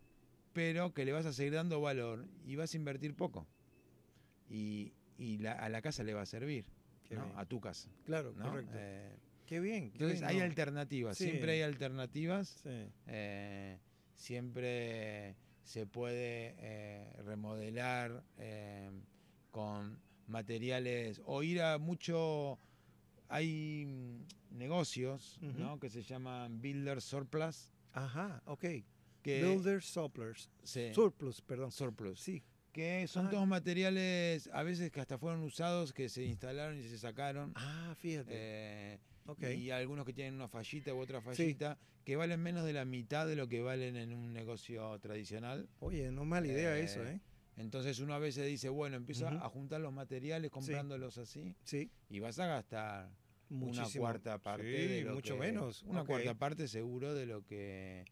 pero 0.53 0.93
que 0.93 1.05
le 1.05 1.11
vas 1.11 1.25
a 1.25 1.33
seguir 1.33 1.53
dando 1.53 1.79
valor 1.81 2.25
y 2.45 2.55
vas 2.55 2.73
a 2.73 2.77
invertir 2.77 3.15
poco. 3.15 3.47
Y, 4.49 4.93
y 5.17 5.37
la- 5.39 5.53
a 5.53 5.69
la 5.69 5.81
casa 5.81 6.03
le 6.03 6.13
va 6.13 6.21
a 6.21 6.25
servir, 6.25 6.65
a 7.35 7.45
tu 7.45 7.59
casa. 7.59 7.89
Claro, 8.05 8.33
¿no? 8.35 8.49
correcto. 8.49 8.73
Eh, 8.75 9.15
qué 9.45 9.59
bien. 9.59 9.91
qué 9.91 9.95
entonces 9.97 10.19
bien, 10.19 10.29
hay 10.29 10.37
no. 10.37 10.43
alternativas, 10.43 11.17
Sí. 11.17 11.25
siempre 11.25 11.51
hay 11.53 11.61
alternativas, 11.61 12.47
Sí. 12.63 12.89
eh, 13.07 13.79
siempre 14.15 15.35
se 15.63 15.85
puede 15.85 16.55
eh, 16.59 17.11
remodelar 17.23 18.23
con 19.51 19.99
materiales 20.27 21.21
o 21.25 21.43
ir 21.43 21.61
a 21.61 21.77
mucho... 21.77 22.59
Hay 23.29 23.85
negocios. 24.51 25.37
¿no? 25.41 25.79
que 25.79 25.89
se 25.89 26.01
llaman 26.01 26.61
Builder 26.61 27.01
Surplus. 27.01 27.71
Ajá, 27.93 28.41
ok. 28.45 28.65
Que, 29.21 29.43
Builder 29.43 29.81
surplus. 29.83 30.49
sí, 30.63 30.93
Surplus, 30.93 31.41
perdón. 31.41 31.71
surplus. 31.71 32.19
Sí. 32.19 32.43
que 32.71 33.07
son 33.07 33.25
Ah. 33.27 33.29
todos 33.31 33.47
materiales, 33.47 34.49
a 34.53 34.61
veces 34.61 34.91
que 34.91 35.01
hasta 35.01 35.17
fueron 35.17 35.41
usados, 35.41 35.91
que 35.93 36.09
se 36.09 36.23
instalaron 36.23 36.77
y 36.77 36.83
se 36.83 36.97
sacaron. 36.99 37.51
Ah, 37.55 37.95
fíjate. 37.97 38.29
eh, 38.31 38.99
ok. 39.25 39.43
Y 39.57 39.71
algunos 39.71 40.05
que 40.05 40.13
tienen 40.13 40.35
una 40.35 40.47
fallita 40.47 40.93
u 40.93 40.99
otra 40.99 41.19
fallita, 41.19 41.77
que 42.05 42.15
valen 42.15 42.39
menos 42.39 42.63
de 42.65 42.73
la 42.73 42.85
mitad 42.85 43.25
de 43.27 43.35
lo 43.35 43.47
que 43.49 43.61
valen 43.61 43.95
en 43.97 44.13
un 44.13 44.31
negocio 44.31 44.97
tradicional. 44.99 45.67
Oye, 45.79 46.11
no 46.11 46.23
mala 46.23 46.47
idea 46.47 46.77
eso, 46.77 47.03
eh, 47.03 47.13
¿eh? 47.15 47.19
Entonces 47.57 47.99
uno 47.99 48.13
a 48.13 48.19
veces 48.19 48.45
dice, 48.47 48.69
bueno, 48.69 48.95
empieza 48.97 49.29
a 49.29 49.49
juntar 49.49 49.81
los 49.81 49.91
materiales 49.91 50.51
comprándolos 50.51 51.17
así 51.17 51.55
Sí. 51.63 51.89
y 52.09 52.19
vas 52.19 52.37
a 52.39 52.45
gastar 52.47 53.09
Muchísimo. 53.49 53.83
una 54.05 54.11
cuarta 54.11 54.37
parte 54.37 54.63
Sí, 54.63 54.87
de 54.93 55.01
lo 55.03 55.15
mucho 55.15 55.33
que- 55.35 55.39
menos. 55.39 55.83
Una 55.83 56.03
cuarta 56.05 56.33
parte 56.35 56.67
seguro 56.67 57.13
de 57.13 57.25
lo 57.25 57.43
que 57.45 58.05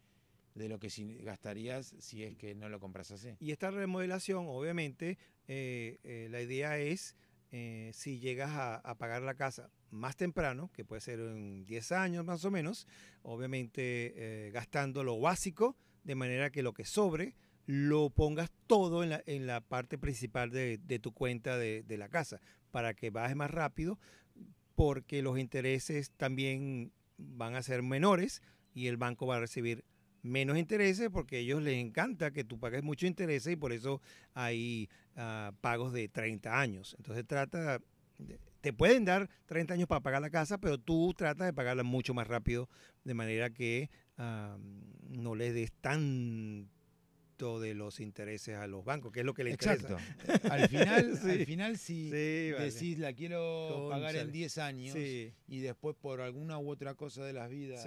de 0.56 0.70
lo 0.70 0.80
que 0.80 0.88
gastarías 1.22 1.94
si 2.00 2.24
es 2.24 2.38
que 2.38 2.56
no 2.56 2.70
lo 2.70 2.80
compras 2.80 3.12
así. 3.12 3.36
Y 3.42 3.52
esta 3.52 3.72
remodelación, 3.72 4.46
obviamente, 4.48 5.18
eh, 5.50 6.00
eh, 6.04 6.28
la 6.32 6.42
idea 6.42 6.78
es, 6.80 7.18
eh, 7.52 7.92
si 7.94 8.20
llegas 8.20 8.52
a, 8.52 8.76
a 8.78 8.96
pagar 8.98 9.22
la 9.22 9.36
casa 9.36 9.70
más 9.92 10.16
temprano, 10.16 10.72
que 10.74 10.86
puede 10.86 11.02
ser 11.02 11.20
en 11.20 11.66
10 11.66 11.92
años 11.92 12.24
más 12.24 12.46
o 12.46 12.52
menos, 12.52 12.88
obviamente 13.22 14.50
gastando 14.54 15.04
lo 15.04 15.20
básico, 15.20 15.76
de 16.06 16.16
manera 16.16 16.50
que 16.50 16.64
lo 16.64 16.74
que 16.74 16.86
sobre 16.86 17.36
lo 17.66 18.10
pongas 18.10 18.52
todo 18.68 19.04
en 19.04 19.10
la, 19.10 19.24
en 19.26 19.48
la 19.48 19.62
parte 19.62 19.98
principal 19.98 20.52
de, 20.52 20.78
de 20.78 21.00
tu 21.00 21.14
cuenta 21.14 21.58
de, 21.58 21.84
de 21.84 21.98
la 21.98 22.10
casa, 22.10 22.42
para 22.72 22.94
que 22.94 23.10
bajes 23.10 23.36
más 23.36 23.52
rápido, 23.52 24.00
porque 24.76 25.22
los 25.22 25.40
intereses 25.40 26.12
también 26.12 26.92
van 27.18 27.56
a 27.56 27.64
ser 27.64 27.82
menores 27.82 28.42
y 28.74 28.88
el 28.88 28.98
banco 28.98 29.26
va 29.26 29.38
a 29.38 29.40
recibir 29.40 29.84
menos 30.26 30.58
intereses 30.58 31.10
porque 31.10 31.38
a 31.38 31.40
ellos 31.40 31.62
les 31.62 31.76
encanta 31.76 32.32
que 32.32 32.44
tú 32.44 32.60
pagues 32.60 32.84
mucho 32.84 33.06
interés 33.06 33.46
y 33.48 33.56
por 33.56 33.72
eso 33.72 34.02
hay 34.34 34.90
ah, 35.16 35.54
pagos 35.62 35.94
de 35.94 36.10
30 36.10 36.60
años. 36.60 36.96
Entonces 36.98 37.26
trata, 37.28 37.80
te 38.62 38.74
pueden 38.74 39.06
dar 39.06 39.30
30 39.46 39.76
años 39.76 39.88
para 39.88 40.02
pagar 40.02 40.22
la 40.22 40.32
casa, 40.32 40.58
pero 40.58 40.80
tú 40.80 41.14
tratas 41.16 41.46
de 41.46 41.54
pagarla 41.54 41.84
mucho 41.84 42.14
más 42.14 42.28
rápido 42.28 42.70
de 43.04 43.14
manera 43.14 43.52
que 43.52 43.90
ah, 44.18 44.58
no 45.08 45.36
les 45.36 45.54
des 45.54 45.72
de 47.36 47.74
los 47.74 48.00
intereses 48.00 48.56
a 48.56 48.66
los 48.68 48.84
bancos, 48.86 49.12
que 49.12 49.20
es 49.20 49.26
lo 49.26 49.34
que 49.34 49.44
Exacto. 49.44 49.98
interesa. 50.24 50.54
al 50.54 50.70
final, 50.70 51.18
Sí. 51.22 51.30
al 51.30 51.46
final 51.46 51.78
si 51.78 52.04
Sí, 52.12 52.52
vale. 52.54 52.72
decís 52.72 53.00
la 53.00 53.14
quiero 53.14 53.88
pagar 53.90 54.16
en 54.16 54.32
10 54.32 54.58
años 54.60 54.94
Sí, 54.94 55.34
y 55.48 55.60
después 55.60 55.96
por 56.00 56.22
alguna 56.22 56.58
u 56.60 56.70
otra 56.70 56.96
cosa 56.96 57.24
de 57.26 57.34
las 57.34 57.50
vidas 57.50 57.86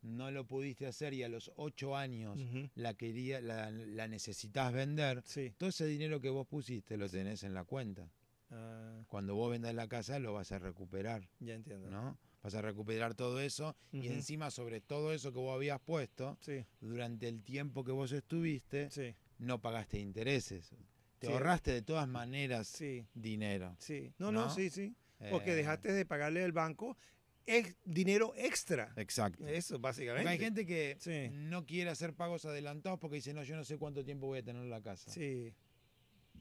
no 0.00 0.30
lo 0.30 0.46
pudiste 0.46 0.86
hacer 0.86 1.12
y 1.12 1.22
a 1.22 1.28
los 1.28 1.52
8 1.56 1.96
años 1.96 2.38
la 2.74 2.94
quería 2.94 3.40
la, 3.40 3.70
la 3.70 4.08
necesitas 4.08 4.72
vender, 4.72 5.22
todo 5.58 5.68
ese 5.68 5.86
dinero 5.86 6.20
que 6.20 6.30
vos 6.30 6.46
pusiste 6.46 6.96
lo 6.96 7.08
tenés 7.08 7.42
en 7.42 7.52
la 7.54 7.64
cuenta. 7.64 8.10
Ah, 8.50 9.02
Cuando 9.08 9.34
vos 9.34 9.50
vendas 9.50 9.74
la 9.74 9.88
casa 9.88 10.18
lo 10.18 10.32
vas 10.32 10.52
a 10.52 10.58
recuperar, 10.58 11.28
ya 11.38 11.54
entiendo. 11.54 11.90
¿no? 11.90 12.16
Vas 12.48 12.54
a 12.54 12.62
recuperar 12.62 13.14
todo 13.14 13.40
eso 13.42 13.76
y 13.92 14.06
encima 14.08 14.50
sobre 14.50 14.80
todo 14.80 15.12
eso 15.12 15.34
que 15.34 15.38
vos 15.38 15.54
habías 15.54 15.78
puesto 15.80 16.38
Sí, 16.40 16.64
durante 16.80 17.28
el 17.28 17.42
tiempo 17.42 17.84
que 17.84 17.92
vos 17.92 18.10
estuviste, 18.12 18.90
sí, 18.90 19.14
no 19.38 19.60
pagaste 19.60 19.98
intereses. 19.98 20.70
Te 21.18 21.26
Sí. 21.26 21.32
ahorraste 21.34 21.72
de 21.72 21.82
todas 21.82 22.08
maneras 22.08 22.82
dinero. 23.12 23.76
sí. 23.78 24.14
No, 24.16 24.32
no, 24.32 24.46
¿No? 24.46 24.50
sí, 24.54 24.70
sí. 24.70 24.94
Porque 25.30 25.52
Eh, 25.52 25.56
dejaste 25.56 25.92
de 25.92 26.06
pagarle 26.06 26.42
al 26.42 26.52
banco 26.52 26.96
ex- 27.44 27.76
dinero 27.84 28.32
extra. 28.34 28.94
Exacto. 28.96 29.46
Eso, 29.46 29.78
básicamente. 29.78 30.22
Porque 30.22 30.32
hay 30.32 30.38
gente 30.38 30.64
que 30.64 30.96
Sí. 31.00 31.28
no 31.30 31.66
quiere 31.66 31.90
hacer 31.90 32.14
pagos 32.14 32.46
adelantados 32.46 32.98
porque 32.98 33.16
dice, 33.16 33.34
no, 33.34 33.42
yo 33.42 33.56
no 33.56 33.64
sé 33.64 33.76
cuánto 33.76 34.02
tiempo 34.06 34.26
voy 34.26 34.38
a 34.38 34.42
tener 34.42 34.64
la 34.64 34.80
casa. 34.80 35.10
Sí. 35.10 35.52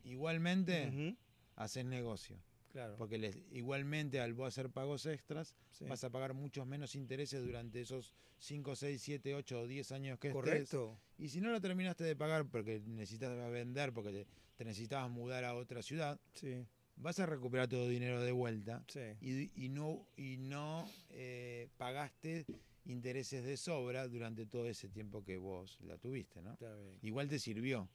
Igualmente, 0.05 1.15
haces 1.57 1.83
negocio. 1.83 2.37
Claro. 2.77 2.95
Porque 2.95 3.17
les- 3.17 3.35
igualmente 3.51 4.19
al 4.19 4.35
vos 4.35 4.49
hacer 4.49 4.69
pagos 4.69 5.07
extras, 5.07 5.55
sí. 5.71 5.85
vas 5.85 6.03
a 6.03 6.11
pagar 6.11 6.35
muchos 6.35 6.67
menos 6.67 6.93
intereses 6.93 7.43
durante 7.43 7.81
esos 7.81 8.13
5, 8.37 8.75
6, 8.75 9.01
7, 9.01 9.33
8 9.33 9.61
o 9.61 9.65
10 9.67 9.91
años 9.91 10.19
que 10.19 10.27
estés. 10.27 10.43
Correcto. 10.43 10.99
Y 11.17 11.29
si 11.29 11.41
no 11.41 11.49
lo 11.49 11.59
terminaste 11.59 12.03
de 12.03 12.15
pagar 12.15 12.45
porque 12.45 12.79
necesitas 12.85 13.35
vender, 13.51 13.93
porque 13.93 14.11
te, 14.11 14.27
te 14.57 14.63
necesitabas 14.63 15.09
mudar 15.09 15.43
a 15.43 15.55
otra 15.55 15.81
ciudad, 15.81 16.19
Sí, 16.35 16.67
vas 16.97 17.17
a 17.19 17.25
recuperar 17.25 17.67
todo 17.67 17.87
dinero 17.89 18.21
de 18.21 18.31
vuelta 18.31 18.83
sí. 18.89 18.99
y, 19.21 19.65
y 19.65 19.69
no, 19.69 20.05
y 20.15 20.37
no 20.37 20.87
eh, 21.09 21.69
pagaste 21.77 22.45
intereses 22.85 23.43
de 23.43 23.57
sobra 23.57 24.07
durante 24.07 24.45
todo 24.45 24.67
ese 24.67 24.87
tiempo 24.87 25.23
que 25.23 25.37
vos 25.37 25.79
la 25.81 25.97
tuviste, 25.97 26.43
¿no? 26.43 26.55
Igual 27.01 27.27
te 27.27 27.39
sirvió, 27.39 27.89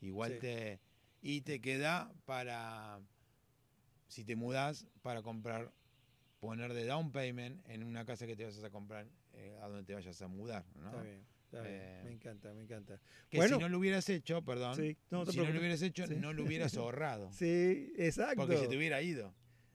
igual 0.00 0.38
te... 0.38 0.78
Y 1.24 1.40
te 1.42 1.60
queda 1.60 2.12
para, 2.24 3.00
si 4.12 4.24
te 4.24 4.36
mudás, 4.36 4.86
para 5.02 5.22
comprar, 5.22 5.72
poner 6.40 6.72
de 6.74 6.84
down 6.84 7.12
payment 7.12 7.66
en 7.68 7.82
una 7.82 8.04
casa 8.04 8.26
que 8.26 8.36
te 8.36 8.44
vas 8.44 8.62
a 8.62 8.70
comprar 8.70 9.06
eh, 9.34 9.58
a 9.62 9.68
donde 9.68 9.84
te 9.84 9.94
vayas 9.94 10.20
a 10.20 10.28
mudar, 10.28 10.64
¿no? 10.74 10.90
Está 10.90 11.02
bien. 11.02 11.24
Está 11.44 11.62
bien. 11.62 11.74
Eh, 11.80 12.00
Me 12.04 12.12
encanta, 12.12 12.52
me 12.54 12.62
encanta. 12.62 13.00
Que 13.30 13.36
Bueno. 13.38 13.56
si 13.56 13.62
no 13.62 13.68
lo 13.68 13.78
hubieras 13.78 14.08
hecho, 14.08 14.42
perdón, 14.42 14.74
Sí, 14.76 14.96
no 15.10 15.24
si 15.26 15.36
no 15.38 15.44
lo 15.50 15.58
hubieras 15.58 15.82
hecho, 15.82 16.06
Sí. 16.06 16.14
no 16.16 16.32
lo 16.32 16.44
hubieras 16.44 16.76
ahorrado. 16.76 17.30
Sí, 17.32 17.92
exacto. 17.96 18.36
Porque 18.36 18.58
se 18.58 18.68
te 18.68 18.76
hubiera 18.76 19.00
ido. 19.02 19.34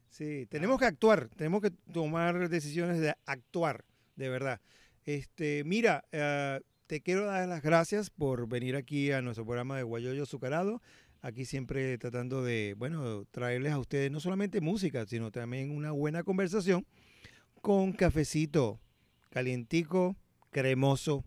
Sí, 0.10 0.46
tenemos 0.50 0.80
que 0.80 0.86
actuar, 0.86 1.30
tenemos 1.30 1.62
que 1.62 1.72
tomar 1.72 2.50
decisiones 2.50 3.00
de 3.00 3.14
actuar, 3.26 3.84
de 4.16 4.30
verdad. 4.30 4.62
Este, 5.06 5.64
mira, 5.66 6.04
eh, 6.12 6.60
te 6.88 7.02
quiero 7.02 7.26
dar 7.26 7.48
las 7.48 7.62
gracias 7.62 8.10
por 8.10 8.48
venir 8.48 8.76
aquí 8.76 9.12
a 9.12 9.22
nuestro 9.22 9.46
programa 9.46 9.78
de 9.78 9.84
Guayoyo 9.84 10.24
Azucarado. 10.24 10.82
Aquí 11.22 11.46
siempre 11.46 11.98
tratando 11.98 12.44
de, 12.44 12.76
bueno, 12.78 13.26
traerles 13.32 13.74
a 13.74 13.80
ustedes 13.80 14.12
no 14.12 14.20
solamente 14.20 14.62
música, 14.62 15.06
sino 15.06 15.32
también 15.32 15.72
una 15.72 15.92
buena 15.92 16.24
conversación 16.24 16.86
con 17.62 17.92
cafecito 17.92 18.80
calientico, 19.30 20.16
cremoso, 20.52 21.24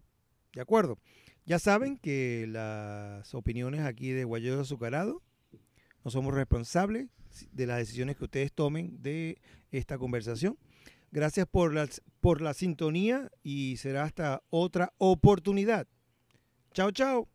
¿de 0.54 0.60
acuerdo? 0.60 0.98
Ya 1.46 1.58
saben 1.58 1.96
que 1.96 2.46
las 2.48 3.34
opiniones 3.34 3.80
aquí 3.80 4.10
de 4.10 4.24
Guayoyo 4.24 4.60
Azucarado 4.60 5.22
no 6.04 6.10
somos 6.10 6.34
responsables 6.34 7.08
de 7.52 7.66
las 7.66 7.78
decisiones 7.78 8.16
que 8.16 8.24
ustedes 8.24 8.52
tomen 8.52 9.02
de 9.02 9.40
esta 9.70 9.98
conversación. 9.98 10.58
Gracias 11.12 11.46
por 11.46 11.74
la, 11.74 11.88
por 12.20 12.40
la 12.40 12.54
sintonía 12.54 13.30
y 13.42 13.76
será 13.76 14.04
hasta 14.04 14.42
otra 14.50 14.92
oportunidad. 14.98 15.88
Chao, 16.72 16.92
chao. 16.92 17.30